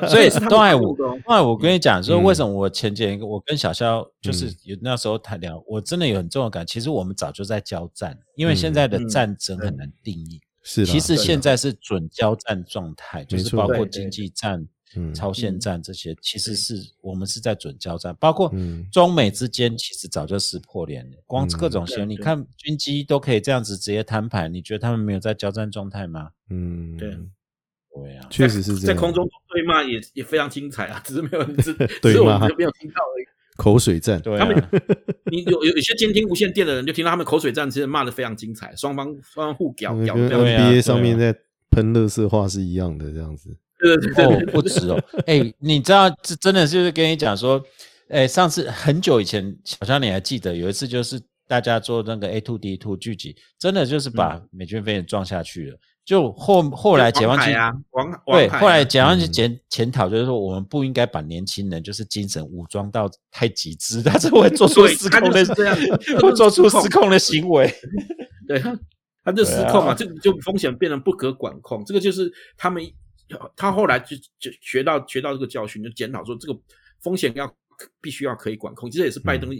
[0.06, 2.23] 所以东海我东海我跟你讲，说嗯。
[2.23, 4.56] 为什么我前几天我跟小肖就是嗯。
[4.62, 6.65] 有那时候谈聊，我真的有很重要感。
[6.65, 9.09] 其实我们早就在交战，因为现在的嗯。
[9.09, 10.40] 战争很难定义。
[10.62, 14.65] 是其实现在是准交战状态，就是包括经济战、
[14.97, 26.31] 嗯超限战这些，其实是我们是在准交战，包括嗯中美之间其实早就撕破脸了，光嗯各种新闻，对你看军机都可以这样子直接摊牌，你觉得他们没有在交战状态吗？
[26.51, 27.10] 嗯，对
[27.94, 28.86] 对啊，确实是这样。
[28.86, 33.24] 在空中对骂也也非常精彩啊，只是没有人知， 对只是我们没有听到而已。
[33.56, 34.70] 口水战， 对他们啊，
[35.32, 40.44] 你有有有些监听无线电的人就听到他们口水战，其实骂的非常精彩，双方双方互屌屌这样子。
[40.44, 41.35] 对啊 NBA 上面在
[41.70, 43.56] 喷乐色话是一样的，这样子。
[44.17, 47.63] 哦，不止哦，哎，你知道这真的就是跟你讲说，
[48.09, 55.79] 哎，上次很久以前，小肖你还记得有一次就是大家做那个 A two D two 聚集，真的就是把美军飞机撞下去了。
[56.05, 65.77] 就后后来解放军啊，王对，后来解放军嗯检检讨就是说，我们不应该把年轻人就是精神武装到太极致， 他是会做出失控的这样
[66.19, 67.71] 会做出失控的行为。
[68.47, 68.75] 对他，
[69.23, 71.85] 他就失控对啊啊，这个就风险变得不可管控。
[71.85, 72.83] 这个就是他们，
[73.57, 76.59] 他后来就就学到学到这个教训，就检讨说这个
[77.01, 77.57] 风险要
[78.01, 78.91] 必须要可以管控。
[78.91, 79.51] 这也是拜登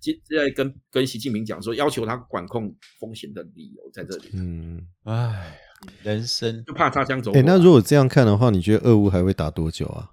[0.00, 5.58] 接在跟跟习近平讲说，要求他管控风险的理由在这里，嗯，唉，
[6.02, 7.44] 人生就怕擦枪走火哎，啊。
[7.46, 10.10] 那如果这样看的话，你觉得俄乌还会打多久啊？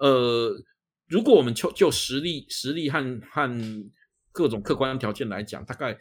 [0.00, 0.52] 呃，
[1.08, 3.90] 如果我们就就实力、实力和和
[4.32, 5.96] 各种客观条件来讲，大概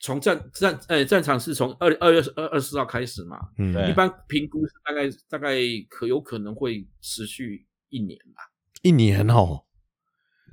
[0.00, 5.56] 从战战呃战场是从二二月二二十四号开始嘛，嗯，一般评估是大概大概
[5.88, 8.42] 可有可能会持续一年吧。
[8.82, 9.64] 一年哦，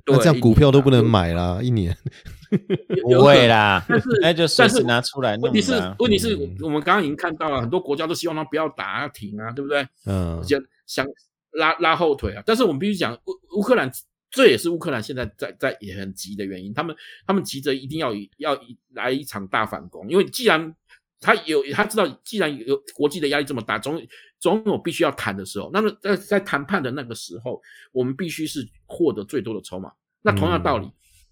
[0.04, 1.96] 对那这样股票都不能一买啦，一年。
[3.02, 5.94] 不会，啦，但是那就随但是拿出来弄问题是啦。
[5.98, 9.86] 问题是嗯我们刚刚已经看到了，很多国家都希望他不要打啊停啊，对不对？
[10.06, 11.06] 嗯想想
[11.52, 12.42] 拉拉后腿啊。
[12.46, 13.90] 但是我们必须讲，乌乌克兰
[14.30, 16.94] 这也是乌克兰现在在在也很急的原因，他们
[17.26, 20.74] 他们急着一定要以要以来一场大反攻，因为既然
[21.20, 24.00] 他有他知道，既然有国际的压力这么大，总
[24.38, 25.70] 总有必须要谈的时候。
[25.72, 27.60] 那么在在谈判的那个时候，
[27.92, 29.90] 我们必须是获得最多的筹码。
[30.20, 30.86] 那同样道理，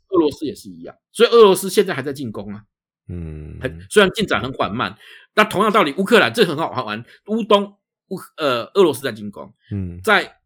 [0.08, 2.64] 俄罗斯也是一样，所以俄罗斯现在还在进攻啊。
[3.08, 4.96] 嗯，很虽然进展很缓慢，
[5.34, 7.04] 那同样道理，乌克兰这很好好玩。
[7.26, 7.76] 乌东
[8.08, 10.38] 乌呃俄罗斯在进攻，嗯在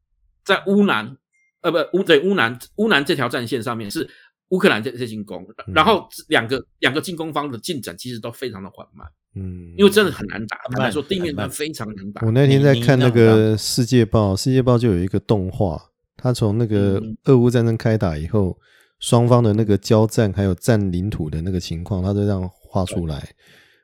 [0.43, 1.17] 在乌南
[1.63, 4.09] 呃不乌对乌南乌南这条战线上面是
[4.51, 10.57] 乌克兰在在进攻，嗯然后两个两个进攻方的进展其实都非常的缓慢，嗯，因为真的很难打。
[10.65, 12.31] 很慢坦白说，地面战非常难打我。
[12.31, 15.81] 那天在看那个《世界报》，《世界报》就有一个动画，
[16.17, 18.59] 他从那个嗯俄乌战争开打以后，
[19.01, 23.35] 双方的那个交战还有占领土的那个情况，他都这样画出来，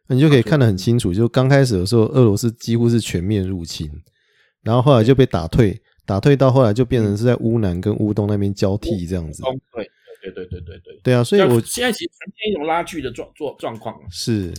[0.08, 1.12] 那你就可以看得很清楚。
[1.12, 3.90] 就刚开始的时候，俄罗斯几乎是全面入侵，
[4.62, 9.42] 然后后来就被打退，打退到后来就变成是在乌南跟乌东那边交替这样子。
[9.44, 9.90] 哦，对
[10.22, 11.00] 对对对对对。
[11.02, 13.98] 对啊，所以我现在其实呈现一种拉锯的状状状况。
[14.10, 14.52] 是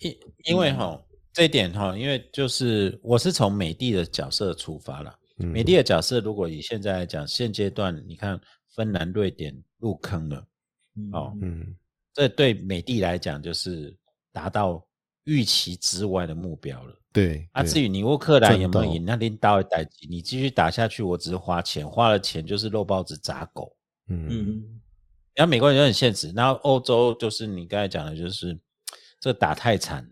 [0.00, 1.00] 因因为哈
[1.32, 5.14] 这一点哈，因为就是我是从美帝的角色出发了。
[5.38, 8.40] 嗯美帝的角色，如果以现在来讲，现阶段你看
[8.76, 10.46] 芬兰、瑞典入坑了，
[11.12, 11.74] 哦，嗯
[12.12, 13.96] 这对美的来讲就是
[14.30, 14.86] 达到
[15.24, 16.94] 预期之外的目标了。
[17.12, 23.76] 对啊，对至于你乌克兰有没有赢，那拎刀的代级，你继续打下去，我只是花钱，花了钱就是肉包子砸狗。
[24.08, 24.80] 嗯嗯，
[25.34, 28.58] 然后美国人就很现实，然后欧洲就是你刚才讲的，就是
[29.20, 30.10] 这打太惨，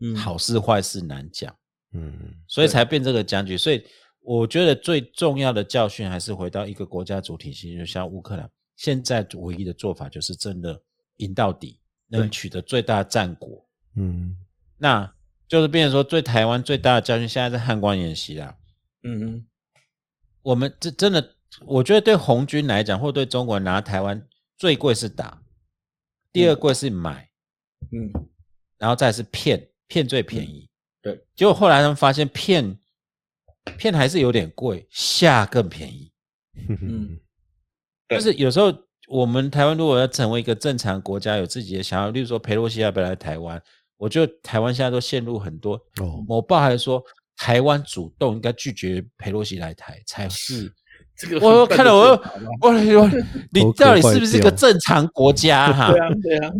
[0.00, 1.54] 嗯好事坏事难讲，
[1.92, 2.12] 嗯
[2.46, 3.56] 所以才变这个僵局。
[3.56, 3.84] 所以
[4.20, 10.80] 我觉得最重要的教训还是回到一个国家主体性，就像乌克兰现在唯一的做法就是真的
[11.16, 13.64] 赢到底，能取得最大的战果。
[13.96, 14.36] 嗯
[14.76, 15.10] 那
[15.48, 18.54] 就是变成说，对台湾最大的教训，现在在汉光演习啦。
[19.02, 19.46] 嗯嗯
[20.42, 21.34] 我们这真的，
[21.66, 24.26] 我觉得对红军来讲，或对中国人拿台湾
[24.56, 25.42] 最贵是打，
[26.32, 27.28] 第二贵是买，
[27.92, 28.12] 嗯，
[28.76, 30.68] 然后再是骗，骗最便宜。
[31.02, 32.78] 对，结果后来他们发现骗
[33.76, 36.12] 骗还是有点贵，下更便宜。
[36.68, 37.18] 嗯
[38.08, 38.72] 对就是有时候
[39.06, 43.62] 我们台湾如果要成为一个正常国家，有自己的想法，例如说佩洛西要不要来台湾，
[43.98, 45.74] 我觉得台湾现在都陷入很多。
[46.00, 47.02] 哦某报还说
[47.36, 50.72] 台湾主动应该拒绝佩洛西来台才是。
[51.18, 52.08] 这个我看了我
[52.62, 53.10] 我我
[53.52, 55.90] 你到底是不是一个正常国家 哈？
[55.90, 56.52] 对啊对啊，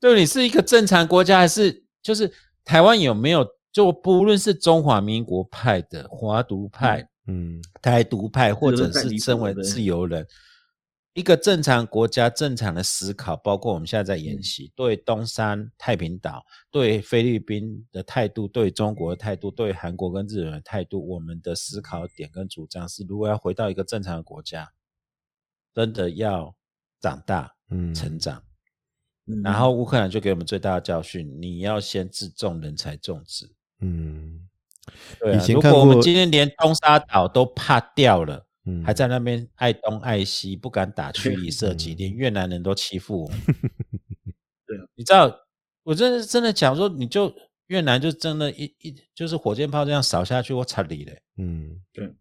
[0.00, 2.32] 对，你是一个正常国家，还是就是
[2.64, 3.46] 台湾有没有？
[3.70, 10.26] 就不论是中华民国派的华独派、嗯台独派，或者是身为自由人，
[11.18, 24.70] 一个正常国家正常的思考，包括我们现在在嗯演习，对东山、太平岛、对菲律宾的态度，对中国的态度，对韩国跟日本的态度，我们的思考点跟主张是，如果要回到一个正常的国家，
[25.74, 26.54] 真的要
[27.00, 28.40] 长大、嗯成长。
[29.26, 33.52] 嗯然后乌克兰就给我们最大的教训：你要先自重人才种植。
[33.80, 34.48] 嗯
[35.18, 43.30] 对、啊，以前如果我们今天连东沙岛都怕掉了，嗯还在那边爱东爱西，不敢打区里射击， 连越南人都欺负我。
[44.66, 45.34] 对啊，你知道，
[45.82, 47.34] 我真的真的讲说，你就
[47.68, 51.22] 越南就真的一一就是火箭炮这样扫下去，我操你嘞！
[51.38, 52.14] 嗯其实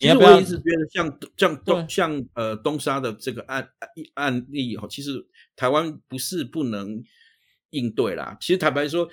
[0.00, 5.24] 你要不要我也是觉得像像东像呃东沙的这个案案案例哈，其实
[5.54, 7.02] 台湾不是不能
[7.70, 8.36] 应对啦。
[8.40, 9.08] 其实坦白说，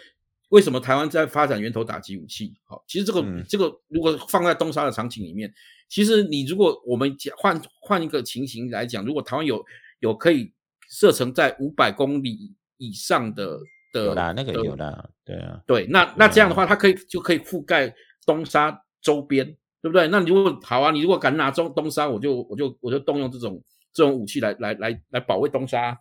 [0.49, 2.55] 为什么台湾在发展源头打击武器？
[2.65, 5.53] 好，其实这个、嗯这个如果放在东沙的场景里面，
[5.91, 9.61] 其实你如果我们讲换换一个情形来讲，如果台湾有
[9.99, 10.53] 有可以
[10.89, 13.59] 射程在五百公里以上的
[13.91, 17.93] 的有啦，那个有啦，对啊，对，那那这样的话，它可以就可以覆盖
[18.25, 19.45] 东沙周边，
[19.81, 20.07] 对不对？
[20.07, 23.61] 那你如果好啊，你如果敢拿中东沙，我就我就我就动用这种
[23.91, 25.97] 这种武器来来来来保卫东沙，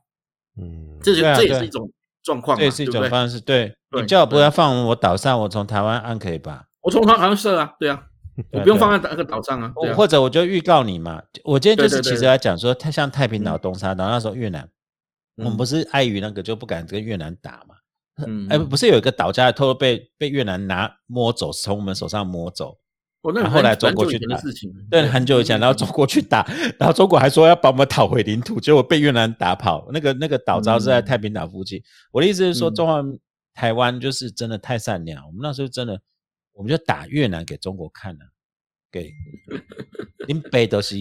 [0.57, 1.91] 嗯，这就、啊这也是一种
[2.23, 2.87] 状况嘛，这也是一？
[2.87, 3.41] 种方式。
[3.41, 6.67] 对对你叫我不要放我岛上，我从台湾岸可以吧？
[6.83, 8.07] 我从台好像射啊，对啊，
[8.53, 13.61] 我不用放在那个岛上啊，或或者我就预告你嘛，我今天就是其实来讲说，太像太平岛、嗯。
[13.61, 14.69] 东沙岛那时候越南，
[15.37, 15.57] 我们嗯。
[15.57, 17.75] 不是碍于那个就不敢跟越南打嘛？
[18.27, 22.77] 嗯哎，不是有一个岛家偷偷被被越南拿摸走，从我们手上摸走，
[23.23, 24.37] 我那然后后来很中国去的打。
[24.37, 26.47] 事情，对，很久以前，然后中国去打，
[26.79, 29.89] 然后中国还说要把我们讨回领土，结果被越南打跑。
[29.93, 31.83] 那个那个岛礁是在嗯太平岛附近。
[32.13, 32.75] 我的意思是说，嗯。
[32.75, 33.03] 中华
[33.55, 36.01] 台湾就是真的太善良，我们那时候真的，
[36.61, 38.21] 我们就打越南给中国看了，
[38.93, 39.11] 给
[40.29, 40.95] 林北都是，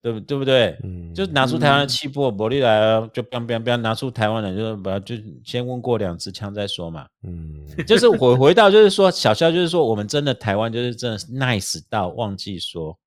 [0.00, 0.74] 对不对不对？
[0.82, 5.14] 嗯就拿出台湾的嗯气魄，伯利来了，就 biang biang biang 拿出台湾来，就是把就
[5.44, 7.06] 先问过两支枪再说嘛。
[7.24, 12.98] 嗯就是回回到，就是说小肖，就是说我们真的台湾就是真的是 nice 到忘记说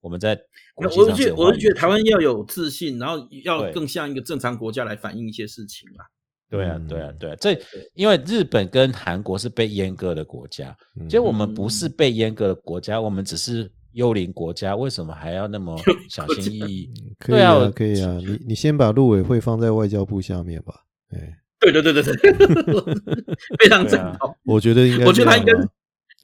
[0.00, 0.36] 我们在
[0.74, 6.04] 我就觉我就觉得台湾要有自信，然后要更像一个正常国家来反映一些事情啦。
[6.50, 7.56] 对啊嗯对啊对啊，这
[7.94, 15.76] 因为日本跟韩国是被阉割的国家，嗯其实我们不是被阉割的国家，我们只是幽灵国家，为什么还要那么
[16.08, 16.90] 小心翼翼？
[17.18, 20.74] 可以啊可以啊，你你先把陆委会放在外交部下面吧。
[21.12, 21.18] 哎，
[21.60, 22.32] 对对对对对，
[23.58, 24.34] 非常正统。
[24.44, 25.52] 我觉得应该我觉得他应该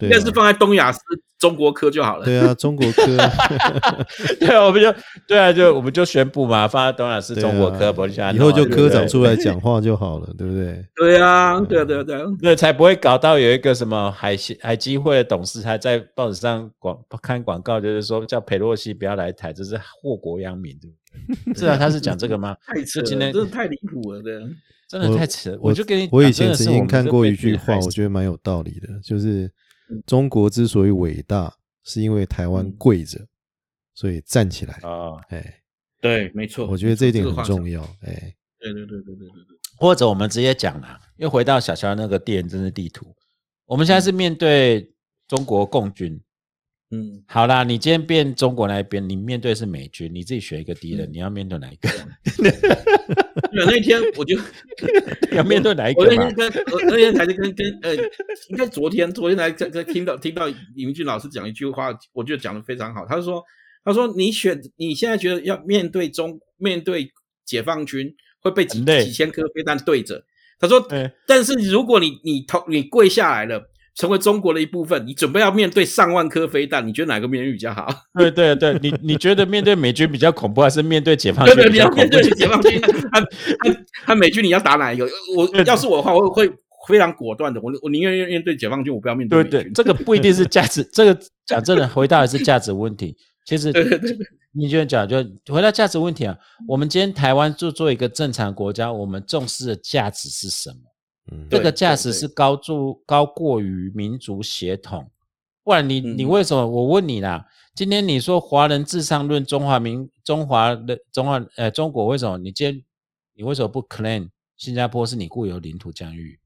[0.01, 1.01] 应该是放在东亚司
[1.39, 2.25] 中国科就好了。
[2.25, 3.05] 对啊，中国科，
[4.41, 4.95] 对啊，我们就
[5.27, 10.85] 对啊，就我们就宣布嘛，放在东亚是中国科，啊不像以后就科长出来讲话就好了，对不对？
[10.97, 12.25] 对啊，对啊，对啊，对啊。
[12.41, 21.61] 对，才不会搞到有一个什么海基海基会的董事还在报纸上广看广告，就是说叫佩洛西不要来台，这是祸国殃民，对不对？
[21.61, 22.57] 是啊，他是讲这个吗？
[22.67, 24.43] 太扯了，今天真的太离谱了，对啊。
[24.89, 29.51] 真的太扯了，我就跟你我以前曾经看过一句话，我觉得蛮有道理的，就是嗯
[30.07, 31.55] 中国之所以伟大，
[31.85, 33.27] 是因为台湾嗯跪着，
[33.95, 34.75] 所以站起来。
[34.83, 35.63] 啊，哎，
[36.01, 36.67] 对，没错。
[36.67, 37.69] 我觉得这一点很重。
[37.69, 37.83] 要。
[38.03, 39.57] 哎，对对对对对对对。
[39.79, 43.15] 或者我们直接讲啦，又回到小乔那个地缘政治地图，
[43.67, 44.95] 我们现在是面对
[45.29, 46.21] 中国共军。
[46.93, 51.89] 嗯，好啦，你今天变中国那一边，你面对是美军，你自己选一个敌人，嗯你要面对哪一个？
[52.37, 54.39] 对，那天我就
[55.35, 56.35] 要面对哪一我个我那天？
[56.37, 57.97] 跟我那天才是跟跟呃，
[58.51, 63.05] 应该昨天昨天才在在听到听到李明俊老师讲一句话，我觉得讲的非常好。
[63.05, 63.43] 他说
[63.85, 67.11] 他说你选你现在觉得要面对中面对
[67.45, 70.25] 解放军会被几几千颗飞弹对着，
[70.61, 70.87] 他说，
[71.27, 73.71] 但是如果你你投你跪下来了。
[73.97, 77.89] 成为中国的一部分，你准备要面对上万颗飞弹，你觉得哪个面比较好？
[78.19, 82.31] 对对对，你你觉得面对美军比较恐怖，还是面对解放对对，军比你要面较恐怖 对？
[82.37, 85.09] 解放军和和和美军，你要打哪一个？
[85.37, 86.47] 我要是我的话，我会
[86.87, 93.17] 非常果断的，我我宁愿面对解放军，我不要面对美军。，对对这个不一定是价值， 这个讲真的，回到的是价值问题。
[93.47, 96.37] 其实对对对对你就讲，就回到价值问题啊。
[96.69, 100.77] 我们今天台湾就做一个正常国家，我们重视的价值是什么？
[101.33, 105.11] 嗯，这个价值是高注高过于民族血统，
[105.65, 106.67] 不然你你嗯为什么？
[106.67, 112.39] 我问你啦，今天你说华人至上论中华民中华的中华呃中国为什么？
[112.39, 112.85] 你今天
[113.35, 116.39] 你为什么不 claim 新加坡是你固有领土疆域？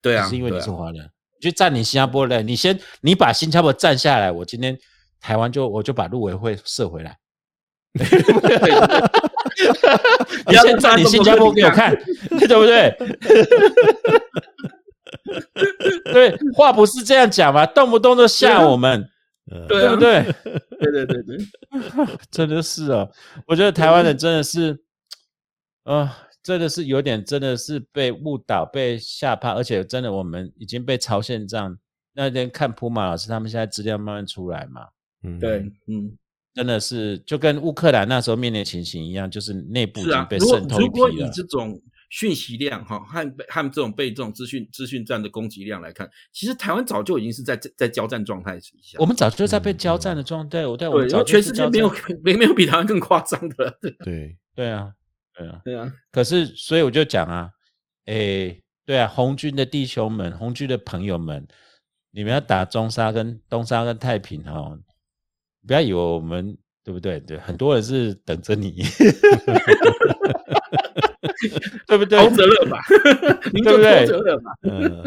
[0.00, 4.76] 对啊，是因为你是华人，你去占领新加坡的，你先你把新加坡占下来，我今天
[5.20, 7.18] 台湾就我就把陆委会设回来。
[10.48, 11.94] 你先占领新加坡给我看，
[12.40, 12.96] 对不对？
[16.12, 19.08] 对，话不是这样讲嘛，动不动就吓我们，
[19.50, 20.22] 呃对啊对不对？
[20.80, 21.38] 对对对对，
[22.30, 23.06] 真的是啊，
[23.46, 24.78] 我觉得台湾人真的是，
[25.84, 31.76] 啊、真的是有点真的是被误导、被吓怕，而且真的我们已经被朝鲜这样。
[32.14, 34.86] 那天看普马老师他们现在资料慢慢出来嘛，
[35.24, 36.12] 嗯对，嗯，
[36.54, 40.04] 真的是就跟乌克兰那时候面临的情形一样，就是内部已。
[40.04, 41.18] 经被渗透一如果以。
[41.32, 41.80] 这种
[42.10, 48.98] 讯息量哈和和这种被这种资讯资讯战的攻击量来看，其实台湾早就已经是在在在交战状态之下。
[48.98, 51.90] 我们早就在被嗯交战的状态，我对我对，们早因为全世界没有
[52.22, 53.78] 没没有比台湾更夸张的 了。
[53.80, 54.92] 对对，啊，
[55.34, 55.60] 对啊。
[55.64, 57.48] 对啊，可是，所以我就讲啊，
[58.04, 61.48] 诶，对啊，红军的弟兄们，红军的朋友们，
[62.10, 64.78] 你们要打中沙跟东沙跟太平哦，
[65.66, 67.20] 不要以为我们对不对？
[67.20, 68.82] 对，很多人是等着你，
[71.86, 72.18] 对不对？
[72.18, 72.78] 偷责任吧，
[73.52, 74.52] 您就对不对偷责任吧。
[74.62, 75.04] 呃，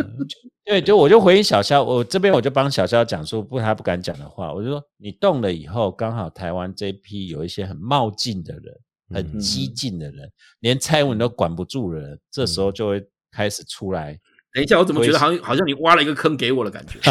[0.64, 8.74] 对，就我就回应小肖，我这边我就帮小肖讲述不他不敢讲的话，我就说你动了以后，刚好台湾这一批有一些很冒进的人，
[9.14, 14.18] 很嗯激进的人，连蔡英文都管不住的人，这时候就会开始出来。
[14.56, 16.98] 等一下，我怎么觉得好像好像你挖了一个坑给我的感觉？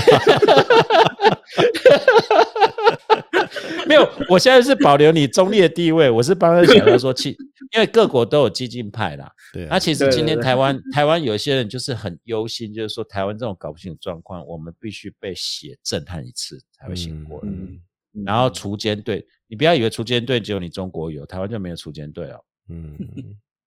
[3.87, 7.37] 没有，我现在是保留你中立的地位，我是帮他小肖说，其
[7.75, 9.31] 因为各国都有激进派啦。
[9.53, 17.49] 对啊那，其实今天台湾台湾有一些人就是很忧心，就是说台湾这种搞不清楚状况，我们必须被血震撼一次才会醒过来。
[17.49, 17.79] 嗯
[18.25, 22.41] 然后锄奸队，你不要以为锄奸队只有你中国有，台湾就没有锄奸队哦。
[22.69, 22.97] 嗯，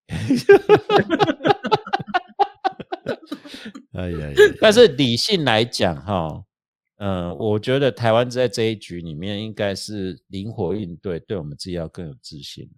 [3.93, 6.43] 哎呀呀，但是理性来讲，哈，
[6.97, 12.69] 嗯，我觉得台湾在这一局里面应该是灵活应对，对我们自己要更有自信，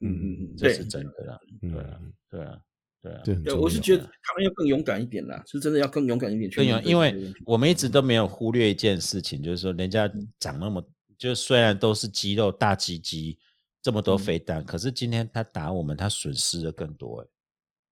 [0.00, 2.00] 嗯嗯嗯，对这是真的对啊，对啊，
[2.30, 2.58] 对啊。
[3.44, 10.28] 对，我是觉得他们要更勇敢一点啦，是真的要更勇敢一点去更勇，因为我们一直都没有忽略一件事情，就是说人家嗯。
[10.38, 10.80] 长那么，
[11.18, 13.36] 就虽然都是肌肉大鸡鸡，
[13.82, 14.18] 这么多嗯。
[14.18, 17.26] 飞弹，可是今天他打我们，他损失的更多、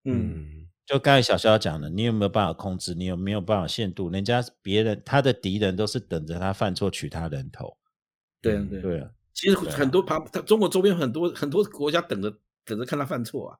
[0.04, 2.94] 嗯就刚才小肖讲的，你有没有办法控制？
[2.94, 4.10] 你有没有办法限度？
[4.10, 7.78] 人家别人他的敌人都是等着他犯错取他人头。
[8.40, 8.82] 对啊对啊。
[8.82, 13.58] 对啊，其实很多旁他中国周边很多很多国家等着等着看他犯错啊。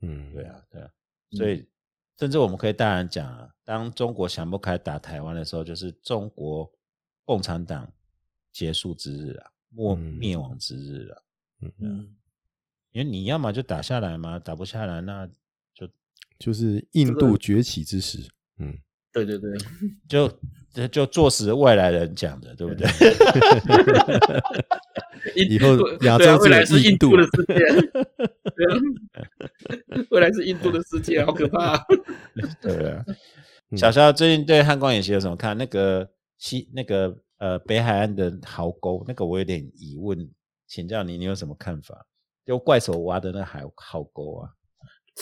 [0.00, 0.88] 嗯，对啊，对啊。
[1.32, 1.68] 所以，
[2.18, 6.72] 甚至我们可以大胆讲啊，当中国想不开打台湾的时候，就是中国
[7.26, 7.86] 共产党
[8.50, 11.22] 结束之日啊，灭嗯灭亡之日啊。
[11.60, 12.16] 嗯，
[12.92, 15.28] 因为你要么就打下来嘛，打不下来那
[16.42, 18.18] 就就是印度崛起之时，
[18.58, 18.74] 嗯
[19.12, 19.52] 对对对，
[20.08, 20.28] 就
[20.72, 22.88] 这就坐实外来人讲的，对不对？
[25.36, 27.54] 以后亚洲未来是印印度度的世界，
[28.56, 28.74] 对啊，
[30.10, 31.84] 未来是印度的世界，好可怕、啊。
[32.60, 33.04] 对啊。
[33.06, 33.16] 嗯
[33.78, 35.56] 小肖最近对汉光演习有什么看？
[35.56, 36.06] 那个
[36.36, 40.30] 西那个呃北海岸的壕沟，那个我有点疑问，
[40.66, 42.06] 请教你，你有什么看法？
[42.44, 44.50] 就怪手挖的那海壕沟啊，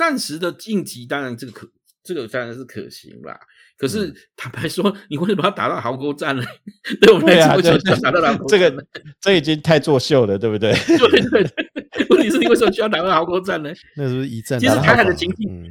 [0.01, 1.71] 暂时的晋级，当然这个可，
[2.03, 3.39] 这个当然是可行啦。
[3.77, 6.43] 可嗯是坦白说，你为什么要打到壕沟战呢？
[7.03, 8.59] 对我们来说，为什对么要打到壕沟这？
[8.59, 8.87] 个
[9.21, 10.73] 这已经太作秀了，对不对？
[10.87, 13.71] 对对对， 问题是你为什么需要打到壕沟战呢？
[13.95, 15.69] 那是不是一战其实台海的情境嗯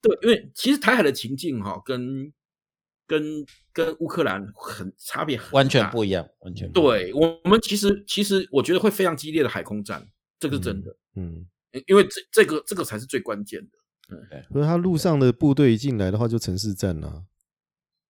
[0.00, 2.32] 对，因为其实台海的情境哈、跟
[3.08, 10.06] 跟跟乌克兰很差别很完全不一样，完全对我我们其实其实我觉得会非常激烈的海空战，
[10.38, 11.44] 这个是真的，嗯，
[11.86, 14.16] 因为这这个这个才是最关键的。
[14.52, 17.22] 可是他路上的部队一进来的话，就城市战了。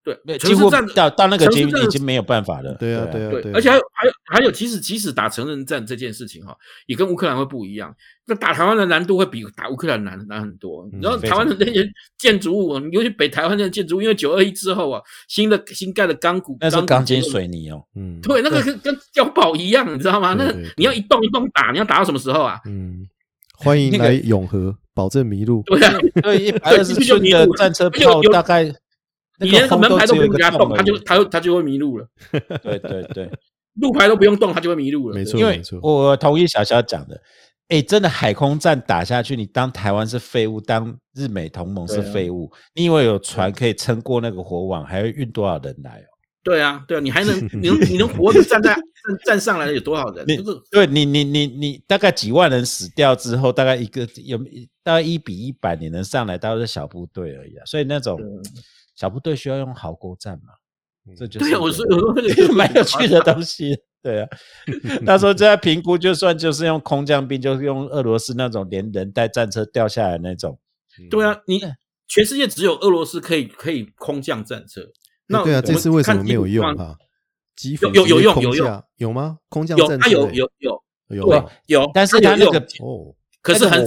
[0.02, 2.74] 对，对，几乎城市战到到那个城市战已经已经没有办法了。
[2.74, 6.54] 对啊，对啊，对，而且还有还有还有，其实即使打成人战这件事情哈，
[6.84, 7.96] 也跟乌克兰会不一样。
[8.26, 10.86] 那打台湾的难度会比打乌克兰难难很多。
[10.92, 11.88] 你知道嗯台湾的那些
[12.18, 20.34] 建筑物，尤其北台湾的建筑物，因为九二一之后啊，新的新盖的钢骨，那是钢筋水泥哦，嗯，对，那个跟跟碉堡一样，你知道吗？
[20.34, 22.60] 那你要一栋一栋打，你要打到什么时候啊？
[22.66, 23.08] 嗯，
[23.56, 25.62] 欢迎来永和，保证迷路。
[25.66, 28.64] 对啊，对，一百二十寸的战车炮大概
[29.39, 32.06] 你连个门牌都不用给他动，他就他就他就会迷路了。
[32.62, 33.31] 对对对，
[33.81, 35.14] 路牌都不用动，他就会迷路了。
[35.14, 37.20] 没对因为错没错我同意小小讲的，
[37.68, 46.13] 哎，真的海空战打下去，你当台湾是废物，当日美同盟是废物，你以为有船可以撑过那个火网，还会运多少人来哦？
[46.44, 48.82] 对啊，对啊，你还能你 能你能活着站在站
[49.24, 50.24] 站上来的有多少人？
[50.28, 54.38] 你就是对你，你你你大概几万人死掉之后，大概一个有
[54.82, 57.64] 大概一比一百，你能上来，大概是小部队而已啊。
[57.64, 58.20] 所以那种
[58.94, 60.52] 小部队需要用壕沟战嘛，
[61.16, 63.76] 这就是对啊，我说 我蛮有趣的东西。
[64.02, 64.28] 对啊，
[65.00, 70.58] 那时候就在评估，就算就是用空降兵，就是用俄罗斯那种连人带战车掉下来那种，
[71.10, 71.58] 对啊，你
[72.06, 74.82] 全世界只有俄罗斯可以可以空降战车。
[75.26, 76.96] 那对啊，这次为什么没有用啊？
[77.56, 79.38] 基辅有有用有用架有吗？
[79.48, 83.84] 空降有，他有有有有有，但是他那个哦，可是很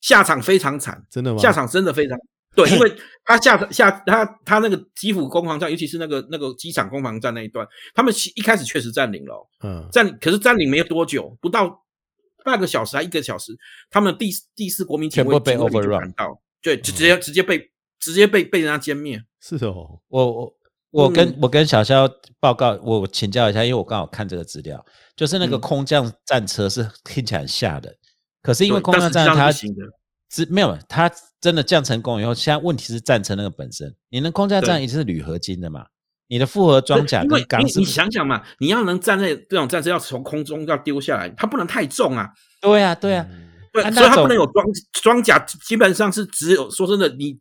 [0.00, 1.38] 下场非常惨，真的吗？
[1.38, 2.16] 下场真的非常
[2.54, 11.84] 对，因为他下下他他那个基辅攻防战，尤其是那个那个机场攻防战那一段，他们一开始确实占领了哦，嗯占可是占领没有多久，不到
[12.44, 13.52] 半个小时还一个小时，
[13.90, 17.69] 他们第第四国民警卫全部被 overrun 赶到，对，就直接直接被
[18.00, 19.22] 直接被被人家歼灭。
[19.40, 20.54] 是哦，我我
[20.90, 21.38] 我跟、嗯。
[21.42, 22.08] 我跟小肖
[22.40, 25.60] 报告，我请教一下，因为我刚好看这个资料，就是那个嗯。
[25.60, 27.94] 空降战车是听起来很吓人，
[28.42, 29.66] 可是因为空降战它是
[30.48, 31.10] 没有，它
[31.40, 35.86] 真的降成功以后，现在问题是战车那个本身，你的空降战对一定是铝合金的嘛，
[36.28, 37.28] 你的复合装甲你
[37.76, 42.28] 你想想嘛，你要能站在这种战车要从空中要丢下来，它不能太重啊，
[42.60, 43.46] 对啊对啊，嗯。
[43.72, 44.66] 对，啊所以它不能有装
[45.00, 47.38] 装甲，基本上是只有说真的，你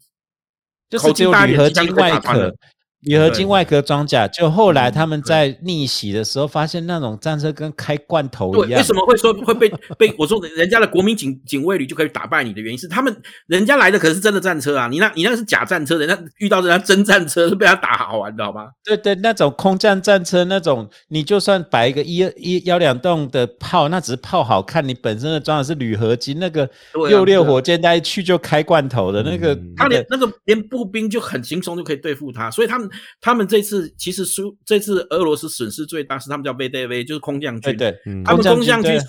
[0.90, 2.54] 就是只有铝合金外壳。
[3.02, 8.80] 铝合金外壳装甲，就后来嗯他们在逆袭的时候，发现那种战车跟开罐头，一样。
[8.80, 13.16] 为什么会说会被 被我说人家的国民警警卫旅就可以打败你的原因是他们
[13.48, 18.68] 人家来的可是真的战车啊，你那你那是假战车，人家遇到人家真战车是被他打好玩的好吗？
[18.84, 32.89] 对对，那种空降战车那种，你就算摆一个一一幺两洞的炮，那只是炮好看，你本身的装的是铝合金，那个六六对啊火箭弹一去就开罐头的那个嗯，他连那个连步兵就很轻松就可以对付他，所以他们
[33.22, 37.76] 他们这次其实输，这次俄罗斯损失最大是他们叫 VDV，就是空降军。
[37.76, 39.00] 对对，嗯他们空空降军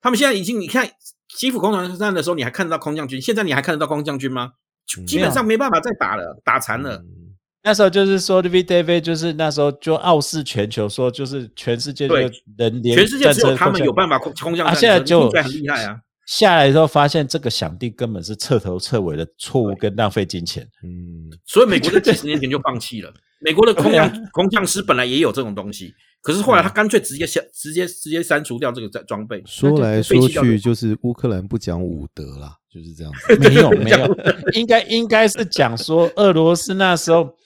[0.00, 0.88] 他们现在已经你看
[1.36, 4.52] 基辅空降战的时候，你还看得到空降军，现在你还看得到空降军吗？
[4.98, 6.96] 嗯基本上没办法再打了，打残了。
[6.96, 7.24] 嗯
[7.66, 13.90] 那时候就是说 V David 就是那时候就傲视全球，说就是全世界就对人连全世界只有他们有。
[13.90, 15.96] 办法空空降现在就很厉害啊。
[16.26, 20.66] 下来之后发现这个想定根本是彻头彻尾的错误跟浪费金钱。
[20.82, 23.12] 嗯所以美国 在几十年前就放弃了。
[23.40, 25.92] 美国的空降空降师本来也有这种东西，
[26.22, 29.42] 可是后来他干脆直接下直接直接删除掉这个装装备。
[29.44, 33.36] 说来说去就是乌克兰不讲武德啦，就是这样子。
[33.38, 34.16] 没有没有，
[34.54, 37.36] 应该应该是讲说俄罗斯那时候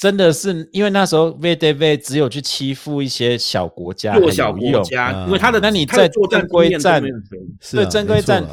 [0.00, 7.02] 真的是因为那时候 v d v 只有去欺负一些小国家，弱小国家，啊因为他的那你在作战正规战
[7.72, 8.46] 对正规战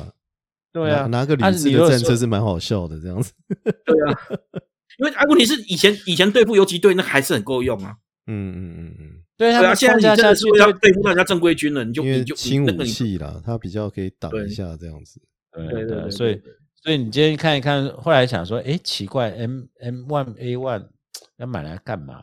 [0.73, 3.31] 对啊，拿拿个啊铝制的战你如果说车是蛮好笑的，这样子。
[3.63, 4.19] 对啊，
[4.99, 7.95] 因为啊，问题是以前以前对付游击队那还是很够用啊。
[8.27, 15.21] 嗯嗯嗯嗯，对啊，对他现在你真冲下下去的是要对付到人家正规军了，你就因为你就轻武器啦，他比较可以挡一下这样子。
[15.53, 16.41] 对对对对，所以
[16.81, 20.87] 所以你今天看一看，后来想说，哎，奇怪，M M One A One
[21.37, 22.21] 要买来干嘛？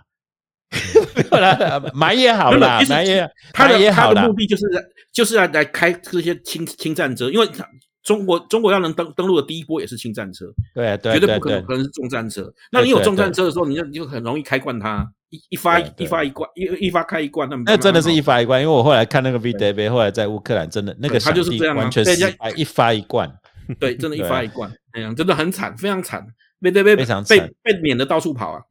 [1.15, 4.33] 没有啦，买也好啦，买也他的他的目。
[4.35, 4.65] 的就是
[5.13, 7.67] 就是来来开这些轻轻战车，因为他
[8.03, 12.51] 中国中国要能登登陆的第一波也是轻战车，对啊对绝对不可能可能是重战车。
[12.71, 22.03] 那你有重战车的时候，你就你就很容易开惯它，一一发一发一贯，一一发开一贯，那那真的是一发发一贯，因为我后来看那个 V D B，后来在乌克兰真的那个对他就是这样啊完全
[22.57, 23.31] 一发一贯。
[23.79, 26.27] 对，真的 一发一贯，哎呀，真的很惨，非常惨，
[26.63, 27.53] 被被被被非常惨。
[27.63, 28.63] 被撵的到处跑啊，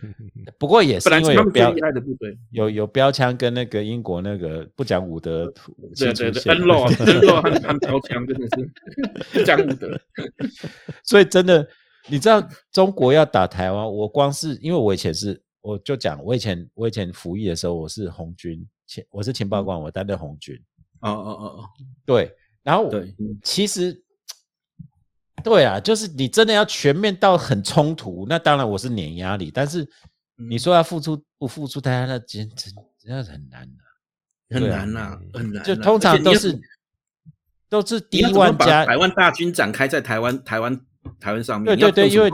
[0.58, 5.52] 不过也是本来因为有标是他们最厉害的部队，有有标枪跟那个英国那个不讲武德
[5.96, 8.70] 对对对，出现恩肉恩肉和和标枪真的是
[9.38, 10.00] 不讲武德，
[11.04, 11.68] 所以真的，
[12.08, 12.42] 你知道
[12.72, 20.58] 中国要打台湾，我光是因为我以前是，我就讲我以前我以前服役的时候，我是红军，情我是情报官，我担任红军，
[21.00, 21.64] 哦哦哦哦，
[22.06, 22.32] 对，
[22.62, 24.02] 然后对，嗯其实。
[25.44, 29.82] 对啊，就是你真的要全面到很冲突，那当然我是碾压你，但是
[30.38, 30.50] 嗯。
[30.50, 36.58] 你说要付出不付出，大家那真真真的很难的、很难呐，很难啊，就通常都是
[37.68, 40.80] 都是第一你要怎么把万家百万大军展开在台湾台湾
[41.20, 42.30] 台湾上面，对对对因为？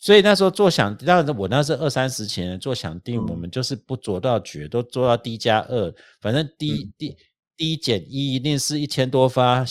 [0.00, 3.26] 所以那时候做想，当然我那是二三十前做想定，嗯。
[3.28, 6.92] 我们就是不做到绝，都做到 D 加二，反正 D、嗯。
[6.96, 7.16] D
[7.56, 9.64] D 减一一定是一千多发，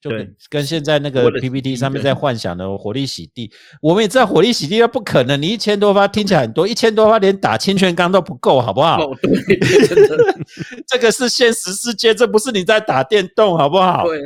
[0.00, 3.50] 就跟跟现在那个 PPT 上面在幻想的火力洗地，
[3.82, 9.02] 我们也知道火力洗地那不可能，你一千多发听起来很多，一千多发连打清泉岗都不够，好不好？
[9.02, 10.38] 哦，对，对真的。
[10.86, 14.04] 这个是现实世界，这不是你在打电动，好不好？
[14.06, 14.20] 对，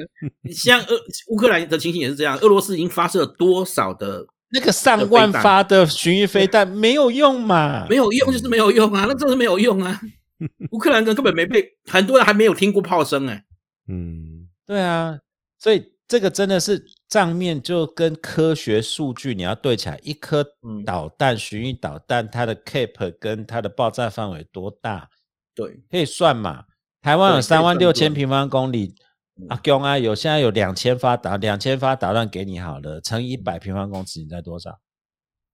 [0.52, 7.86] 像俄乌克兰的情形也是这样，俄罗斯已经发射了多少的那个上万发的巡弋飞弹没有用嘛？
[7.88, 9.98] 没有用，就是没有用啊，那真的没有用啊。
[10.72, 13.44] 乌克兰人根本没被，很多人还没有听过炮声哎、
[13.88, 15.16] 嗯，对啊，
[15.62, 25.08] 所以这个真的是账面就跟科学数据你要对起来，一颗嗯导弹巡弋导弹它的 cap 跟它的爆炸范围多大，
[25.54, 26.64] 对，可以算嘛？
[27.00, 28.92] 台湾有三万六千平方公里
[29.40, 34.76] 嗯，阿公啊有现在有两千发导两千发导弹给你好了，乘以一百平方公尺，你在多少？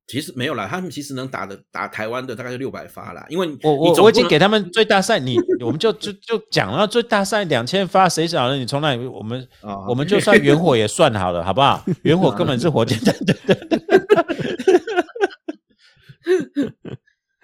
[0.09, 9.07] 其实没有啦，他们其实能打的打台湾的大概是六百发啦，因为我我我已经给他们最大赛，你我们就就就讲了最大赛两千发，谁晓得你从哪里？
[9.07, 11.85] 我们啊我们就算远火也算好了，好不好？
[12.05, 13.79] 远火根本是火箭弹，对对对。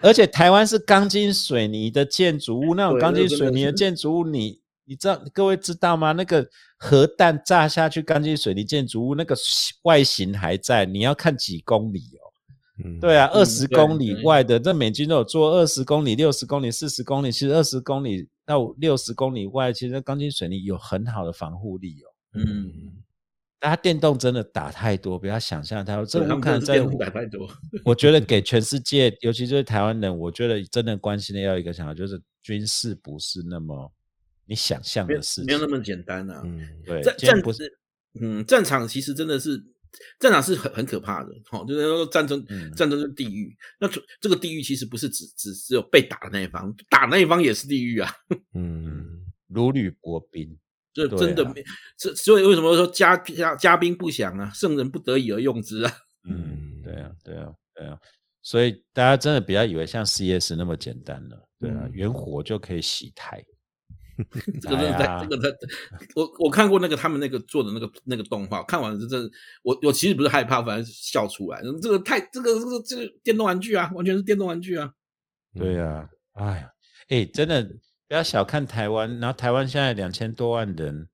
[0.01, 6.13] 而且台湾是钢筋水泥的建筑物，那种钢筋水泥的建筑物，你你知道各位知道吗？
[6.13, 6.47] 那个
[6.79, 9.37] 核弹炸下去，钢筋水泥建筑物那个
[9.83, 12.24] 外形还在，你要看几公里哦。
[12.83, 22.07] 嗯对啊，嗯二十公里外的，这美军都有做二十公里、六十公里、四十公里，其实二十公里到六十公里外，其实钢筋水泥有很好的防护力哦。
[22.35, 22.73] 嗯，
[23.61, 26.05] 但它电动真的打太多，不要想象它。
[26.05, 27.49] 这乌克兰真的是电路打太多，
[27.85, 33.93] 我觉得给全世界，尤其就是台湾人，我觉得真的关心的要一个想法，就是军事不是那么
[34.47, 35.47] 你想象的事情。
[35.47, 36.43] 没有那么简单啊。
[36.45, 37.79] 嗯，对，战今天不是，
[38.21, 39.65] 嗯，战场其实真的是
[40.19, 43.57] 战场是很很可怕的，哦，就是说战争、嗯战争是地狱。
[43.81, 48.11] 那这这个地狱其实不是只只只有被打的那一方，打那一方也是地狱啊。
[48.55, 50.59] 嗯， 如履薄冰。
[50.93, 51.65] 对这真的啊没，
[51.99, 55.93] 这所以为什么说家家家兵不详啊，圣人不得已而用之啊？
[56.23, 57.99] 嗯，对啊，对啊，对啊，
[58.43, 63.45] 所以大家真的不要以为像 CS 那么简单了，对啊，嗯原火就可以洗台，
[64.61, 65.57] 这个真的在，哎这个在，
[66.15, 69.31] 我我看过那个他们那个做的那个那个动画，看完了真的，
[69.63, 71.61] 我我其实不是害怕，反正笑出来。
[71.83, 74.93] 这个太这个这个这个电动玩具啊，完全是电动玩具啊。
[75.55, 76.71] 对啊，哎呀，
[77.09, 77.63] 哎，真的
[78.09, 81.09] 不要小看台湾，然后台湾现在两千多万人，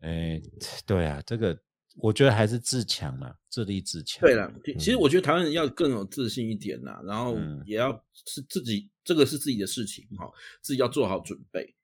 [0.00, 0.40] 哎，
[0.86, 1.58] 对啊，这个
[1.96, 4.20] 我觉得还是自强嘛，自立自强。
[4.22, 7.92] 对了，其其实我觉得台湾人要更有自信一点呐，然后嗯也要
[8.24, 10.30] 是自己这个是自己的事情哈，
[10.62, 11.81] 自己要做好准备，嗯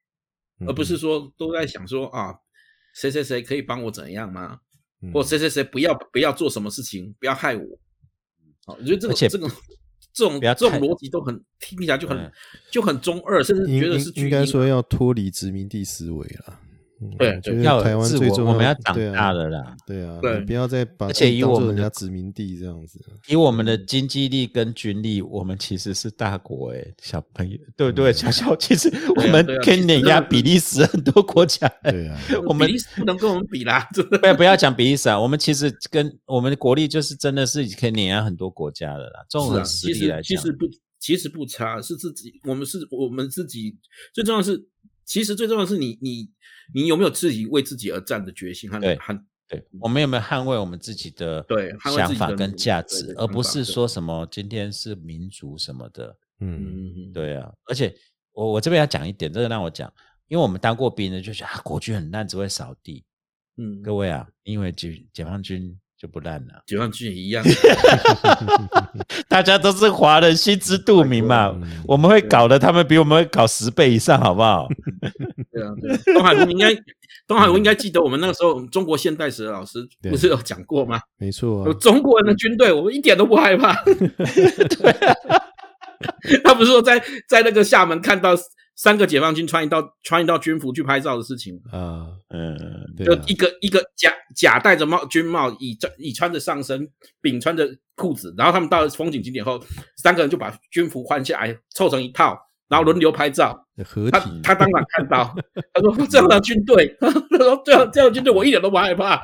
[0.66, 2.34] 而不是说都在想说啊，
[2.94, 4.60] 谁谁谁可以帮我怎样吗？
[5.00, 7.62] 嗯或谁谁谁不要不要做什么事情，不要害我。
[8.66, 9.48] 好，我觉得这个这个
[10.12, 12.32] 这种这种逻辑都很听起来就很
[12.72, 16.60] 就很中二，甚至应觉得是应应该说要要脱离殖民地思维了。
[17.00, 19.76] 嗯对要台湾我最重要，我们要长大的啦。
[19.86, 23.00] 对啊，对你不要再把而且以我们的做人家殖民地这样子。
[23.28, 28.12] 以我们的经济力跟军力，我们其实是大国诶、小朋友，对不对？
[28.12, 31.92] 小小，其实我们可以碾压比利时很多国家、欸。
[31.92, 34.18] 对啊，我们比利时 不能跟我们比啦，真的。
[34.18, 39.24] 不要不要讲比利时啊，我们其实跟我们的国力就是真的是可以碾压很多国家的啦。
[39.28, 40.66] 综合实力来讲，实其实不
[40.98, 43.76] 其实不差，是自己我们是我们自己
[44.12, 44.66] 最重要的是，
[45.04, 46.28] 其实最重要的是你你
[46.74, 49.18] 你有没有自己为自己而战的决心和对和
[49.48, 56.16] 对我们有没有捍卫我们自己的对想法跟价值，而不是说什么今天是民族什么的。
[56.40, 57.92] 嗯嗯，对啊，而且
[58.32, 59.92] 我我这边要讲一点，这个让我讲，
[60.28, 63.04] 因为我们当过兵的就觉得啊，国军很烂，只会扫地。
[63.56, 67.44] 嗯，各位啊，因为解解放军就不烂了，解放军也一样，
[69.28, 71.48] 大家都是华人，心知肚明嘛。
[71.60, 74.68] 嗯我们会搞的，他们比我们会搞十倍以上，好不好？
[75.50, 75.98] 对啊，对啊。
[76.14, 76.68] 东海龙应该，
[77.26, 81.00] 东海龙应该记得我们那个时候中国现代史的老师不是有讲过吗？
[81.18, 83.74] 没错啊，有中国人的军队，我们一点都不害怕。
[86.44, 88.30] 他不是说在在那个厦门看到
[88.74, 92.56] 三个解放军穿一套穿一套军服去拍照的事情，啊，嗯，
[92.96, 96.88] 就对啊一个一个甲甲戴着帽军帽，乙穿乙穿着上身，
[97.20, 99.60] 丙穿着裤子，然后他们到了风景景点后，
[99.96, 102.38] 三个人就把军服换下来凑成一套，
[102.68, 103.64] 然后轮流拍照。
[103.76, 105.34] 他合体，他当然看到，
[105.74, 109.22] 他说这样的军队， 他说这样这样的军队我一点都不害怕。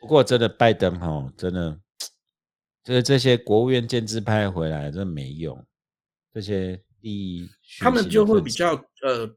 [0.00, 1.78] 不过真的拜登哈，真的，
[2.86, 5.60] 就是这些国务院建制派回来真的没用，
[6.32, 7.48] 这些利益
[7.80, 9.28] 他们就会比较呃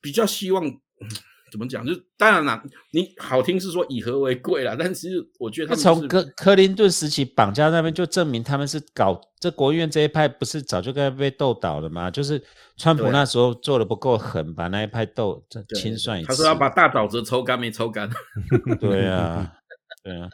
[0.00, 0.74] 比较希望嗯
[1.52, 1.86] 怎么讲？
[1.86, 2.60] 就当然啦，
[2.90, 12.10] 你好听是说以和为贵啦，但是我觉得他从克克林顿时期绑架那边就证明他们是搞这国务院这一派不是早就该被斗倒了吗？
[12.10, 12.42] 就是
[12.76, 16.28] 川普那时候做的不够狠，把那一派斗这清算一次。
[16.28, 18.10] 他说要把大沼泽抽干，没抽干。
[18.80, 19.54] 对啊，
[20.02, 20.28] 对啊。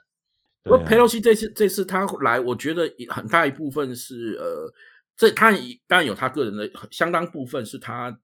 [0.64, 4.72] 不过佩洛西这次这次他来，我觉得很大一部分是呃，
[5.16, 5.50] 这他
[5.86, 8.16] 当然有他个人的相当部分是他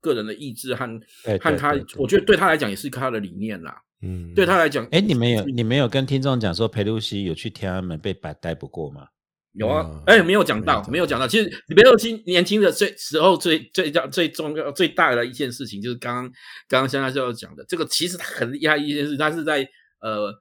[0.00, 1.00] 个人的意志和
[1.40, 3.82] 和他我觉得对他来讲也是他的理念啦。
[4.02, 9.06] 嗯，对他来讲，哎，你们有你们有跟听众讲说佩洛西有去天安门被逮逮捕过吗？
[9.52, 11.28] 有啊嗯，哎，没有讲到，没有讲到。
[11.28, 16.24] 其实佩洛西年轻的最时候最最最最重要最大的一件事情，就是刚刚
[16.66, 19.68] 刚刚香香教授讲的，这个其实他很厉害一件事，他是在
[20.00, 20.32] 呃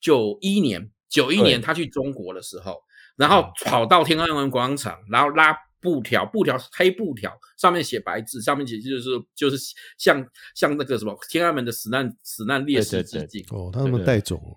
[0.00, 2.76] 九一年九一年他去中国的时候，
[3.16, 9.56] 然后跑到天安门广场，然后拉布条，布条黑布条上面写白字，上面写就是就是
[9.98, 10.24] 像
[10.54, 14.56] 像那个什么天安门的死难死难烈士致敬，哦，他们 带种哦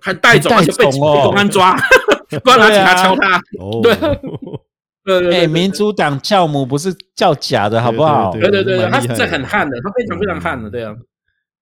[0.00, 1.76] 还带走，还带而且被公安抓，
[2.42, 3.38] 公安拿警察敲他。
[3.58, 3.96] 哦， 对。
[5.04, 8.30] 对对民主党教母不是叫假的，好不好？
[8.30, 10.94] 对对对对对，他是很悍的，他非常非常悍的，对啊，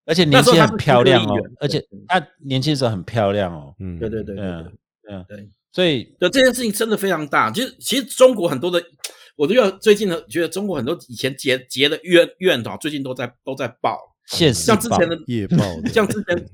[0.07, 1.89] 而且那年轻很漂亮哦而且对。
[2.09, 3.75] 她年轻的时候很漂亮哦。
[3.79, 5.15] 嗯，对对对对对。
[5.15, 7.51] 啊对，所以对，这件事情真的非常大。
[7.51, 8.81] 其实其实中国很多的，
[9.37, 15.59] 我都要最近呢，觉得中国很多以前结结的怨怨哦，最近都在都在爆，现实像之前的夜报，
[15.93, 16.49] 像之前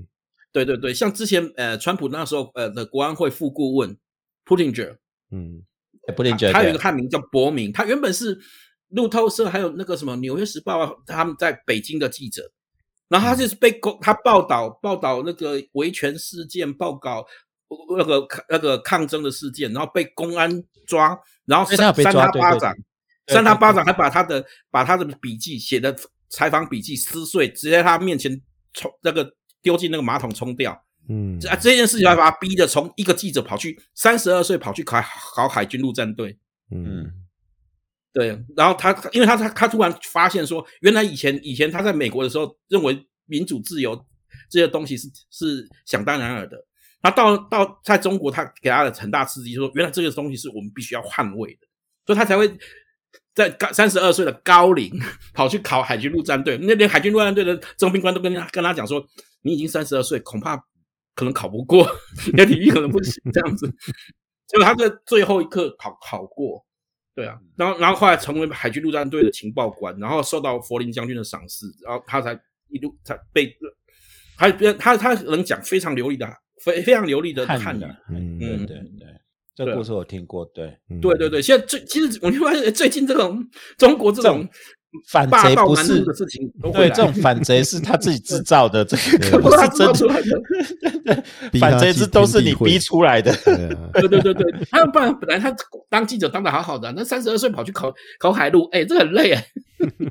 [0.53, 3.95] 对对对，像之前呃，川普那时候呃的国安会副顾问
[4.47, 4.97] Puttinger，
[5.31, 5.63] 嗯
[6.17, 8.39] ，Putinger，他有一个得汉名叫伯明，他原本是
[8.89, 12.51] 路透社还有那个什么《纽约时报》啊他们在北京的记者，
[13.09, 17.25] 然后他就是被公他报道报道那个维权事件，报告
[17.97, 22.75] 那个那个抗争的事件，然后被公安抓，然后扇扇他巴掌，
[23.29, 25.95] 扇他巴掌，还把他的把他的笔记写的
[26.29, 28.41] 采访笔记撕碎，直接在他面前
[28.73, 30.77] 冲那个丢进那个马桶冲掉。
[31.09, 31.39] 嗯。
[31.41, 35.01] 这啊这件事情还把他逼的从一个记者跑去三十二岁跑去考
[35.35, 36.39] 考海军陆战队。
[36.71, 37.11] 嗯
[38.17, 43.95] 对，然后他因为他他他突然发现说，原来以前以前他在美国的时候认为民主自由
[44.49, 46.57] 这些东西是是想当然尔的，
[47.03, 51.67] 他到到在中国他给他的很大刺激，就说原来这个东西是我们必须要捍卫的，
[52.07, 52.51] 所以他才会
[53.35, 54.99] 在高三十二岁的高龄
[55.35, 59.07] 跑去考海军陆战队，那连海军陆战队的征兵官都跟他跟他讲说，
[59.43, 60.57] 你已经三十二岁，恐怕
[61.15, 61.87] 可能考不过，
[62.33, 63.71] 你的体力可能不行这样子，
[64.47, 66.65] 结果他在最后一刻考考过。
[67.17, 72.39] 对啊，然后然后后来成为海军陆战队的情报官，然后受到佛林将军的赏识，然后他才
[72.69, 73.57] 一路才被
[74.37, 76.29] 他他他能讲非常流利的
[76.63, 79.09] 非非常流利的汉语嗯对对对，
[79.55, 79.77] 这对啊。
[79.79, 81.01] 故事我听过，对，嗯。
[81.01, 83.43] 对对对，现在最其实我就发现最近这种
[83.79, 84.47] 中国这种
[85.09, 91.23] 反贼不是的事情对，这种反贼是他自己制造的，这个 对不是真出来的。
[91.61, 93.31] 反贼进是都是你逼出来的。
[93.45, 95.55] 对啊，对对对对，他不然本来他
[95.89, 99.47] 当记者当的好好的，那三十二岁跑去考考海陆，哎，这很累哎。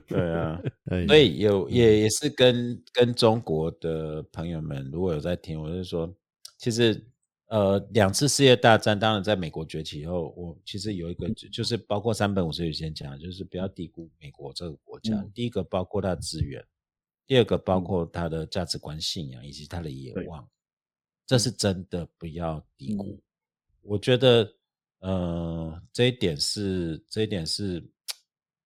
[0.08, 0.60] 对啊，
[0.92, 6.08] 哎所以有也也是跟跟中国的朋友们，如果有在听，我是说，
[6.60, 7.04] 其实
[7.48, 15.16] 呃，两次世界大战，当然在美国崛起以后，我其实有一个就就是包括三本五十以前讲的，就是不要低估美国这个国家。
[15.16, 16.66] 嗯第一个包括它的资源，
[17.28, 20.48] 第二个包括它的价值观、信仰以及它的野望，
[21.28, 23.04] 这是真的不要低估。
[23.04, 23.22] 嗯
[23.88, 24.52] 我觉得，
[25.02, 27.80] 呃，这一点是这一点是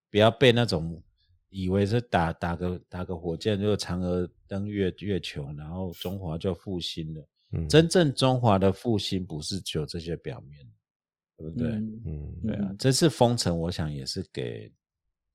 [0.10, 1.04] 不要被那种
[1.50, 7.28] 以为是打打个打个火箭就嫦娥登月月球，然后中华就复兴了。
[7.52, 10.60] 嗯真正中华的复兴不是只有这些表面，
[11.38, 11.68] 对不对？
[11.70, 14.72] 嗯嗯，对啊，这次封城，我想也是给，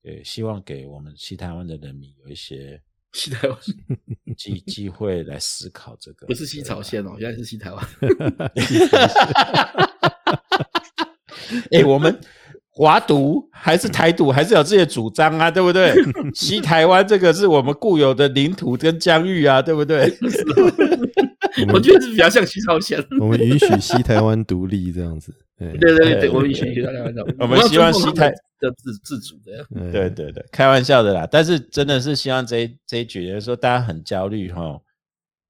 [0.03, 2.81] 呃，希望给我们西台湾的人民有一些
[3.13, 3.57] 西台湾
[4.37, 7.85] 机机会来思考这个，不是西朝鲜哦，原来是西台湾。
[11.71, 12.19] 哎、我们
[12.69, 15.93] 华独还是台独，还是有自己的主张啊，对不对？
[16.33, 20.09] 西台湾这个是我们固有的领土跟疆域啊，对不对？
[21.73, 23.03] 我觉得是比较像西朝鲜。
[23.19, 28.29] 我们允许西台湾独立这样子，对对对对，我们允许西台湾我们希望西台
[28.59, 29.65] 的自自主的。
[29.79, 31.27] 哎对对对，开玩笑的啦。
[31.29, 34.79] 但是真的是希望这一这一局，就是说大家很焦虑哈。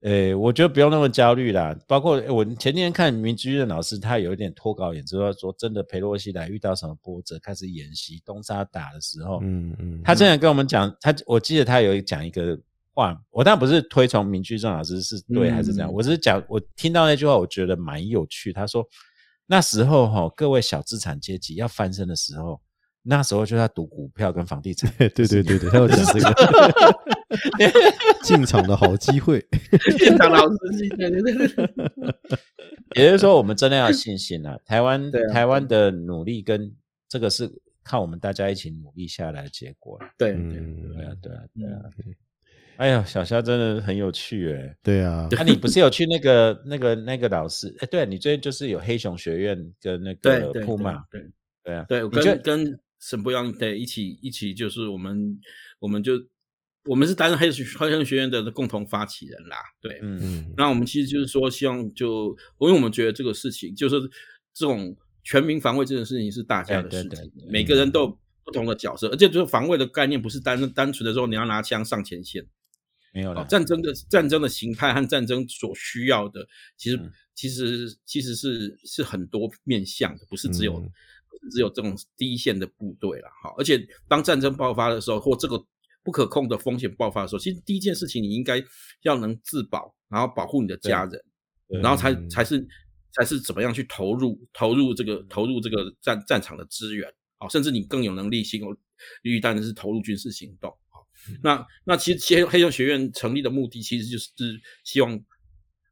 [0.02, 1.76] 诶，我觉得不用那么焦虑啦。
[1.88, 12.56] 包括诶我前天看明居任老师，他有一点脱稿演，之后说真的，裴洛西来遇到什么波折，开始演习东沙打的时候，嗯嗯，他真的跟我们讲，他我记得他有讲一个
[12.96, 18.52] 话，我当然不是推崇明居正老师是对还是这样，嗯我只是讲我听到那句话，我觉得蛮有趣。
[18.54, 18.84] 他说
[19.46, 22.60] 那时候哈、各位小资产阶级要翻身的时候，
[23.04, 24.92] 那时候就在赌股票跟房地产。
[24.98, 26.34] 对对对对，他有讲这个
[28.24, 29.46] 进场的好机会，
[30.00, 31.70] 进场老师，对对对对，
[32.96, 34.58] 也就是说，我们真的要信心啊！
[34.66, 36.74] 台湾啊台湾的努力跟
[37.08, 37.48] 这个是
[37.84, 42.16] 靠我们大家一起努力下来的结果对对嗯，对啊，对啊，对啊嗯。
[42.78, 44.78] 哎呀，小肖真的很有趣哎！
[44.84, 47.76] 对啊，那、你不是有去那个、 那个、那个老师？
[47.80, 51.04] 哎，对、你最近就是有黑熊学院跟那对对个铺嘛？
[51.12, 51.22] 对。
[51.64, 55.40] 对啊，对，跟跟沈博阳对一起一起，就是我们
[55.80, 56.14] 我们就
[56.86, 60.20] 我们是担任黑熊黑熊学院的共同发起人啦，对，嗯。
[60.22, 60.54] 嗯。
[60.56, 64.00] 那我们其实就是说，希望就因为我们觉得这个事情就是
[64.54, 67.52] 这种全民防卫这件事情是大家的事情，对对对。
[67.52, 72.48] 每个人都有不同的角色，而且就是防卫的概念不是单单纯的说你要拿枪上前线，哦
[73.16, 76.46] 没有了，战争的战争的形态和战争所需要的，
[76.78, 80.90] 其实、嗯其实其实是是很多面向的，不是只有、嗯
[81.30, 83.54] 不是只有这种第一线的部队了哈。
[83.58, 85.62] 而且当战争爆发的时候，或这个
[86.02, 88.64] 不可控的风险爆发的时候，其实第一件事情你应该
[89.02, 91.22] 要能自保，然后保护你的家人，
[91.82, 92.66] 然后才嗯才是
[93.12, 98.62] 才是怎么样去投入投入这个投入这个战战场的资源啊，甚至你更有能力行
[99.24, 100.85] 绿当然是投入军事行动啊。
[101.44, 104.30] 那那其实黑黑熊学院成立的目的，其实就是
[104.84, 105.20] 希望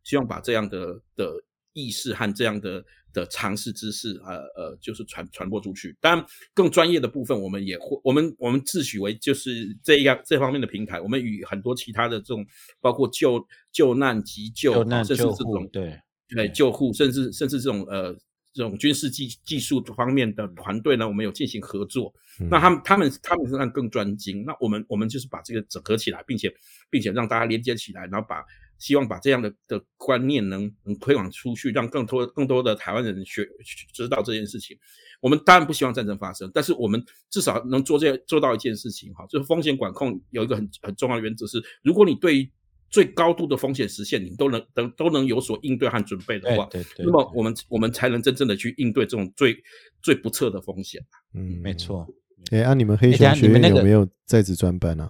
[0.04, 1.44] 希望把这样的的
[1.74, 2.84] 意识和这样的
[3.14, 5.96] 的常识知识，呃呃，就是传传播出去。
[6.02, 11.00] 当然，更专业的部分，我们也会，我们我们自诩为就是这样这方面的平台。
[11.00, 12.46] 我们与很多其他的这种，
[12.82, 16.00] 包括救救难急救，救难甚至这种对，
[16.30, 18.16] 对救护，甚至甚至这种呃
[18.54, 22.14] 这种军事技技术方面的团队呢，我们有进行合作。
[22.40, 26.52] 嗯那他们他们他们身上更专精，那我们我们就是把这个整合起来，并且
[26.90, 28.44] 并且让大家连接起来，然后把
[28.80, 33.48] 希望把这样的的观念能能推广出去，让更多更多的台湾人学
[33.94, 34.76] 知道这件事情。
[35.22, 42.52] 我们当然不希望战争发生，但是我们至少能做这做到一件事情哈，就是风险管控有一个很很重要的原则是，如果你对于
[42.94, 49.58] 最高度的风险实现，你都能都都能有所应对和准备的话，对对对，那么我们我们才能真正的去应对这种最
[50.04, 51.02] 最不测的风险。
[51.34, 51.74] 嗯没。
[51.74, 52.08] 错。
[52.52, 55.10] 哎，啊，你们黑熊学院有没有在职专班啊？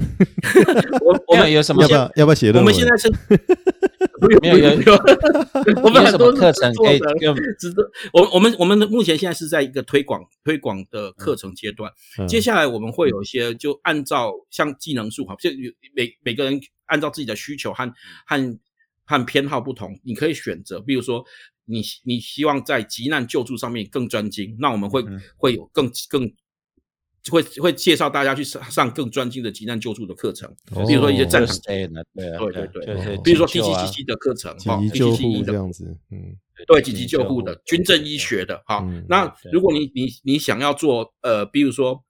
[1.00, 2.64] 我我们没有有什么要不要要不要写论文？
[2.64, 3.10] 我们现在是
[4.40, 4.96] 没有有不用
[5.82, 7.42] 我们有什么很多课程可以做的给我们？
[7.58, 12.26] 值得我我们我们的目前现在是在一个推广推广的课程阶段，嗯。
[12.26, 17.92] 接下来我们会有一些就按照像技能树哈，就有每每个人按照自己的需求和
[18.26, 18.58] 和
[19.04, 21.24] 和偏好不同，你可以选择，比如说
[21.64, 25.20] 你你希望在急难救助上面更专精，那我们会、嗯。
[25.36, 26.30] 会有更更。
[27.30, 36.36] 会会介绍大家去上上更专精的急难救助的课程，哦比如说一些战场对啊，对对对比如说急救啊 TGCC 的课程，紧哈急救护这样子，嗯
[36.66, 39.04] 对紧急救护的军政医学的，哈嗯。
[39.08, 42.02] 那如果你你你想要做呃，比如说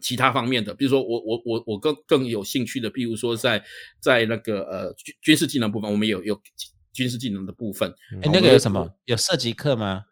[0.00, 3.62] 其他方面的，比如说我我我我更更有兴趣的，比如说在
[4.00, 6.40] 在那个呃军军事技能部分，我们有有
[6.92, 7.92] 军事技能的部分，
[8.22, 8.90] 哎，那个有什么？
[9.06, 10.04] 有射击课吗？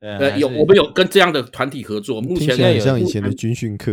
[0.00, 3.92] 呃，有我们有跟这样的团体合作，目前听起来很有像以前的军训课。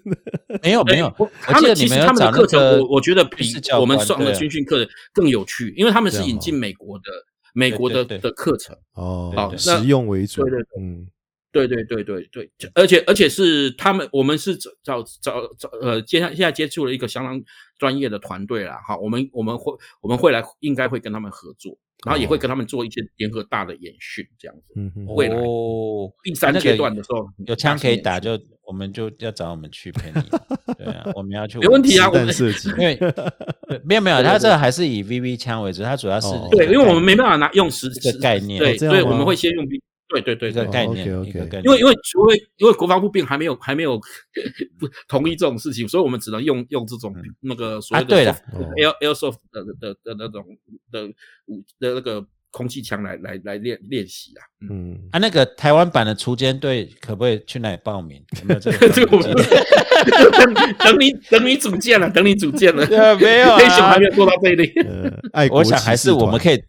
[0.62, 1.12] 没有没有
[1.42, 3.44] 他们其实他们的课程，个我我觉得比
[3.78, 7.04] 我们官上的对军训课更有趣，因为他们是引进美国的
[7.52, 8.74] 美国的的课程。
[8.94, 10.42] 哦好，实用为主。
[10.42, 11.06] 对对嗯
[11.54, 17.40] 对对对对对，而且而且是他们，我们是找找找找呃，接下现在接触了一个相当
[17.78, 24.74] 专业的团队啦，哈，我们我们会我们会来应该会跟他们合作，然后也会跟他们做一些联合大的演训这样子。
[24.74, 30.20] 嗯哼，未来哦，第三阶段的时候有枪可以打，就我们就要找我们去陪你。
[30.76, 31.58] 对啊，我们要去。
[31.58, 32.68] 没问题啊我们弹射击。
[32.70, 41.64] 因为对没有没有， 他这个还是以 VV 枪为主，他主要是哦对，因为我们没办法拿用实这个概念对，所以我们会先用 V，对对对对，一个概念，哦，OK，OK 一个概念。
[41.64, 43.98] 因为因为因为因为国防部并还没有还没有
[44.78, 48.32] 不同意这种事情，所以我们只能用用这种那个所谓的
[48.76, 50.44] air airsoft 的的的的那种
[50.90, 51.06] 的
[51.46, 52.24] 武的那个
[52.54, 54.40] 空气枪来来来练练习啊。
[54.70, 58.22] 嗯，嗯，啊，那个台湾版的锄奸队可不可以去那里报名？
[58.42, 62.86] 有没有这个这个我们等 等你等你组建了，等你组建了，
[63.18, 64.72] 没有啊黑熊还没有做到这一类。
[64.86, 66.62] 呃，爱国我想还是我们可以以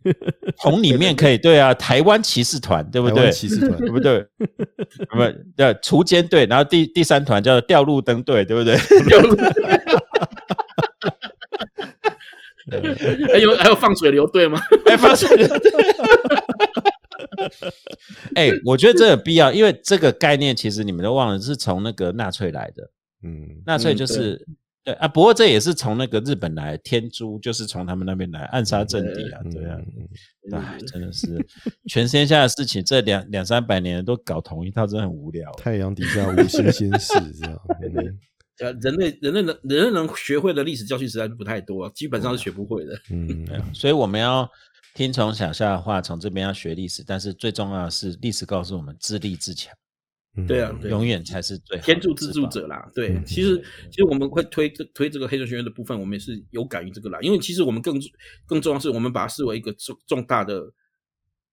[0.57, 3.31] 从里面可以对啊，台湾骑士团对不对？
[3.31, 4.25] 骑士团对不对？
[5.11, 5.17] 不
[5.55, 8.75] 对，锄奸队，然后第第三团叫吊路灯队，对不对？
[13.31, 14.59] 还有还有放水流队吗？
[14.85, 15.47] 哎，发现了。
[18.35, 22.89] 哎，我觉得这有必要，因为这个概念其实你们都忘了，是从那个纳粹来的。
[23.23, 24.45] 嗯纳粹嗯就是、
[24.83, 29.77] 对啊，不过这也是从那个日本来，天珠就是从他们那边来暗杀政敌啊，对啊，
[30.51, 31.27] 嗯哎，真的是
[31.87, 35.51] 全天下的事情，这两两三百年都搞同一套，真的很无聊。
[35.53, 37.59] 太阳底下无新鲜事，这样。
[38.59, 42.97] 嗯呃，人类人类能人类能学会的历史教训实在是不太多，基本上是学不会的。
[43.11, 44.49] 嗯，对啊，所以我们要
[44.93, 49.73] 听从小夏的话，从这边要学历史，但是最重要的是，历史告诉我们自立自强，
[50.37, 53.61] 嗯对啊，对永远才是最天助自助者啦，对，嗯其实
[53.91, 57.99] 其实我们会推这推这个黑熊学院的部分，我们也是有感于这个啦，因为其实我们更
[58.45, 60.63] 更重要是我们把它视为一个重重大的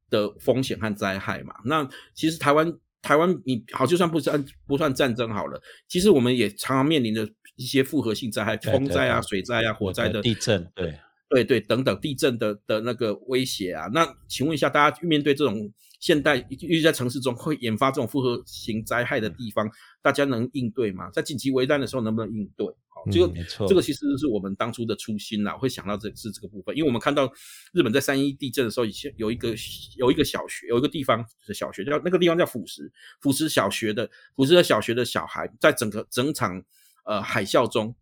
[0.09, 1.55] 的风险和灾害嘛。
[1.65, 2.73] 那其实台湾
[3.03, 10.99] 台湾你好，就算不算不算战争好了，其实我们也常常面临着一些复合性灾害，风灾啊、水灾啊、火灾的地震，对，
[11.29, 15.71] 对对，等等地震的的那个威胁啊，那请问一下，大家面对这种
[16.03, 19.71] 现代，尤其在城市中会引发这种复合型灾害的地方，
[20.03, 21.09] 大家能应对吗？
[21.11, 22.67] 在紧急危难的时候能不能应对？
[22.89, 27.33] 好，这个、嗯没错这个其实是我们当初的初心啦，会想到这是这个部分，因为我们看到
[27.73, 29.55] 日本在三一地震的时候，以前有一个
[29.97, 36.61] 有一个小学，有一个地方的小学叫那个地方叫腐蚀，腐蚀小学的腐蚀的小学的小孩，在整个整场
[37.05, 37.95] 呃海啸中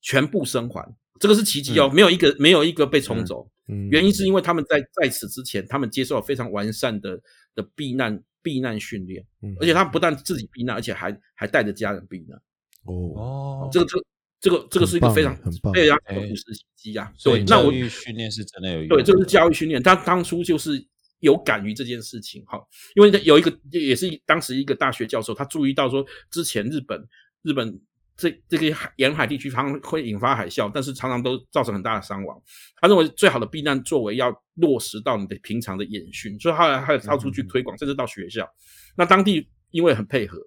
[0.00, 3.50] 全部生还，这个是奇迹哦，没有一个没有一个被冲走。
[3.68, 7.20] 嗯原因是因为他们在在此之前，他们接受了非常完善的
[7.54, 12.38] 的避难避难训练，嗯而且他们不但自己避难，而且还还带着家人避难。
[12.84, 14.04] 哦，哦这个这个
[14.40, 17.12] 这个这个是一个非常很棒非常哎有史奇迹啊！
[17.16, 20.86] 所以，对那我教育训练是真的有用，对这个是教育训练，他当初就是
[21.18, 22.60] 有感于这件事情哈，
[22.94, 27.06] 因为有一个也是当时一个大学教授，他注意到说之前日本
[27.42, 27.80] 日本。
[28.16, 32.40] 这这个沿海地区常常会引发海啸，但是常常都造成很大的伤亡。
[32.80, 38.48] 他认为最好的避难作为要落实到你的平常的演训，所以后来还有到处去推广，甚至到学校。
[38.96, 40.38] 那当地因为很配合，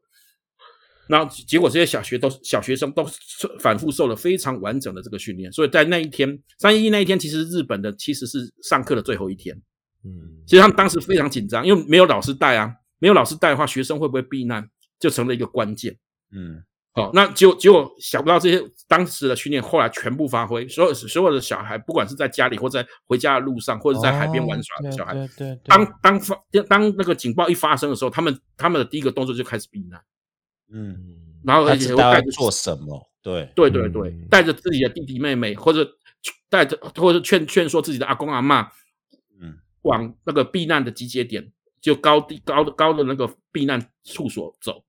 [1.07, 3.05] 然后结果这些小学都小学生都
[3.59, 9.55] 反复受了非常完整的这个训练，所以在那一天三一那一天，其实日本的其实是上课的最后一天。
[10.03, 14.67] 嗯其实他们当时非常紧张，因为没有老师带啊，没有老师带的话，学生会不会避难
[14.97, 15.95] 就成了一个关键。
[16.31, 26.35] 嗯，好、那结果结果想不到这些当时的训练后来全部发挥，所有所有的小孩，不管是在家里或在回家的路上，或者在海边玩耍的小孩，哦对对对，当当发
[26.67, 30.01] 当那个警报一发生的时候，他们他们的第一个动作就开始避难，
[30.71, 30.97] 嗯，
[31.43, 35.87] 然后而且会带着做什么，对，对对对嗯，带着自己的弟弟妹妹，或者
[36.49, 38.67] 带着或者劝劝说自己的阿公阿嬷，
[39.39, 44.83] 嗯，往那个避难的集结点，就高地高的高的那个避难处所走。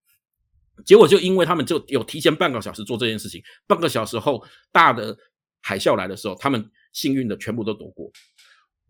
[0.84, 5.16] 结果就因为他们就有提前半个小时做这件事情，半个小时后大的
[5.60, 8.10] 海啸来的时候，他们幸运的全部都躲过。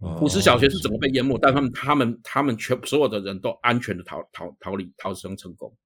[0.01, 5.77] 哦五十小学是怎么被淹没，但他们他们他们全所有的人都安全的逃逃逃离逃生成功。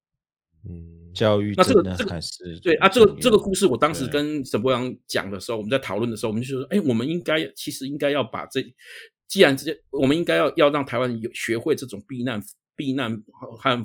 [0.68, 8.60] 嗯教育那这个这个是对啊，这个这个故事，我当时跟沈博阳讲的时候，我们在讨论的时候，我们就说，哎，我们应该其实应该要把这，
[9.28, 12.42] 既然这些，我们应该要要让台湾有学会这种避难
[12.74, 13.84] 避难和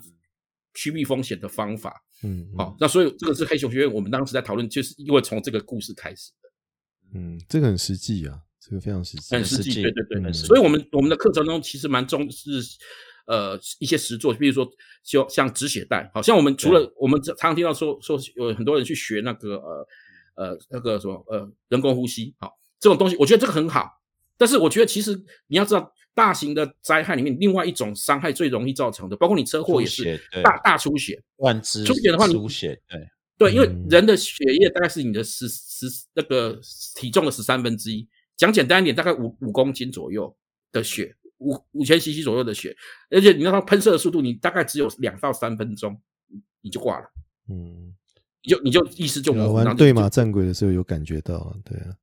[0.74, 1.94] 趋避风险的方法。
[2.24, 6.50] 嗯好、那所以这个是黑熊学院，我们当时在讨论，就是因为从这个故事开始的，
[7.18, 10.22] 嗯，这个很实际啊，这个非常实际，很实际，实际对对对。
[10.30, 10.34] 嗯。
[10.34, 12.50] 所以我们我们的课程中其实蛮重视
[13.26, 14.70] 呃一些实作，比如说
[15.02, 19.88] 就像止血带，好像我们除了我们常常听到说说有很多人去学那个呃
[20.36, 23.90] 呃那个什么呃人工呼吸，好这种东西，我觉得这个很好，
[24.38, 25.16] 但是我觉得其实
[25.48, 31.18] 你要知道，大型的灾害里面，另外一种伤害最容易造成的，包括你车祸也是大大出血，
[31.86, 33.88] 出血的话你出血，对，对，因为嗯。
[33.90, 36.60] 人的血液大概是你的十十那个
[36.96, 38.06] 体重的十三分之一，
[38.36, 40.36] 讲简单一点，大概五五公斤左右
[40.74, 42.76] 的血，五五千 CC 左右的血，
[43.10, 45.98] 而且你让它喷射的速度，你大概只有两到三分钟，
[46.28, 47.06] 你你就挂了，
[47.50, 47.96] 嗯，
[48.44, 51.96] 你就你就意识就模糊，玩就就对马战鬼的时候有感觉到啊，对啊，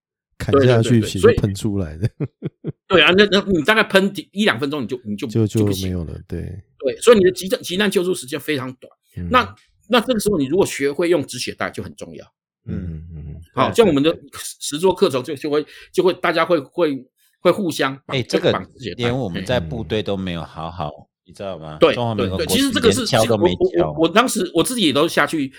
[0.52, 2.09] 砍下去，所就喷出来的，
[2.86, 6.12] 对啊，那那你大概喷一两分钟，你就你就就就没有了。
[6.28, 6.43] 对，
[6.78, 8.90] 对，所以你的急急难救助时间非常短。
[9.16, 9.55] 嗯那
[9.89, 12.24] 那这个时候，你如果学会用止血带就很重要。
[12.66, 14.16] 嗯嗯嗯好，对像我们的
[14.60, 17.05] 实作课程就就会就会大家会会
[17.40, 20.90] 会互相绑哎，这个绑止血带连我们哎在部队都没有好好，
[21.24, 21.78] 你知道吗？
[21.81, 23.98] 对对对，其实这个是连敲都没我我我。
[24.01, 25.52] 我当时我自己也都下去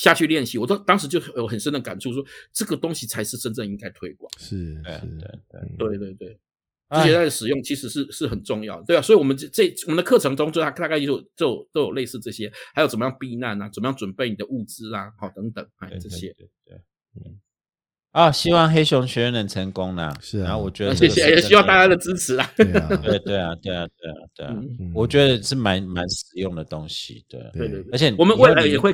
[0.00, 2.24] 下去练习，我都当时就有很深的感触，说
[2.54, 4.30] 这个东西才是真正应该推广。
[4.38, 6.38] 是是，对对嗯对对对，
[6.88, 16.34] 哎止血带的使用其实是是很重要的，对啊，所以我们这这我们的课程中就大大概就就都有类似这些，还有怎么样避难啊，怎么样准备你的物资啊，好等等，哎对对这些。
[16.38, 16.76] 对对，
[17.16, 17.38] 嗯。
[18.12, 20.12] 啊，希望黑熊学院能成功啦！
[20.20, 22.52] 是啊然后我觉得呃谢谢，也需要大家的支持啊。
[22.56, 24.56] 对啊，对对啊，对啊，对啊，对啊，
[24.92, 28.92] 我觉得是蛮蛮实用的东西，对，对对对，而且我们未来也会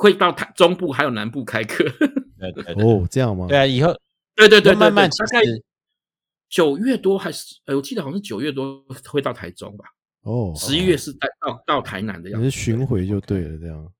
[0.00, 1.84] 会到台中部还有南部开课。
[2.38, 3.46] 对对对哦，这样吗？
[3.48, 3.92] 对啊，以后
[4.36, 5.40] 对对对，慢慢大概
[6.48, 9.84] 九月多还是呃，我记得好像是九月多会到台中吧，
[10.22, 12.44] 哦，十一月是带到到台南的样子。
[12.44, 13.92] 你是巡回就对了，这样。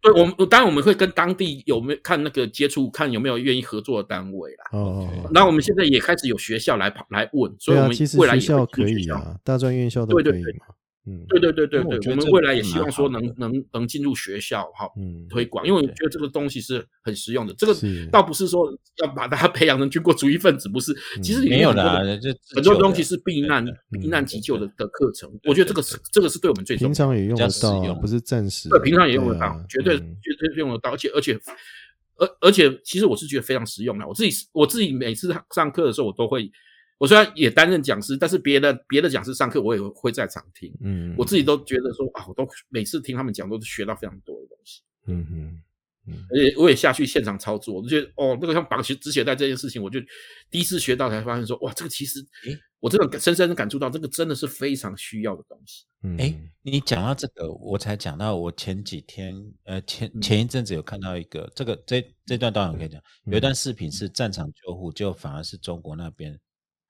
[0.00, 4.64] 对，我们当然我们会跟当地有没有看那个接触，看有没有愿意合作的单位啦。
[4.72, 8.88] 哦哦，哦然后我们现在也开始有学校来跑来问，所以我们其实未来校可。
[8.88, 10.66] 以啊，大专院校都对对对可以嘛。
[11.06, 17.52] 嗯，对对对对对，我们未来也希望说能能能进入学校哈嗯，推广，因为我觉得这个东西是很实用的。
[17.54, 17.74] 这个
[18.10, 18.72] 倒不是说
[19.02, 22.18] 要把大家 培养成军国主义分子，不是，其实没有的
[22.54, 26.94] 很多东西是避难避难急救的的课程，我觉得这个是这个是对我们最重要的。
[26.94, 28.68] 平常也用得到不是暂时。
[28.68, 31.38] 对，平常也用得到绝对嗯绝对用得到，而且而且
[32.16, 34.06] 而而且，其实我是觉得非常实用的。
[34.06, 36.50] 我自己我自己每次上课的时候，我都会，
[36.98, 40.72] 我虽然也担任讲师，但是别的别的讲师上课，我也会在场听。
[40.80, 44.80] 嗯，我自己都觉得说啊，我都每次听他们讲，都是学到非常多的东西。
[45.06, 45.62] 嗯嗯
[46.06, 49.98] 嗯而且我也下去现场操作，我就觉得哦，那个像绑鞋止血带这件事情，我就
[50.50, 55.86] 第一次学到，才发现说哇，这个其实诶我真的深深的感触到，这个真的是非常需要的东西。
[56.02, 59.34] 嗯，哎，你讲到这个，我才讲到，我前几天，
[59.64, 66.38] 呃，前前一阵子有看到一个，这个这这段当然可以讲，有一段视频是战场救护，就反而是中国那边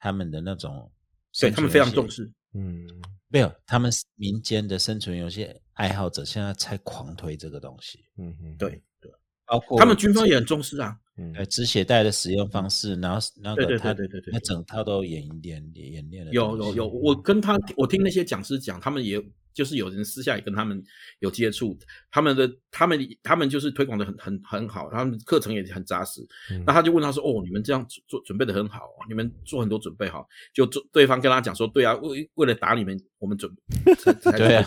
[0.04, 0.92] 他们的那种
[1.40, 2.86] 对他们非常重视，嗯。
[3.28, 8.70] 没有，他们民间的生存游戏爱好者现在才狂推这个东西，嗯嗯，对
[9.00, 9.10] 对，
[9.46, 10.94] 包括他们军方也很重视啊。
[11.16, 11.32] 嗯。
[11.34, 14.32] 呃止血带的使用方式，然后那对对个他对对对对。
[14.34, 19.18] 那整套都演演演练了，有有有，我跟他我听那些讲师讲，他们也
[19.54, 20.82] 就是有人私下也跟他们
[21.20, 21.78] 有接触，
[22.10, 26.20] 他们的他们他们就是推广的很很很好，他们课程也很扎实。
[26.50, 33.50] 嗯那他就问他说：“哦，你们这样做准备的很好，哦你们做很多准备好。”就做对方跟他讲说：“对啊，为为了打你们，我们准
[33.98, 34.64] 才才 对啊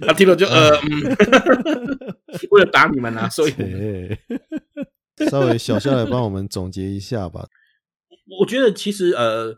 [0.00, 1.16] 他听了就呃嗯，
[2.50, 3.52] 为了打你们啊，所以
[5.30, 7.46] 稍微小夏来帮我们总结一下吧。
[8.40, 9.54] 我觉得其实呃，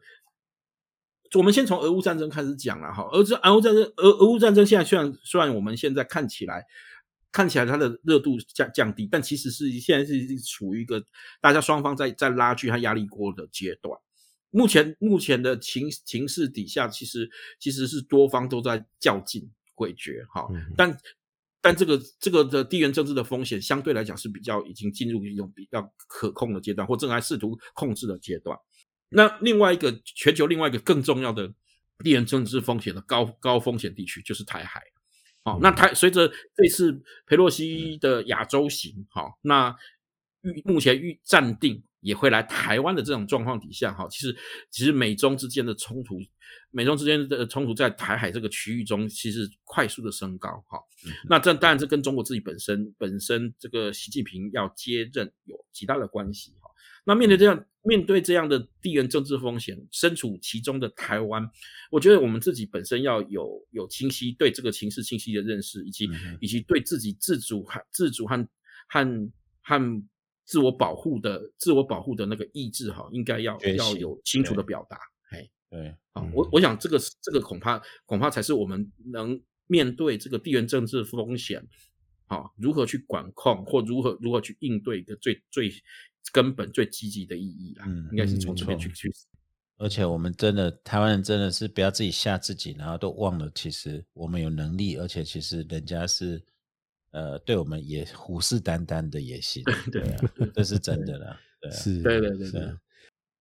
[1.34, 3.02] 我们先从俄乌战争开始讲了哈。
[3.12, 6.64] 俄战俄乌战争俄俄乌战争现在虽然虽然我们现在看起来
[7.32, 11.04] 看起来它的热度降降低，但其实是现在是处于一个
[11.40, 13.98] 大家双方在在拉锯和压力锅的阶段。
[14.50, 17.28] 目前目前的情情势底下，其实
[17.58, 20.96] 其实是多方都在较劲诡谲哈，嗯但
[21.60, 28.56] 但这个这个的地缘政治的风险相对来讲是比较已经进入一种比较可控的阶段，或正在试图控制的阶段。
[29.08, 31.52] 那另外一个全球另外一个更重要的
[31.98, 34.82] 地缘政治风险的高高风险地区就是台海。
[35.44, 39.72] 好、那台随着这次佩洛西的亚洲行，好、那
[40.42, 44.36] 预目前预暂定也会来台湾的这种状况底下，哈，其实
[44.72, 46.18] 其实美中之间的冲突，
[46.72, 50.80] 美中之间的冲突在台海这个区域中，其实快速的升高，哈。
[51.28, 56.65] 那这当然这跟中国自己本身本身这个习近平要接任有极大的关系，哈。
[57.06, 61.48] 那面对这样面对这样的地缘政治风险，身处其中的台湾，
[61.88, 68.36] 我觉得我们自己本身要有有清晰对这个情势清晰的认识，以及、嗯以及对自己自主和自主和
[68.88, 70.02] 和和
[70.44, 74.98] 自我保护的自我保护的那个意志哈，应该要要有清楚的表达。
[75.30, 81.64] 哎，对，啊嗯，我我想这个这个恐怕恐怕才是我们能面对这个地缘政治风险，
[82.26, 85.72] 啊，如何去管控或如何如何去应对一个最最
[86.32, 89.12] 根本最积极的意义啦，嗯应该是从嗯这边去去。
[89.78, 96.42] 而且我们真的台湾人真的是不要自己吓自己，然后都忘了其实我们有能力，而且其实人家是
[97.10, 99.62] 呃对我们也虎视眈眈的野心，
[99.92, 102.38] 对对啊，这是真的啦， 对啊，是，对对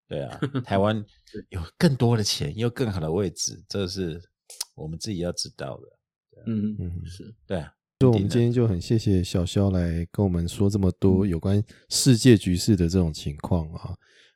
[0.08, 1.02] 对啊， 台湾
[1.48, 4.22] 有更多的钱，有更好的位置，这是
[4.76, 7.34] 我们自己要知道的，嗯嗯是。
[7.46, 7.72] 对啊。
[8.00, 13.94] 所以我们今天就很谢谢小肖来跟我们说这么多有关世界局势的这种情况啊。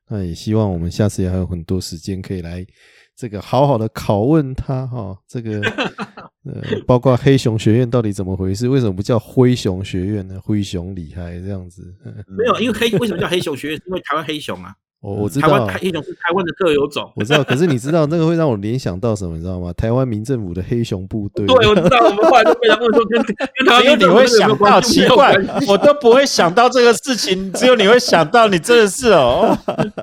[0.09, 2.67] 那也希望我们下次也还有很多时间可以来
[3.15, 5.15] 这个好好的拷问他哈。
[5.29, 5.61] 这个
[6.45, 8.67] 呃，包括黑熊学院到底怎么回事？
[8.67, 10.41] 为什么不叫灰熊学院呢？
[10.41, 11.95] 灰熊厉害这样子。
[12.27, 13.83] 没有，因为黑为什么叫黑熊学院？
[13.87, 14.75] 因为台湾黑熊啊。
[15.01, 17.11] 我我知台湾道，黑熊是台湾的特有种。
[17.17, 19.35] 我知道，可是你知道那个会让我联想到什么？
[19.35, 19.73] 你知道吗？
[19.73, 21.47] 台湾民政府的黑熊部队。
[21.49, 25.35] 对，我知道，我们后来都被他问说跟 跟台湾只有你会想到，奇怪，
[25.67, 29.57] 我都不会想到这个事情，只有你会想到，你真的是哦。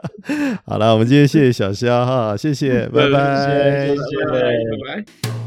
[0.65, 5.46] 好了，我们今天谢谢小肖哈，谢谢，拜拜，谢谢拜拜。